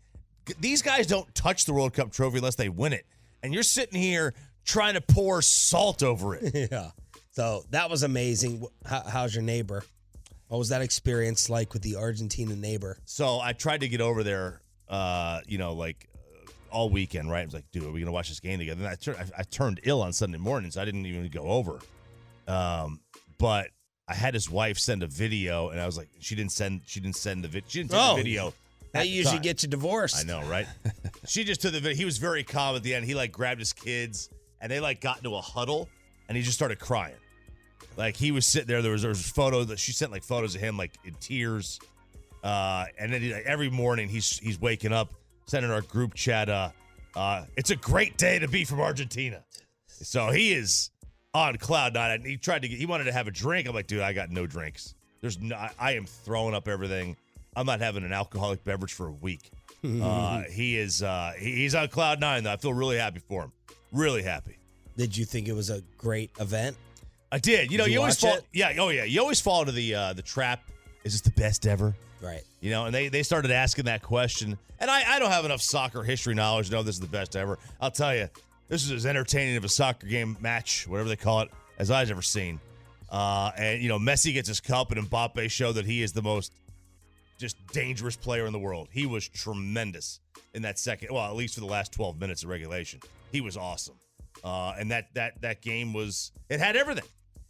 these 0.60 0.82
guys 0.82 1.08
don't 1.08 1.34
touch 1.36 1.66
the 1.66 1.74
World 1.74 1.94
Cup 1.94 2.12
trophy 2.12 2.38
unless 2.38 2.56
they 2.56 2.70
win 2.70 2.94
it. 2.94 3.06
And 3.42 3.54
you're 3.54 3.64
sitting 3.64 4.00
here 4.00 4.34
trying 4.66 4.96
to 4.96 5.02
pour 5.02 5.42
salt 5.42 6.04
over 6.04 6.36
it. 6.36 6.70
yeah. 6.72 6.92
So 7.32 7.64
that 7.70 7.90
was 7.90 8.04
amazing. 8.04 8.66
How, 8.86 9.04
how's 9.08 9.34
your 9.34 9.44
neighbor? 9.44 9.84
What 10.50 10.58
was 10.58 10.70
that 10.70 10.82
experience 10.82 11.50
like 11.50 11.74
with 11.74 11.82
the 11.84 11.96
Argentina 11.96 12.56
neighbor? 12.56 12.98
So 13.06 13.40
I 13.40 13.54
tried 13.54 13.82
to 13.82 13.88
get 13.88 14.02
over 14.02 14.24
there, 14.24 14.62
uh, 14.88 15.42
you 15.48 15.58
know, 15.60 15.74
like 15.74 16.10
uh, 16.16 16.52
all 16.72 16.90
weekend, 16.90 17.30
right? 17.32 17.42
I 17.42 17.46
was 17.46 17.54
like, 17.54 17.72
dude, 17.72 17.84
are 17.84 17.92
we 17.92 18.00
gonna 18.00 18.12
watch 18.12 18.30
this 18.30 18.40
game 18.40 18.58
together? 18.60 18.80
And 18.84 18.90
I, 18.90 18.96
tur- 18.96 19.16
I, 19.18 19.40
I 19.40 19.44
turned 19.44 19.80
ill 19.84 20.02
on 20.02 20.12
Sunday 20.12 20.40
morning, 20.40 20.72
so 20.72 20.82
I 20.82 20.86
didn't 20.86 21.06
even 21.06 21.28
go 21.30 21.44
over. 21.44 21.80
Um, 22.48 23.00
but 23.38 23.68
I 24.08 24.16
had 24.16 24.34
his 24.34 24.50
wife 24.50 24.80
send 24.80 25.04
a 25.04 25.08
video, 25.08 25.70
and 25.70 25.80
I 25.80 25.86
was 25.86 25.98
like, 25.98 26.10
she 26.20 26.34
didn't 26.36 26.52
send, 26.52 26.82
she 26.88 27.00
didn't 27.00 27.16
send 27.18 27.44
the 27.44 27.48
video, 27.48 27.70
she 27.70 27.80
didn't 27.80 27.92
take 27.92 28.00
Oh, 28.02 28.16
the 28.16 28.24
video. 28.24 28.54
That 28.94 29.02
at 29.02 29.04
the 29.04 29.10
usually 29.10 29.36
time. 29.36 29.42
gets 29.44 29.62
you 29.62 29.70
divorced. 29.70 30.18
I 30.18 30.24
know, 30.24 30.42
right? 30.50 30.66
she 31.28 31.44
just 31.44 31.62
took 31.62 31.74
the 31.74 31.80
video. 31.80 31.96
He 31.96 32.06
was 32.06 32.18
very 32.18 32.44
calm 32.44 32.76
at 32.76 32.82
the 32.82 32.96
end. 32.96 33.06
He 33.06 33.14
like 33.14 33.32
grabbed 33.32 33.60
his 33.60 33.72
kids, 33.72 34.32
and 34.62 34.72
they 34.72 34.80
like 34.80 35.00
got 35.00 35.18
into 35.18 35.36
a 35.36 35.42
huddle, 35.42 35.88
and 36.28 36.36
he 36.36 36.42
just 36.42 36.58
started 36.58 36.80
crying. 36.80 37.14
Like 38.00 38.16
he 38.16 38.32
was 38.32 38.48
sitting 38.48 38.68
there. 38.68 38.82
There 38.82 38.94
was 38.94 39.02
there 39.02 39.10
was 39.10 39.30
photos 39.30 39.68
that 39.68 39.78
she 39.78 39.92
sent 39.92 40.12
like 40.12 40.24
photos 40.24 40.56
of 40.56 40.62
him 40.62 40.78
like 40.78 40.94
in 41.04 41.14
tears. 41.16 41.80
Uh, 42.42 42.86
and 42.98 43.12
then 43.12 43.22
he, 43.22 43.34
like, 43.34 43.44
every 43.46 43.70
morning 43.70 44.08
he's 44.08 44.40
he's 44.40 44.60
waking 44.60 44.94
up, 44.94 45.14
sending 45.48 45.70
our 45.70 45.82
group 45.82 46.14
chat. 46.14 46.48
Uh, 46.50 46.70
uh, 47.18 47.44
it's 47.58 47.72
a 47.72 47.76
great 47.76 48.18
day 48.18 48.40
to 48.40 48.48
be 48.48 48.64
from 48.64 48.80
Argentina. 48.80 49.44
So 49.88 50.32
he 50.32 50.54
is 50.54 50.92
on 51.34 51.58
cloud 51.58 51.94
nine. 51.94 52.12
And 52.12 52.26
he 52.26 52.38
tried 52.38 52.62
to 52.62 52.70
get, 52.70 52.80
he 52.80 52.86
wanted 52.86 53.04
to 53.04 53.12
have 53.12 53.28
a 53.28 53.32
drink. 53.32 53.68
I'm 53.68 53.76
like, 53.76 53.88
dude, 53.88 54.00
I 54.02 54.14
got 54.14 54.30
no 54.30 54.48
drinks. 54.48 54.96
There's 55.20 55.38
no, 55.38 55.58
I- 55.58 55.72
I 55.78 55.92
am 55.96 56.06
throwing 56.06 56.56
up 56.56 56.70
everything. 56.70 57.18
I'm 57.58 57.66
not 57.66 57.82
having 57.82 58.06
an 58.06 58.14
alcoholic 58.14 58.64
beverage 58.64 58.94
for 58.94 59.08
a 59.08 59.12
week. 59.12 59.52
uh, 60.02 60.44
he 60.44 60.78
is, 60.78 61.04
uh, 61.04 61.34
he- 61.38 61.56
he's 61.56 61.76
on 61.76 61.90
cloud 61.90 62.22
nine 62.22 62.46
though. 62.46 62.54
I 62.54 62.58
feel 62.58 62.74
really 62.74 62.98
happy 62.98 63.20
for 63.20 63.44
him. 63.44 63.52
Really 63.92 64.24
happy. 64.24 64.58
Did 64.96 65.18
you 65.18 65.26
think 65.26 65.50
it 65.50 65.54
was 65.54 65.70
a 65.70 65.82
great 65.98 66.32
event? 66.40 66.78
I 67.32 67.38
did. 67.40 67.72
You 67.72 67.78
know, 67.78 67.84
Did 67.86 67.92
you, 67.92 67.94
you 67.96 68.00
always 68.02 68.20
fall. 68.20 68.36
it? 68.36 68.46
Yeah. 68.54 68.74
Oh 68.78 68.90
yeah. 68.90 69.04
You 69.04 69.22
always 69.22 69.40
fall 69.40 69.62
into 69.62 69.72
the 69.72 69.94
uh, 69.96 70.14
the 70.14 70.22
trap. 70.22 70.62
Is 71.04 71.14
this 71.14 71.22
the 71.22 71.32
best 71.40 71.68
ever? 71.68 71.96
Right. 72.22 72.44
You 72.60 72.72
know, 72.72 72.86
and 72.86 72.94
they 72.94 73.08
they 73.10 73.24
started 73.24 73.52
asking 73.52 73.86
that 73.86 74.02
question, 74.02 74.58
and 74.80 74.90
I 74.90 75.16
I 75.16 75.20
don't 75.20 75.32
have 75.32 75.46
enough 75.46 75.62
soccer 75.62 76.04
history 76.04 76.34
knowledge 76.36 76.68
to 76.70 76.74
know 76.74 76.84
this 76.84 76.96
is 76.96 77.02
the 77.02 77.08
best 77.08 77.36
ever. 77.36 77.58
I'll 77.80 77.92
tell 77.92 78.16
you, 78.16 78.28
this 78.68 78.84
is 78.84 78.92
as 78.92 79.06
entertaining 79.06 79.56
of 79.58 79.64
a 79.64 79.70
soccer 79.70 80.08
game 80.08 80.38
match, 80.42 80.88
whatever 80.88 81.08
they 81.08 81.16
call 81.16 81.42
it, 81.42 81.50
as 81.78 81.92
I've 81.92 82.12
ever 82.12 82.22
seen. 82.22 82.60
Uh, 83.10 83.52
and 83.58 83.82
you 83.82 83.90
know, 83.90 84.00
Messi 84.00 84.34
gets 84.34 84.48
his 84.48 84.60
cup, 84.60 84.92
and 84.92 85.10
Mbappe 85.10 85.50
showed 85.50 85.74
that 85.74 85.86
he 85.86 86.04
is 86.04 86.14
the 86.14 86.22
most 86.22 86.52
just 87.40 87.56
dangerous 87.68 88.16
player 88.16 88.46
in 88.46 88.52
the 88.54 88.60
world. 88.60 88.90
He 88.92 89.06
was 89.06 89.28
tremendous 89.28 90.20
in 90.54 90.64
that 90.64 90.78
second. 90.78 91.10
Well, 91.12 91.24
at 91.26 91.36
least 91.36 91.54
for 91.56 91.62
the 91.62 91.68
last 91.68 91.94
twelve 91.94 92.20
minutes 92.20 92.44
of 92.44 92.50
regulation, 92.50 93.00
he 93.32 93.40
was 93.40 93.56
awesome. 93.56 93.96
Uh, 94.44 94.74
and 94.78 94.92
that 94.92 95.14
that 95.14 95.42
that 95.42 95.62
game 95.62 95.94
was 95.94 96.32
it 96.50 96.60
had 96.60 96.76
everything. 96.76 97.06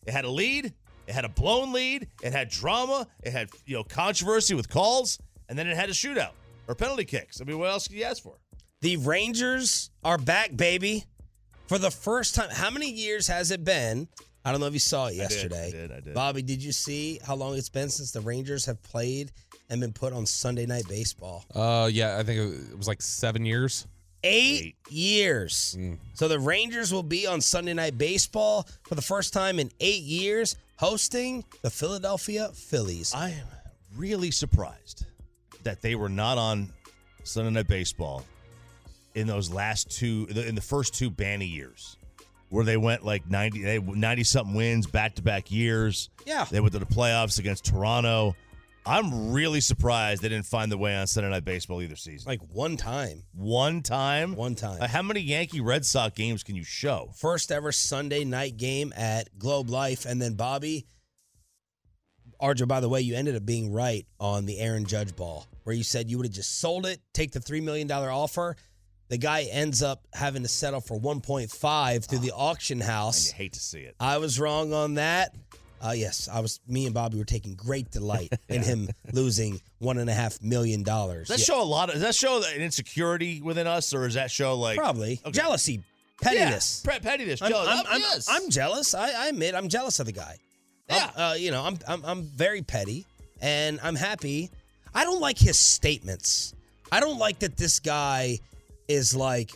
It 0.06 0.12
had 0.12 0.26
a 0.26 0.30
lead. 0.30 0.74
It 1.08 1.14
had 1.14 1.26
a 1.26 1.30
blown 1.30 1.74
lead. 1.74 2.08
It 2.22 2.34
had 2.34 2.50
drama. 2.50 3.08
It 3.24 3.32
had 3.32 3.50
you 3.66 3.76
know 3.76 3.84
controversy 3.84 4.54
with 4.54 4.70
calls, 4.70 5.18
and 5.48 5.58
then 5.58 5.68
it 5.68 5.76
had 5.76 5.90
a 5.90 5.94
shootout 5.94 6.32
or 6.68 6.76
penalty 6.76 7.06
kicks. 7.06 7.42
I 7.42 7.46
mean, 7.46 7.58
what 7.60 7.70
else 7.70 7.88
could 7.88 7.98
you 7.98 8.04
ask 8.04 8.22
for? 8.22 8.36
The 8.82 8.98
Rangers 8.98 9.90
are 10.04 10.18
back, 10.18 10.56
baby. 10.56 11.06
For 11.68 11.78
the 11.78 11.92
first 11.92 12.34
time. 12.34 12.50
How 12.52 12.70
many 12.72 12.90
years 12.92 13.28
has 13.28 13.52
it 13.52 13.64
been? 13.64 14.08
I 14.44 14.52
don't 14.52 14.60
know 14.62 14.68
if 14.68 14.74
you 14.74 14.80
saw 14.80 15.08
it 15.08 15.12
did, 15.12 15.20
I 15.20 15.24
yesterday. 15.24 15.72
did, 15.72 15.92
I 15.92 16.00
did. 16.00 16.14
Bobby, 16.14 16.42
did 16.42 16.64
you 16.64 16.72
see 16.72 17.20
how 17.24 17.36
long 17.36 17.56
it's 17.56 17.70
been 17.70 17.90
since 17.90 18.12
the 18.12 18.22
Rangers 18.22 18.66
have 18.66 18.82
played 18.82 19.32
and 19.70 19.80
been 19.82 19.94
put 19.94 20.14
on 20.14 20.26
Sunday 20.26 20.66
Night 20.66 20.86
Baseball? 20.88 21.46
Uh, 21.54 21.90
yeah, 21.92 22.18
I 22.18 22.24
think 22.24 22.72
it 22.72 22.78
was 22.78 22.88
like 22.88 23.02
seven 23.02 23.46
years. 23.46 23.86
Eight, 24.24 24.76
years. 24.90 25.78
Mm. 25.80 25.98
So 26.14 26.28
the 26.28 26.40
Rangers 26.40 26.94
will 26.94 27.04
be 27.04 27.26
on 27.26 27.40
Sunday 27.42 27.74
Night 27.74 27.98
Baseball 27.98 28.68
for 28.84 28.96
the 28.96 29.02
first 29.02 29.34
time 29.34 29.60
in 29.60 29.72
eight 29.80 30.04
years, 30.04 30.56
hosting 30.78 31.46
the 31.62 31.70
Philadelphia 31.70 32.50
Phillies. 32.54 33.14
I 33.14 33.30
am 33.30 33.48
really 33.96 34.32
surprised 34.32 35.06
that 35.64 35.82
they 35.82 35.96
were 35.96 36.10
not 36.10 36.38
on 36.38 36.70
Sunday 37.24 37.52
Night 37.52 37.68
Baseball 37.68 38.26
in 39.16 39.28
those 39.28 39.52
last 39.52 39.90
two, 39.90 40.28
in 40.30 40.56
the 40.56 40.62
first 40.62 40.94
two 40.94 41.10
Banny 41.10 41.52
years, 41.52 41.98
where 42.50 42.66
they 42.66 42.78
went 42.78 43.06
like 43.06 43.30
90, 43.30 43.80
90 43.80 44.24
something 44.24 44.56
wins 44.56 44.88
back 44.88 45.16
to 45.16 45.22
back 45.22 45.52
years. 45.52 46.10
Yeah. 46.26 46.46
They 46.50 46.60
went 46.60 46.74
to 46.74 46.80
the 46.80 46.86
playoffs 46.86 47.40
against 47.40 47.66
Toronto. 47.66 48.36
I'm 48.86 49.32
really 49.32 49.62
surprised 49.62 50.22
they 50.22 50.30
didn't 50.30 50.46
find 50.46 50.72
the 50.72 50.78
way 50.78 50.96
on 50.96 51.08
Sunday 51.08 51.30
Night 51.30 51.46
Baseball 51.46 51.82
either 51.82 51.96
season. 51.96 52.30
Like 52.30 52.42
one 52.52 52.78
time. 52.78 53.24
One 53.34 53.82
time? 53.82 54.36
One 54.36 54.56
time. 54.56 54.82
Uh, 54.82 54.88
how 54.88 55.02
many 55.02 55.20
Yankee 55.20 55.62
Red 55.62 55.86
Sox 55.86 56.16
games 56.16 56.44
can 56.44 56.56
you 56.56 56.64
show? 56.64 57.12
First 57.16 57.52
ever 57.52 57.72
Sunday 57.72 58.24
night 58.24 58.58
game 58.58 58.94
at 58.96 59.38
Globe 59.38 59.70
Life. 59.70 60.06
And 60.06 60.22
then 60.22 60.34
Bobby, 60.34 60.86
RJ, 62.42 62.68
by 62.68 62.80
the 62.80 62.90
way, 62.90 63.02
you 63.02 63.16
ended 63.16 63.36
up 63.36 63.46
being 63.46 63.72
right 63.72 64.06
on 64.20 64.46
the 64.46 64.60
Aaron 64.60 64.86
Judge 64.86 65.16
ball, 65.16 65.46
where 65.64 65.76
you 65.76 65.84
said 65.84 66.10
you 66.10 66.18
would 66.18 66.26
have 66.26 66.34
just 66.34 66.60
sold 66.60 66.86
it, 66.86 67.02
take 67.14 67.32
the 67.32 67.40
$3 67.40 67.62
million 67.62 67.92
offer. 67.92 68.56
The 69.10 69.18
guy 69.18 69.44
ends 69.52 69.82
up 69.82 70.08
having 70.14 70.44
to 70.44 70.48
settle 70.48 70.82
for 70.82 71.00
1.5 71.00 72.06
through 72.06 72.20
the 72.20 72.32
auction 72.32 72.80
house. 72.80 73.30
You 73.30 73.38
hate 73.38 73.54
to 73.54 73.60
see 73.60 73.80
it. 73.80 73.96
I 74.00 74.20
was 74.20 74.40
wrong 74.40 74.72
on 74.72 74.96
that. 74.96 75.36
Uh, 75.82 75.92
yes, 75.96 76.28
I 76.32 76.40
was. 76.42 76.60
Me 76.68 76.86
and 76.86 76.94
Bobby 76.94 77.18
were 77.18 77.24
taking 77.26 77.56
great 77.56 77.90
delight 77.92 78.34
in 78.50 78.62
him 78.64 78.90
losing 79.14 79.62
one 79.80 79.98
and 79.98 80.10
a 80.10 80.14
half 80.14 80.42
million 80.42 80.84
dollars. 80.84 81.28
That 81.30 81.40
Yeah, 81.40 81.46
show 81.46 81.62
a 81.62 81.64
lot 81.64 81.90
of, 81.90 81.94
does 81.96 82.02
that 82.04 82.16
show 82.16 82.38
an 82.44 82.62
insecurity 82.62 83.42
within 83.42 83.68
us, 83.68 83.94
or 83.94 84.06
is 84.06 84.16
that 84.16 84.30
show 84.32 84.56
like. 84.58 84.78
probably 84.78 85.20
Okay. 85.26 85.32
jealousy, 85.32 85.84
pettiness. 86.22 86.84
Yeah, 86.86 87.00
pettiness, 87.00 87.42
I'm, 87.42 87.50
jealous. 87.52 87.68
I'm, 87.70 87.86
I'm- 87.88 88.00
yes. 88.02 88.28
I'm 88.30 88.50
jealous. 88.50 88.94
I, 88.94 89.12
I 89.12 89.28
admit 89.30 89.56
I'm 89.56 89.70
jealous 89.70 90.00
of 90.00 90.06
the 90.06 90.12
guy. 90.12 90.38
Yeah. 90.90 91.10
Uh, 91.16 91.36
you 91.38 91.52
know, 91.52 91.64
I'm, 91.64 91.78
I'm 91.88 92.04
I'm 92.04 92.24
very 92.24 92.62
petty, 92.64 93.06
and 93.42 93.80
I'm 93.84 93.96
happy. 93.96 94.50
I 94.94 95.04
don't 95.04 95.20
like 95.22 95.38
his 95.38 95.60
statements. 95.60 96.54
I 96.92 97.00
don't 97.00 97.20
like 97.20 97.40
that 97.40 97.56
this 97.58 97.80
guy 97.80 98.40
is 98.88 99.16
like, 99.16 99.52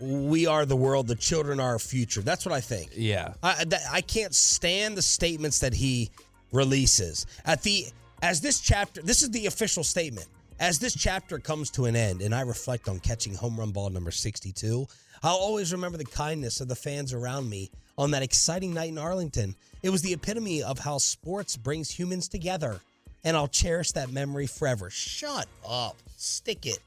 "We 0.00 0.46
are 0.46 0.64
the 0.64 0.76
world. 0.76 1.06
The 1.06 1.14
children 1.14 1.60
are 1.60 1.70
our 1.70 1.78
future." 1.78 2.22
That's 2.22 2.44
what 2.46 2.54
I 2.54 2.60
think. 2.60 2.90
Yeah. 2.94 3.34
I 3.42 3.64
that, 3.64 3.82
I 3.90 4.00
can't 4.00 4.34
stand 4.34 4.96
the 4.96 5.02
statements 5.02 5.58
that 5.60 5.74
he 5.74 6.10
releases 6.52 7.26
at 7.44 7.62
the 7.62 7.86
as 8.22 8.40
this 8.40 8.60
chapter. 8.60 9.02
This 9.02 9.22
is 9.22 9.30
the 9.30 9.46
official 9.46 9.84
statement. 9.84 10.28
As 10.60 10.80
this 10.80 10.94
chapter 10.94 11.38
comes 11.38 11.70
to 11.70 11.84
an 11.84 11.94
end, 11.94 12.20
and 12.20 12.34
I 12.34 12.40
reflect 12.40 12.88
on 12.88 12.98
catching 12.98 13.32
home 13.32 13.56
run 13.56 13.70
ball 13.70 13.90
number 13.90 14.10
sixty-two, 14.10 14.88
I'll 15.22 15.36
always 15.36 15.72
remember 15.72 15.98
the 15.98 16.04
kindness 16.04 16.60
of 16.60 16.66
the 16.66 16.74
fans 16.74 17.12
around 17.12 17.48
me 17.48 17.70
on 17.96 18.10
that 18.10 18.22
exciting 18.22 18.74
night 18.74 18.88
in 18.88 18.98
Arlington. 18.98 19.54
It 19.84 19.90
was 19.90 20.02
the 20.02 20.12
epitome 20.12 20.64
of 20.64 20.80
how 20.80 20.98
sports 20.98 21.56
brings 21.56 21.90
humans 21.90 22.26
together, 22.26 22.80
and 23.22 23.36
I'll 23.36 23.46
cherish 23.46 23.92
that 23.92 24.10
memory 24.10 24.48
forever. 24.48 24.90
Shut 24.90 25.46
up, 25.64 25.96
stick 26.16 26.66
it, 26.66 26.80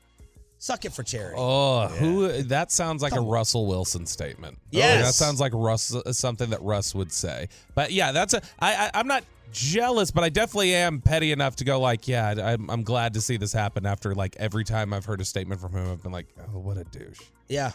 suck 0.62 0.86
it 0.86 0.94
for 0.94 1.04
charity. 1.04 1.36
Oh, 1.38 1.88
who? 1.88 2.44
That 2.44 2.72
sounds 2.72 3.02
like 3.02 3.14
a 3.14 3.20
Russell 3.20 3.66
Wilson 3.66 4.06
statement. 4.06 4.60
Yes. 4.70 5.06
that 5.06 5.14
sounds 5.14 5.42
like 5.42 5.52
Russ 5.54 5.94
something 6.12 6.52
that 6.52 6.62
Russ 6.62 6.96
would 6.96 7.12
say. 7.12 7.50
But 7.76 7.92
yeah, 7.92 8.12
that's 8.12 8.34
a. 8.34 8.42
I, 8.60 8.76
I 8.76 8.92
I'm 8.94 9.08
not 9.08 9.24
jealous, 9.52 10.12
but 10.12 10.24
I 10.24 10.30
definitely 10.30 10.74
am 10.76 11.02
petty 11.02 11.32
enough 11.32 11.58
to 11.58 11.66
go 11.66 11.80
like, 11.80 12.08
yeah, 12.08 12.34
I'm, 12.54 12.70
I'm 12.70 12.84
glad 12.84 13.16
to 13.16 13.22
see 13.22 13.38
this 13.38 13.52
happen. 13.52 13.86
After 13.86 14.16
like 14.16 14.36
every 14.38 14.64
time 14.64 14.94
I've 14.94 15.04
heard 15.06 15.20
a 15.20 15.26
statement 15.26 15.60
from 15.60 15.74
him, 15.74 15.92
I've 15.92 16.04
been 16.04 16.12
like, 16.12 16.28
oh, 16.40 16.60
what 16.60 16.78
a 16.78 16.84
douche. 16.86 17.20
Yeah, 17.50 17.72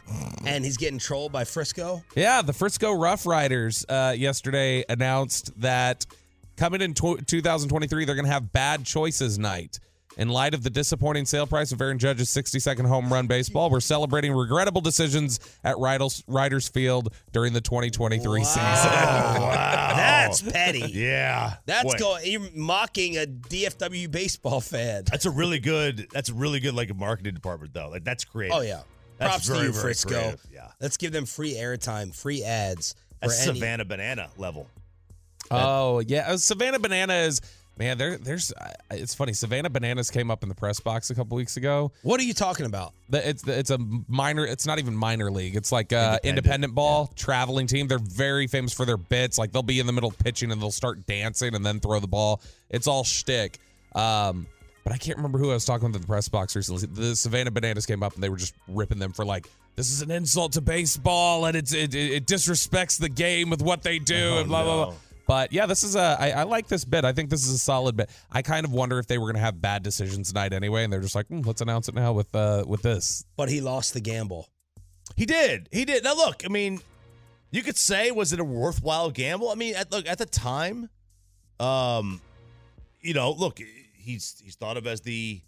and 0.46 0.64
he's 0.64 0.78
getting 0.78 0.98
trolled 0.98 1.32
by 1.32 1.44
Frisco. 1.44 2.02
Yeah, 2.14 2.40
the 2.40 2.54
Frisco 2.54 2.92
Rough 2.92 3.26
Riders 3.26 3.84
uh, 3.88 4.14
yesterday 4.16 4.84
announced 4.88 5.60
that 5.60 6.06
coming 6.56 6.80
in 6.80 6.94
tw 6.94 7.26
2023, 7.26 8.04
they're 8.04 8.14
going 8.14 8.24
to 8.24 8.32
have 8.32 8.52
bad 8.52 8.86
choices 8.86 9.38
night. 9.38 9.80
In 10.16 10.30
light 10.30 10.54
of 10.54 10.62
the 10.62 10.70
disappointing 10.70 11.26
sale 11.26 11.46
price 11.46 11.72
of 11.72 11.80
Aaron 11.80 11.98
Judge's 11.98 12.30
60 12.30 12.58
second 12.58 12.86
home 12.86 13.12
run 13.12 13.26
baseball, 13.26 13.68
we're 13.68 13.80
celebrating 13.80 14.32
regrettable 14.32 14.80
decisions 14.80 15.40
at 15.62 15.78
Riders, 15.78 16.24
Riders 16.26 16.68
Field 16.68 17.12
during 17.32 17.52
the 17.52 17.60
2023 17.60 18.44
season. 18.44 18.62
wow. 18.62 19.92
That's 19.96 20.40
petty. 20.40 20.90
Yeah. 20.92 21.56
That's 21.66 21.94
Boy, 21.94 21.98
going. 21.98 22.22
You're 22.26 22.48
mocking 22.54 23.16
a 23.16 23.26
DFW 23.26 24.10
baseball 24.10 24.60
fan. 24.60 25.04
That's 25.10 25.26
a 25.26 25.30
really 25.30 25.58
good. 25.58 26.08
That's 26.12 26.30
a 26.30 26.34
really 26.34 26.60
good 26.60 26.74
like 26.74 26.90
a 26.90 26.94
marketing 26.94 27.34
department 27.34 27.74
though. 27.74 27.90
Like 27.90 28.04
that's 28.04 28.24
creative. 28.24 28.56
Oh 28.56 28.62
yeah. 28.62 28.82
That's 29.18 29.30
Props 29.30 29.46
very, 29.48 29.58
to 29.60 29.64
you, 29.66 29.72
Frisco. 29.72 30.10
creative. 30.10 30.46
Yeah. 30.52 30.68
Let's 30.80 30.96
give 30.96 31.12
them 31.12 31.26
free 31.26 31.54
airtime, 31.54 32.14
free 32.14 32.42
ads. 32.42 32.94
For 33.22 33.28
That's 33.28 33.46
any, 33.46 33.58
Savannah 33.58 33.84
Banana 33.84 34.28
level. 34.36 34.68
Oh 35.50 36.00
yeah, 36.00 36.32
uh, 36.32 36.36
Savannah 36.36 36.78
Banana 36.78 37.14
is 37.14 37.40
man. 37.78 37.98
There, 37.98 38.16
there's. 38.18 38.52
Uh, 38.52 38.72
it's 38.90 39.14
funny. 39.14 39.32
Savannah 39.32 39.70
Bananas 39.70 40.10
came 40.10 40.30
up 40.30 40.42
in 40.42 40.48
the 40.48 40.54
press 40.54 40.80
box 40.80 41.10
a 41.10 41.14
couple 41.14 41.36
weeks 41.36 41.56
ago. 41.56 41.92
What 42.02 42.20
are 42.20 42.24
you 42.24 42.34
talking 42.34 42.66
about? 42.66 42.92
The, 43.08 43.28
it's 43.28 43.42
the, 43.42 43.58
it's 43.58 43.70
a 43.70 43.78
minor. 44.08 44.44
It's 44.46 44.66
not 44.66 44.78
even 44.78 44.96
minor 44.96 45.30
league. 45.30 45.56
It's 45.56 45.72
like 45.72 45.92
uh, 45.92 46.18
independent, 46.22 46.24
Independent, 46.38 46.74
ball 46.74 47.06
traveling 47.16 47.66
team. 47.66 47.88
They're 47.88 47.98
very 47.98 48.46
famous 48.46 48.72
for 48.72 48.84
their 48.84 48.96
bits. 48.96 49.38
Like 49.38 49.52
they'll 49.52 49.62
be 49.62 49.80
in 49.80 49.86
the 49.86 49.92
middle 49.92 50.10
pitching 50.12 50.52
and 50.52 50.60
they'll 50.60 50.70
start 50.70 51.06
dancing 51.06 51.54
and 51.54 51.64
then 51.64 51.80
throw 51.80 52.00
the 52.00 52.06
ball. 52.08 52.40
It's 52.70 52.86
all 52.86 53.04
shtick. 53.04 53.58
Um, 53.94 54.46
but 54.84 54.92
I 54.92 54.98
can't 54.98 55.16
remember 55.16 55.38
who 55.38 55.50
I 55.50 55.54
was 55.54 55.64
talking 55.64 55.88
with 55.88 55.96
in 55.96 56.00
the 56.02 56.06
press 56.06 56.28
box 56.28 56.54
recently. 56.54 56.86
The 56.86 57.16
Savannah 57.16 57.50
Bananas 57.50 57.86
came 57.86 58.02
up 58.02 58.14
and 58.14 58.22
they 58.22 58.28
were 58.28 58.36
just 58.36 58.54
ripping 58.68 58.98
them 59.00 59.12
for 59.12 59.24
like 59.24 59.48
this 59.74 59.90
is 59.90 60.00
an 60.00 60.10
insult 60.10 60.52
to 60.52 60.60
baseball 60.60 61.44
and 61.46 61.56
it's 61.56 61.74
it, 61.74 61.94
it, 61.94 62.12
it 62.12 62.26
disrespects 62.26 62.98
the 62.98 63.08
game 63.08 63.50
with 63.50 63.60
what 63.62 63.82
they 63.82 63.98
do 63.98 64.14
Oh, 64.34 64.38
and 64.38 64.48
blah 64.48 64.62
blah 64.64 64.84
blah. 64.86 64.94
No. 65.28 65.34
But 65.34 65.52
yeah, 65.52 65.66
this 65.66 65.82
is 65.82 65.96
a. 65.96 66.16
I, 66.18 66.30
I 66.30 66.42
like 66.44 66.68
this 66.68 66.84
bit. 66.84 67.04
I 67.04 67.12
think 67.12 67.30
this 67.30 67.46
is 67.46 67.52
a 67.54 67.58
solid 67.58 67.96
bit. 67.96 68.10
I 68.30 68.42
kind 68.42 68.64
of 68.64 68.72
wonder 68.72 68.98
if 68.98 69.06
they 69.06 69.18
were 69.18 69.26
going 69.26 69.34
to 69.36 69.40
have 69.40 69.60
bad 69.60 69.82
decisions 69.82 70.28
tonight 70.28 70.52
anyway, 70.52 70.84
and 70.84 70.92
they're 70.92 71.00
just 71.00 71.14
like, 71.14 71.26
"Hmm, 71.28 71.40
let's 71.40 71.60
announce 71.60 71.88
it 71.88 71.94
now 71.94 72.12
with 72.12 72.34
uh 72.34 72.64
with 72.66 72.82
this. 72.82 73.24
But 73.36 73.48
he 73.48 73.60
lost 73.60 73.94
the 73.94 74.00
gamble. 74.00 74.48
He 75.16 75.26
did. 75.26 75.68
He 75.72 75.84
did. 75.84 76.04
Now 76.04 76.14
look, 76.14 76.42
I 76.44 76.48
mean, 76.48 76.80
you 77.50 77.62
could 77.62 77.76
say 77.76 78.10
was 78.10 78.32
it 78.32 78.40
a 78.40 78.44
worthwhile 78.44 79.10
gamble? 79.10 79.50
I 79.50 79.54
mean, 79.54 79.74
at 79.74 79.90
look 79.92 80.06
at 80.06 80.18
the 80.18 80.26
time, 80.26 80.90
um, 81.60 82.20
you 83.00 83.14
know, 83.14 83.32
look, 83.32 83.60
he's 83.94 84.40
he's 84.44 84.56
thought 84.56 84.76
of 84.76 84.86
as 84.86 85.00
the 85.02 85.40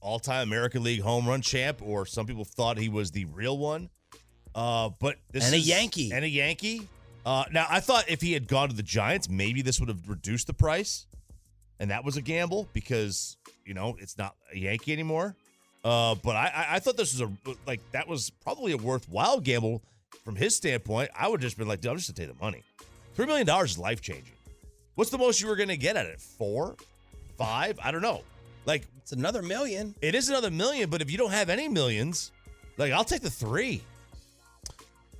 all-time 0.00 0.46
American 0.46 0.84
League 0.84 1.00
home 1.02 1.26
run 1.28 1.42
champ, 1.42 1.80
or 1.82 2.06
some 2.06 2.24
people 2.26 2.44
thought 2.44 2.78
he 2.78 2.88
was 2.88 3.10
the 3.10 3.24
real 3.26 3.58
one. 3.58 3.90
Uh, 4.54 4.90
but 5.00 5.16
this 5.32 5.44
And 5.44 5.54
a 5.54 5.58
is- 5.58 5.68
Yankee. 5.68 6.12
and 6.12 6.24
a 6.24 6.28
Yankee. 6.28 6.88
Uh, 7.28 7.44
now 7.52 7.66
I 7.68 7.80
thought 7.80 8.08
if 8.08 8.22
he 8.22 8.32
had 8.32 8.48
gone 8.48 8.70
to 8.70 8.74
the 8.74 8.82
Giants, 8.82 9.28
maybe 9.28 9.60
this 9.60 9.80
would 9.80 9.90
have 9.90 10.08
reduced 10.08 10.46
the 10.46 10.54
price, 10.54 11.04
and 11.78 11.90
that 11.90 12.02
was 12.02 12.16
a 12.16 12.22
gamble 12.22 12.70
because 12.72 13.36
you 13.66 13.74
know 13.74 13.96
it's 14.00 14.16
not 14.16 14.34
a 14.50 14.56
Yankee 14.56 14.94
anymore. 14.94 15.36
Uh, 15.84 16.14
but 16.14 16.36
I, 16.36 16.46
I, 16.46 16.76
I 16.76 16.78
thought 16.78 16.96
this 16.96 17.12
was 17.12 17.20
a 17.20 17.54
like 17.66 17.82
that 17.92 18.08
was 18.08 18.30
probably 18.30 18.72
a 18.72 18.78
worthwhile 18.78 19.40
gamble 19.40 19.82
from 20.24 20.36
his 20.36 20.56
standpoint. 20.56 21.10
I 21.14 21.28
would 21.28 21.42
just 21.42 21.58
been 21.58 21.68
like, 21.68 21.82
dude, 21.82 21.90
I'm 21.90 21.98
just 21.98 22.08
gonna 22.08 22.26
take 22.28 22.34
the 22.34 22.42
money. 22.42 22.62
Three 23.12 23.26
million 23.26 23.46
dollars 23.46 23.72
is 23.72 23.78
life 23.78 24.00
changing. 24.00 24.32
What's 24.94 25.10
the 25.10 25.18
most 25.18 25.38
you 25.42 25.48
were 25.48 25.56
going 25.56 25.68
to 25.68 25.76
get 25.76 25.96
at 25.96 26.06
it? 26.06 26.22
Four, 26.22 26.76
five? 27.36 27.78
I 27.84 27.90
don't 27.90 28.00
know. 28.00 28.22
Like 28.64 28.86
it's 29.02 29.12
another 29.12 29.42
million. 29.42 29.94
It 30.00 30.14
is 30.14 30.30
another 30.30 30.50
million, 30.50 30.88
but 30.88 31.02
if 31.02 31.10
you 31.10 31.18
don't 31.18 31.32
have 31.32 31.50
any 31.50 31.68
millions, 31.68 32.32
like 32.78 32.90
I'll 32.90 33.04
take 33.04 33.20
the 33.20 33.28
three. 33.28 33.82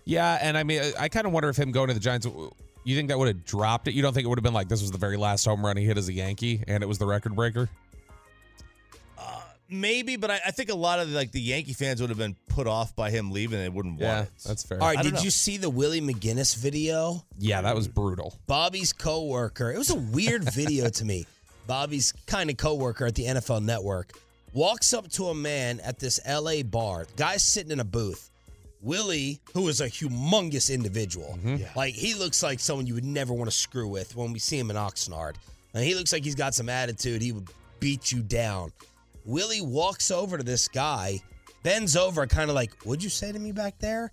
Yeah, 0.08 0.38
and 0.40 0.56
I 0.56 0.62
mean, 0.62 0.80
I- 0.80 1.04
I 1.04 1.08
kind 1.10 1.26
of 1.26 1.32
wonder 1.34 1.50
if 1.50 1.56
him 1.58 1.70
going 1.70 1.88
to 1.88 1.94
the 1.94 2.00
Giants, 2.00 2.26
you 2.84 2.96
think 2.96 3.08
that 3.10 3.18
would 3.18 3.28
have 3.28 3.44
dropped 3.44 3.88
it? 3.88 3.94
You 3.94 4.00
don't 4.00 4.14
think 4.14 4.24
it 4.24 4.28
would 4.28 4.38
have 4.38 4.42
been 4.42 4.54
like 4.54 4.68
this 4.68 4.80
was 4.80 4.90
the 4.90 4.96
very 4.98 5.18
last 5.18 5.44
home 5.44 5.62
run 5.64 5.76
he 5.76 5.84
hit 5.84 5.98
as 5.98 6.08
a 6.08 6.12
Yankee 6.14 6.64
and 6.66 6.82
it 6.82 6.86
was 6.86 6.96
the 6.96 7.04
record 7.06 7.36
breaker? 7.36 7.68
Uh, 9.18 9.40
Maybe, 9.68 10.16
but 10.16 10.30
I, 10.30 10.40
I 10.46 10.50
think 10.50 10.70
a 10.70 10.74
lot 10.74 10.98
of 10.98 11.10
like 11.10 11.30
the 11.32 11.40
Yankee 11.42 11.74
fans 11.74 12.00
would 12.00 12.08
have 12.08 12.18
been 12.18 12.36
put 12.48 12.66
off 12.66 12.96
by 12.96 13.10
him 13.10 13.30
leaving. 13.32 13.58
They 13.58 13.68
wouldn't 13.68 14.00
Yeah, 14.00 14.16
want 14.20 14.28
it. 14.28 14.32
that's 14.46 14.62
fair. 14.62 14.80
All 14.80 14.88
right, 14.88 15.02
did 15.02 15.14
know. 15.14 15.20
you 15.20 15.30
see 15.30 15.58
the 15.58 15.68
Willie 15.68 16.00
McGinest 16.00 16.56
video? 16.56 17.22
Yeah, 17.38 17.60
that 17.60 17.74
was 17.76 17.86
brutal. 17.86 18.34
Bobby's 18.46 18.94
coworker. 18.94 19.70
It 19.70 19.76
was 19.78 19.90
a 19.90 19.96
weird 19.96 20.44
video 20.54 20.88
to 20.88 21.04
me. 21.04 21.26
Bobby's 21.66 22.14
kind 22.26 22.48
of 22.48 22.56
coworker 22.56 23.04
at 23.04 23.14
the 23.14 23.24
NFL 23.24 23.62
Network 23.62 24.12
walks 24.54 24.94
up 24.94 25.06
to 25.10 25.26
a 25.26 25.34
man 25.34 25.80
at 25.80 25.98
this 25.98 26.18
LA 26.26 26.62
bar. 26.62 27.06
Guy's 27.16 27.44
sitting 27.44 27.70
in 27.72 27.80
a 27.80 27.84
booth. 27.84 28.30
Willie, 28.80 29.40
who 29.54 29.68
is 29.68 29.80
a 29.80 29.86
humongous 29.86 30.72
individual, 30.72 31.38
mm-hmm. 31.42 31.64
like 31.76 31.94
he 31.94 32.14
looks 32.14 32.42
like 32.42 32.60
someone 32.60 32.86
you 32.86 32.94
would 32.94 33.04
never 33.04 33.34
want 33.34 33.50
to 33.50 33.56
screw 33.56 33.88
with 33.88 34.14
when 34.14 34.32
we 34.32 34.38
see 34.38 34.58
him 34.58 34.70
in 34.70 34.76
Oxnard. 34.76 35.34
And 35.74 35.84
he 35.84 35.94
looks 35.94 36.12
like 36.12 36.24
he's 36.24 36.34
got 36.34 36.54
some 36.54 36.68
attitude. 36.68 37.20
He 37.20 37.32
would 37.32 37.48
beat 37.80 38.10
you 38.12 38.22
down. 38.22 38.72
Willie 39.24 39.60
walks 39.60 40.10
over 40.10 40.38
to 40.38 40.44
this 40.44 40.68
guy, 40.68 41.20
bends 41.62 41.96
over, 41.96 42.26
kind 42.26 42.48
of 42.48 42.54
like, 42.54 42.72
What'd 42.82 43.02
you 43.02 43.10
say 43.10 43.32
to 43.32 43.38
me 43.38 43.52
back 43.52 43.78
there? 43.78 44.10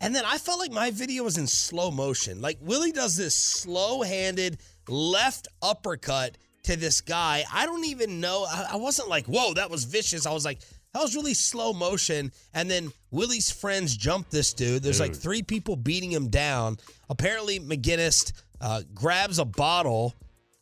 And 0.00 0.14
then 0.14 0.24
I 0.24 0.38
felt 0.38 0.60
like 0.60 0.70
my 0.70 0.90
video 0.90 1.24
was 1.24 1.38
in 1.38 1.46
slow 1.46 1.90
motion. 1.90 2.40
Like 2.40 2.58
Willie 2.60 2.92
does 2.92 3.16
this 3.16 3.34
slow 3.34 4.02
handed 4.02 4.58
left 4.88 5.48
uppercut 5.62 6.38
to 6.64 6.76
this 6.76 7.00
guy. 7.00 7.44
I 7.52 7.66
don't 7.66 7.86
even 7.86 8.20
know. 8.20 8.46
I, 8.48 8.68
I 8.72 8.76
wasn't 8.76 9.08
like, 9.08 9.26
whoa, 9.26 9.54
that 9.54 9.70
was 9.70 9.84
vicious. 9.84 10.26
I 10.26 10.32
was 10.32 10.44
like, 10.44 10.60
that 10.98 11.04
was 11.04 11.14
really 11.14 11.34
slow 11.34 11.72
motion. 11.72 12.32
And 12.54 12.68
then 12.68 12.92
Willie's 13.12 13.52
friends 13.52 13.96
jumped 13.96 14.32
this 14.32 14.52
dude. 14.52 14.82
There's 14.82 14.98
like 14.98 15.14
three 15.14 15.44
people 15.44 15.76
beating 15.76 16.10
him 16.10 16.28
down. 16.28 16.78
Apparently, 17.08 17.60
McGinest 17.60 18.32
uh, 18.60 18.82
grabs 18.94 19.38
a 19.38 19.44
bottle 19.44 20.16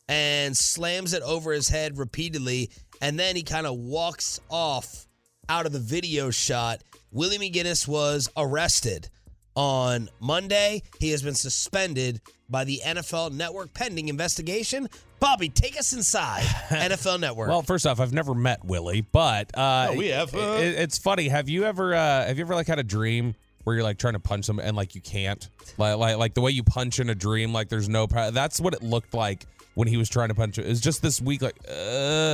and 0.07 0.55
slams 0.55 1.13
it 1.13 1.23
over 1.23 1.51
his 1.53 1.67
head 1.67 1.97
repeatedly. 1.97 2.69
And 3.01 3.19
then 3.19 3.35
he 3.35 3.41
kind 3.41 3.65
of 3.65 3.79
walks 3.79 4.39
off 4.47 5.07
out 5.49 5.65
of 5.65 5.71
the 5.71 5.79
video 5.79 6.29
shot. 6.29 6.83
Willie 7.09 7.39
McGinest 7.39 7.87
was 7.87 8.29
arrested 8.37 9.09
on 9.57 10.07
Monday. 10.21 10.83
He 10.99 11.09
has 11.11 11.23
been 11.23 11.33
suspended 11.35 12.21
by 12.49 12.63
the 12.63 12.79
NFL 12.85 13.31
Network 13.33 13.73
pending 13.73 14.07
investigation. 14.07 14.87
Bobby, 15.19 15.49
take 15.49 15.77
us 15.77 15.93
inside 15.93 16.43
NFL 16.69 17.19
Network. 17.19 17.49
Well, 17.49 17.63
first 17.63 17.87
off, 17.87 17.99
I've 17.99 18.13
never 18.13 18.35
met 18.35 18.63
Willie, 18.63 19.01
but 19.01 19.57
uh, 19.57 19.87
Oh, 19.89 19.95
we 19.97 20.09
have, 20.09 20.33
uh, 20.35 20.57
it- 20.61 20.75
it's 20.75 20.99
funny. 20.99 21.27
Have 21.27 21.49
you 21.49 21.63
ever 21.65 21.95
uh, 21.95 22.25
have 22.27 22.37
you 22.37 22.45
ever 22.45 22.53
like 22.55 22.67
had 22.67 22.77
a 22.79 22.83
dream 22.83 23.33
where 23.63 23.75
you're 23.75 23.83
like 23.83 23.97
trying 23.97 24.13
to 24.13 24.19
punch 24.19 24.45
them 24.47 24.59
and 24.59 24.77
like 24.77 24.93
you 24.95 25.01
can't, 25.01 25.49
like 25.77 25.97
like 25.97 26.17
like 26.17 26.33
the 26.35 26.41
way 26.41 26.51
you 26.51 26.63
punch 26.63 26.99
in 26.99 27.09
a 27.09 27.15
dream, 27.15 27.51
like 27.51 27.67
there's 27.67 27.89
no. 27.89 28.05
That's 28.05 28.61
what 28.61 28.73
it 28.75 28.83
looked 28.83 29.13
like 29.15 29.45
when 29.73 29.87
he 29.87 29.97
was 29.97 30.07
trying 30.07 30.29
to 30.29 30.35
punch 30.35 30.57
it. 30.59 30.65
It 30.65 30.69
was 30.69 30.79
just 30.81 31.01
this 31.01 31.19
week, 31.19 31.41
like 31.41 31.57
uh, 31.67 31.73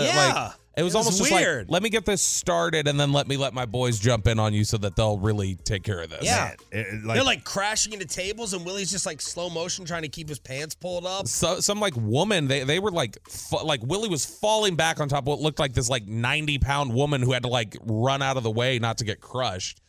Yeah. 0.05 0.33
like, 0.49 0.53
it 0.75 0.81
was 0.83 0.93
It 0.95 0.97
was 0.97 1.05
almost 1.05 1.17
just 1.19 1.31
weird. 1.31 1.67
like 1.67 1.71
let 1.73 1.83
me 1.83 1.89
get 1.89 2.03
this 2.05 2.21
started 2.21 2.87
and 2.87 2.99
then 2.99 3.11
let 3.11 3.27
me 3.27 3.37
let 3.37 3.53
my 3.53 3.65
boys 3.65 3.99
jump 3.99 4.25
in 4.27 4.39
on 4.39 4.53
you 4.53 4.63
so 4.63 4.77
that 4.77 4.95
they'll 4.95 5.19
really 5.19 5.55
take 5.55 5.83
care 5.83 6.01
of 6.01 6.09
this. 6.09 6.23
yeah. 6.23 6.53
It- 6.71 6.87
it- 6.87 7.07
They're 7.07 7.23
like 7.23 7.43
crashing 7.43 7.93
into 7.93 8.05
tables, 8.05 8.53
and 8.53 8.65
Willie's 8.65 8.89
just 8.91 9.05
like 9.05 9.21
slow 9.21 9.49
motion 9.49 9.85
trying 9.85 10.01
to 10.01 10.07
keep 10.07 10.27
his 10.29 10.39
pants 10.39 10.73
pulled 10.73 11.05
up. 11.05 11.27
So, 11.27 11.59
some 11.59 11.79
like 11.79 11.95
woman, 11.95 12.47
they 12.47 12.63
they 12.63 12.79
were 12.79 12.91
like 12.91 13.17
fa- 13.29 13.57
like 13.57 13.81
Willie 13.83 14.09
was 14.09 14.25
falling 14.25 14.75
back 14.75 14.99
on 14.99 15.07
top 15.09 15.19
of 15.23 15.27
what 15.27 15.39
looked 15.39 15.59
like 15.59 15.73
this 15.73 15.89
like 15.89 16.07
ninety 16.07 16.57
pound 16.57 16.93
woman 16.93 17.21
who 17.21 17.33
had 17.33 17.43
to 17.43 17.49
like 17.49 17.77
run 17.83 18.21
out 18.21 18.37
of 18.37 18.43
the 18.43 18.51
way 18.51 18.79
not 18.79 18.97
to 18.97 19.05
get 19.05 19.21
crushed. 19.21 19.79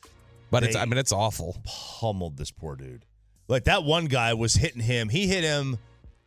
But 0.51 0.63
it's 0.65 0.77
I 0.77 0.85
mean 0.85 0.99
it's 0.99 1.13
awful. 1.13 1.57
pummeled 1.65 2.37
this 2.37 2.51
poor 2.51 2.77
dude. 2.77 3.05
Like 3.49 3.65
that 3.65 3.85
one 3.85 4.05
guy 4.07 4.35
was 4.35 4.55
hitting 4.55 4.83
him. 4.83 5.09
He 5.09 5.27
hit 5.27 5.43
him 5.45 5.79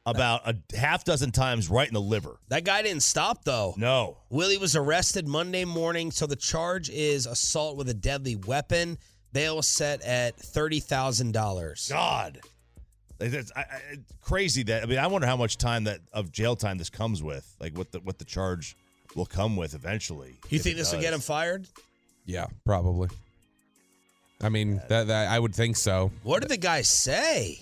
about 0.07 0.47
a 0.47 0.55
half 0.75 1.03
dozen 1.03 1.31
times 1.31 1.69
right 1.69 1.87
in 1.87 1.93
the 1.93 2.01
liver. 2.01 2.39
That 2.47 2.63
guy 2.63 2.81
didn't 2.81 3.03
stop 3.03 3.43
though. 3.43 3.75
No. 3.77 4.17
Willie 4.29 4.57
was 4.57 4.75
arrested 4.75 5.27
Monday 5.27 5.65
morning, 5.65 6.11
so 6.11 6.25
the 6.25 6.35
charge 6.35 6.89
is 6.89 7.25
assault 7.25 7.77
with 7.77 7.89
a 7.89 7.93
deadly 7.93 8.37
weapon. 8.37 8.97
Bail 9.33 9.57
was 9.57 9.67
set 9.67 10.01
at 10.01 10.37
thirty 10.37 10.79
thousand 10.79 11.33
dollars. 11.33 11.89
God. 11.91 12.39
Like, 13.19 13.33
I, 13.33 13.59
I, 13.59 13.65
it's 13.91 14.13
crazy 14.21 14.63
that 14.63 14.83
I 14.83 14.85
mean 14.85 14.99
I 14.99 15.07
wonder 15.07 15.27
how 15.27 15.37
much 15.37 15.57
time 15.57 15.83
that 15.83 15.99
of 16.13 16.31
jail 16.31 16.55
time 16.55 16.77
this 16.77 16.89
comes 16.89 17.21
with. 17.21 17.55
Like 17.59 17.77
what 17.77 17.91
the 17.91 17.99
what 17.99 18.17
the 18.17 18.25
charge 18.25 18.77
will 19.15 19.25
come 19.25 19.57
with 19.57 19.73
eventually. 19.75 20.35
You 20.49 20.59
think 20.59 20.75
it 20.75 20.77
this 20.79 20.93
will 20.93 21.01
get 21.01 21.13
him 21.13 21.19
fired? 21.19 21.67
Yeah, 22.25 22.45
probably. 22.65 23.09
I 24.41 24.49
mean 24.49 24.81
that, 24.87 25.07
that 25.07 25.29
I 25.29 25.37
would 25.37 25.53
think 25.53 25.75
so. 25.75 26.11
What 26.23 26.41
did 26.41 26.49
the 26.49 26.57
guy 26.57 26.81
say? 26.83 27.59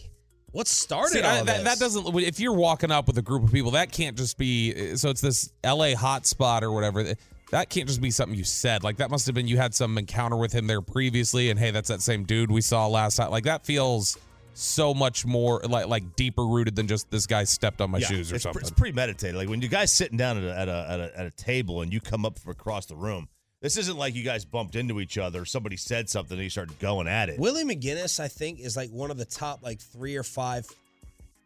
What 0.55 0.67
started 0.67 1.11
See, 1.11 1.21
I- 1.21 1.39
all 1.39 1.45
that, 1.45 1.57
this? 1.57 1.63
that 1.65 1.79
doesn't. 1.79 2.17
If 2.19 2.39
you're 2.39 2.53
walking 2.53 2.89
up 2.89 3.07
with 3.07 3.17
a 3.17 3.21
group 3.21 3.43
of 3.43 3.51
people, 3.51 3.71
that 3.71 3.91
can't 3.91 4.15
just 4.15 4.37
be. 4.37 4.93
Uh, 4.93 4.95
so 4.95 5.09
it's 5.09 5.19
this 5.19 5.51
L.A. 5.65 5.95
hotspot 5.95 6.61
or 6.61 6.71
whatever. 6.71 7.03
That 7.51 7.69
can't 7.69 7.87
just 7.87 7.99
be 8.01 8.09
something 8.09 8.37
you 8.37 8.45
said. 8.45 8.81
Like 8.83 8.97
that 8.97 9.11
must 9.11 9.25
have 9.25 9.35
been 9.35 9.47
you 9.49 9.57
had 9.57 9.73
some 9.75 9.97
encounter 9.97 10.37
with 10.37 10.53
him 10.53 10.65
there 10.67 10.81
previously, 10.81 11.49
and 11.49 11.59
hey, 11.59 11.71
that's 11.71 11.89
that 11.89 12.01
same 12.01 12.23
dude 12.23 12.49
we 12.49 12.61
saw 12.61 12.87
last 12.87 13.17
time. 13.17 13.31
Like 13.31 13.43
that 13.43 13.65
feels 13.65 14.17
so 14.53 14.93
much 14.93 15.25
more 15.25 15.59
like 15.67 15.87
like 15.87 16.15
deeper 16.15 16.45
rooted 16.45 16.77
than 16.77 16.87
just 16.87 17.11
this 17.11 17.27
guy 17.27 17.43
stepped 17.43 17.81
on 17.81 17.91
my 17.91 17.97
Yeah, 17.97 18.07
shoes 18.07 18.31
or 18.31 18.35
it's, 18.35 18.45
pre- 18.45 18.51
something. 18.53 18.61
It's 18.61 18.71
premeditated. 18.71 19.35
Like 19.35 19.49
when 19.49 19.61
you 19.61 19.67
guys 19.67 19.91
sitting 19.91 20.17
down 20.17 20.37
at 20.37 20.43
a, 20.45 20.57
at 20.57 20.69
a 20.69 20.87
at 20.89 20.99
a 21.01 21.19
at 21.19 21.25
a 21.25 21.31
table 21.31 21.81
and 21.81 21.91
you 21.91 21.99
come 21.99 22.25
up 22.25 22.39
from 22.39 22.51
across 22.51 22.85
the 22.85 22.95
room. 22.95 23.27
This 23.61 23.77
isn't 23.77 23.97
like 23.97 24.15
you 24.15 24.23
guys 24.23 24.45
bumped 24.45 24.75
into 24.75 24.99
each 24.99 25.17
other. 25.17 25.45
Somebody 25.45 25.77
said 25.77 26.09
something 26.09 26.35
and 26.37 26.43
you 26.43 26.49
started 26.49 26.77
going 26.79 27.07
at 27.07 27.29
it. 27.29 27.39
Willie 27.39 27.63
McGinest, 27.63 28.19
I 28.19 28.27
think, 28.27 28.59
is 28.59 28.77
like 28.77 28.89
one 28.91 29.11
of 29.11 29.17
the 29.17 29.25
top 29.25 29.63
like 29.63 29.79
three 29.79 30.15
or 30.15 30.23
five 30.23 30.67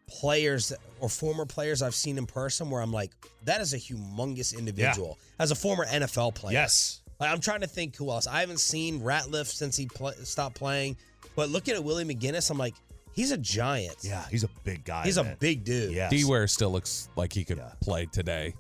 players 0.07 0.73
or 0.99 1.07
former 1.07 1.45
players 1.45 1.81
I've 1.81 1.95
seen 1.95 2.17
in 2.17 2.25
person 2.25 2.69
where 2.69 2.81
I'm 2.81 2.91
like, 2.91 3.11
that 3.45 3.61
is 3.61 3.73
a 3.73 3.77
humongous 3.77 4.57
individual. 4.57 5.17
As 5.39 5.51
a 5.51 5.55
former 5.55 5.85
NFL 5.85 6.35
player. 6.35 6.53
Yes. 6.53 7.01
Like, 7.19 7.31
I'm 7.31 7.39
trying 7.39 7.61
to 7.61 7.67
think 7.67 7.95
who 7.95 8.09
else. 8.09 8.27
I 8.27 8.39
haven't 8.39 8.59
seen 8.59 9.01
Ratliff 9.01 9.45
since 9.45 9.77
he 9.77 9.85
pl- 9.85 10.13
stopped 10.23 10.55
playing. 10.55 10.97
But 11.35 11.49
looking 11.49 11.75
at 11.75 11.83
Willie 11.83 12.05
McGinest, 12.05 12.49
I'm 12.49 12.57
like, 12.57 12.75
he's 13.13 13.31
a 13.31 13.37
giant. 13.37 13.97
Yeah, 14.01 14.25
he's 14.29 14.43
a 14.43 14.49
big 14.63 14.83
guy. 14.83 15.03
He's 15.03 15.17
a 15.17 15.37
big 15.39 15.63
dude. 15.63 15.93
Yes. 15.93 16.11
D 16.11 16.25
Ware 16.25 16.47
still 16.47 16.71
looks 16.71 17.09
like 17.15 17.31
he 17.33 17.43
could 17.43 17.61
play 17.81 18.05
today. 18.07 18.55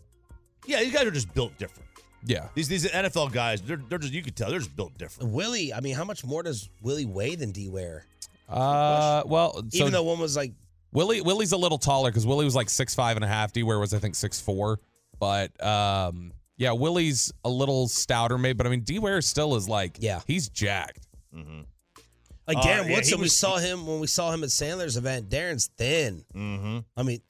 Yeah, 0.65 0.81
these 0.81 0.93
guys 0.93 1.05
are 1.05 1.11
just 1.11 1.33
built 1.33 1.57
different. 1.57 1.88
Yeah. 2.25 2.47
These 2.55 2.67
these 2.67 2.85
NFL 2.85 3.31
guys, 3.31 3.61
they're 3.61 3.81
they're 3.89 3.99
just 3.99 4.13
you 4.13 4.21
can 4.21 4.33
tell 4.33 4.49
they're 4.49 4.59
just 4.59 4.75
built 4.75 4.97
different. 4.97 5.31
Willie, 5.31 5.73
I 5.73 5.79
mean, 5.79 5.95
how 5.95 6.03
much 6.03 6.25
more 6.25 6.43
does 6.43 6.69
Willie 6.81 7.05
weigh 7.05 7.35
than 7.35 7.51
D 7.51 7.69
Ware? 7.69 8.05
Uh, 8.47 9.23
well, 9.25 9.53
so 9.53 9.63
Even 9.73 9.93
though 9.93 10.03
one 10.03 10.19
was 10.19 10.35
like, 10.35 10.53
Willie 10.91 11.21
Willie's 11.21 11.51
a 11.51 11.57
little 11.57 11.77
taller 11.77 12.09
because 12.09 12.25
Willie 12.25 12.45
was 12.45 12.55
like 12.55 12.69
six 12.69 12.95
five 12.95 13.15
and 13.15 13.23
a 13.23 13.27
half. 13.27 13.53
D 13.53 13.63
Ware 13.63 13.79
was 13.79 13.93
I 13.93 13.99
think 13.99 14.15
six 14.15 14.39
four. 14.41 14.79
But 15.19 15.63
um, 15.63 16.33
yeah, 16.57 16.71
Willie's 16.71 17.31
a 17.45 17.49
little 17.49 17.87
stouter, 17.87 18.37
maybe. 18.37 18.55
But 18.57 18.65
I 18.67 18.69
mean, 18.69 18.81
D 18.81 18.99
Ware 18.99 19.21
still 19.21 19.55
is 19.55 19.69
like 19.69 19.97
yeah, 19.99 20.21
he's 20.25 20.49
jacked. 20.49 21.07
Mm-hmm. 21.35 21.59
like 22.47 22.57
Uh, 22.57 22.61
Darren 22.61 22.89
yeah, 22.89 22.95
Woodson, 22.95 23.17
he 23.19 23.21
we 23.23 23.29
saw 23.29 23.57
him 23.57 23.85
when 23.85 23.99
we 23.99 24.07
saw 24.07 24.31
him 24.31 24.43
at 24.43 24.49
Sandler's 24.49 24.97
event. 24.97 25.29
Darren's 25.29 25.69
thin. 25.77 26.23
Mm-hmm. 26.33 26.79
I 26.97 27.03
mean, 27.03 27.21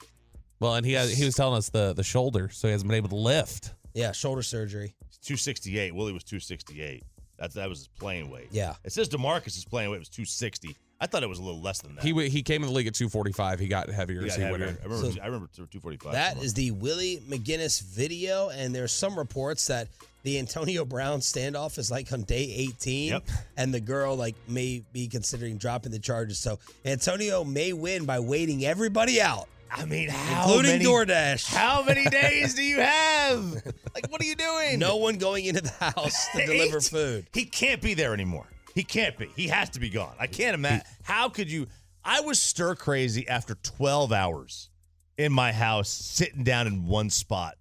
Well, 0.58 0.74
and 0.76 0.86
he 0.86 0.94
has, 0.94 1.12
he 1.16 1.24
was 1.24 1.34
telling 1.34 1.58
us 1.58 1.68
the 1.68 1.92
the 1.92 2.02
shoulder, 2.02 2.48
so 2.50 2.66
he 2.68 2.72
hasn't 2.72 2.88
been 2.88 2.96
able 2.96 3.10
to 3.10 3.16
lift. 3.16 3.74
Yeah, 3.94 4.12
shoulder 4.12 4.42
surgery. 4.42 4.94
Two 5.22 5.36
sixty 5.36 5.78
eight. 5.78 5.94
Willie 5.94 6.12
was 6.12 6.24
two 6.24 6.40
sixty 6.40 6.80
eight. 6.82 7.02
That 7.38 7.52
that 7.54 7.68
was 7.68 7.78
his 7.80 7.88
playing 7.88 8.30
weight. 8.30 8.48
Yeah. 8.50 8.74
It 8.84 8.92
says 8.92 9.08
Demarcus's 9.08 9.64
playing 9.64 9.90
weight 9.90 9.98
was 9.98 10.08
two 10.08 10.24
sixty. 10.24 10.76
I 11.02 11.06
thought 11.06 11.22
it 11.22 11.28
was 11.30 11.38
a 11.38 11.42
little 11.42 11.62
less 11.62 11.80
than 11.80 11.94
that. 11.94 12.04
He 12.04 12.12
he 12.28 12.42
came 12.42 12.62
in 12.62 12.68
the 12.68 12.74
league 12.74 12.86
at 12.86 12.94
two 12.94 13.08
forty 13.08 13.32
five. 13.32 13.58
He 13.58 13.68
got 13.68 13.88
heavier 13.88 14.20
He 14.20 14.26
as 14.28 14.36
got 14.36 14.44
he 14.44 14.50
went 14.50 14.62
heavier. 14.62 14.76
in. 14.76 14.82
I 14.82 14.84
remember. 14.94 15.12
So- 15.16 15.22
I 15.22 15.26
remember 15.26 15.48
two 15.70 15.80
forty 15.80 15.96
five. 15.96 16.12
That 16.12 16.42
is 16.42 16.52
the 16.54 16.70
Willie 16.72 17.22
McGinest 17.28 17.82
video, 17.82 18.50
and 18.50 18.74
there's 18.74 18.92
some 18.92 19.16
reports 19.18 19.66
that 19.68 19.88
the 20.22 20.38
Antonio 20.38 20.84
Brown 20.84 21.20
standoff 21.20 21.78
is 21.78 21.90
like 21.90 22.12
on 22.12 22.24
day 22.24 22.52
18, 22.56 23.08
Yep. 23.12 23.28
and 23.56 23.72
the 23.72 23.80
girl 23.80 24.14
like 24.16 24.34
may 24.46 24.84
be 24.92 25.08
considering 25.08 25.56
dropping 25.56 25.92
the 25.92 25.98
charges. 25.98 26.38
So 26.38 26.58
Antonio 26.84 27.42
may 27.42 27.72
win 27.72 28.04
by 28.04 28.20
waiting 28.20 28.66
everybody 28.66 29.22
out, 29.22 29.48
I 29.72 29.84
mean, 29.84 30.08
how 30.08 30.42
including 30.44 30.72
many, 30.72 30.84
DoorDash. 30.84 31.46
How 31.54 31.82
many 31.82 32.04
days 32.06 32.54
do 32.54 32.62
you 32.62 32.80
have? 32.80 33.62
Like, 33.92 34.08
what 34.08 34.22
are 34.22 34.24
you 34.24 34.36
doing? 34.36 34.78
No 34.78 34.96
one 34.98 35.18
going 35.18 35.46
into 35.46 35.62
the 35.62 35.70
house 35.70 36.28
to 36.28 36.46
deliver 36.46 36.80
food. 36.80 37.26
He 37.32 37.44
can't 37.44 37.82
be 37.82 37.94
there 37.94 38.14
anymore. 38.14 38.46
He 38.72 38.84
can't 38.84 39.18
be. 39.18 39.26
He 39.34 39.48
has 39.48 39.68
to 39.70 39.80
be 39.80 39.90
gone. 39.90 40.14
I 40.18 40.28
can't 40.28 40.54
imagine. 40.54 40.86
How 41.02 41.28
could 41.28 41.50
you? 41.50 41.66
I 42.04 42.20
was 42.20 42.40
stir 42.40 42.76
crazy 42.76 43.26
after 43.28 43.56
12 43.56 44.12
hours 44.12 44.70
in 45.18 45.32
my 45.32 45.50
house, 45.50 45.88
sitting 45.88 46.44
down 46.44 46.68
in 46.68 46.86
one 46.86 47.10
spot 47.10 47.56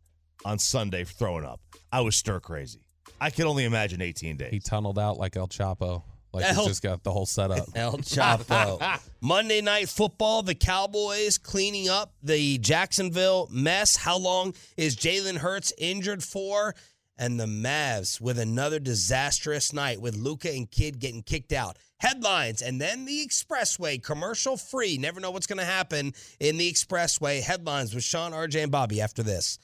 on 0.46 0.60
Sunday 0.60 1.04
throwing 1.04 1.44
up. 1.44 1.60
I 1.92 2.02
was 2.02 2.16
stir 2.16 2.40
crazy. 2.40 2.86
I 3.20 3.32
can 3.32 3.48
only 3.48 3.66
imagine 3.66 4.02
18 4.02 4.38
days. 4.38 4.52
He 4.52 4.60
tunneled 4.60 5.00
out 5.00 5.18
like 5.18 5.36
El 5.36 5.48
Chapo. 5.48 6.04
Like 6.32 6.46
El- 6.46 6.56
he's 6.56 6.68
just 6.68 6.84
got 6.84 7.04
the 7.04 7.12
whole 7.12 7.26
setup. 7.26 7.68
El 7.76 7.98
Chapo. 7.98 9.00
Monday 9.22 9.62
Night 9.62 9.90
Football, 9.90 10.44
the 10.44 10.56
Cowboys 10.56 11.38
cleaning 11.38 11.90
up 11.90 12.14
the 12.22 12.58
Jacksonville 12.60 13.48
mess. 13.52 13.96
How 13.96 14.18
long 14.18 14.54
is 14.78 14.96
Jalen 14.96 15.38
Hurts 15.38 15.74
injured 15.78 16.24
for? 16.24 16.76
And 17.18 17.38
the 17.38 17.46
Mavs 17.46 18.22
with 18.22 18.40
another 18.40 18.80
disastrous 18.80 19.74
night 19.74 20.00
with 20.00 20.16
Luka 20.16 20.52
and 20.52 20.72
Kidd 20.72 21.00
getting 21.00 21.22
kicked 21.22 21.52
out. 21.52 21.78
Headlines, 22.00 22.62
and 22.62 22.80
then 22.80 23.04
the 23.04 23.28
Expressway, 23.28 24.02
commercial 24.02 24.56
free. 24.56 24.98
Never 24.98 25.20
know 25.20 25.32
what's 25.32 25.48
going 25.48 25.60
to 25.60 25.66
happen 25.66 26.14
in 26.40 26.58
the 26.58 26.72
Expressway. 26.72 27.42
Headlines 27.42 27.94
with 27.94 28.06
Sean, 28.06 28.32
RJ, 28.32 28.64
and 28.64 28.72
Bobby 28.72 29.02
after 29.02 29.22
this. 29.22 29.60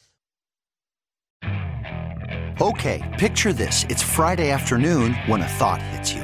Okay, 2.61 3.15
picture 3.17 3.53
this. 3.53 3.85
It's 3.89 4.01
Friday 4.03 4.49
afternoon 4.49 5.13
when 5.27 5.41
a 5.41 5.47
thought 5.47 5.81
hits 5.81 6.13
you. 6.13 6.23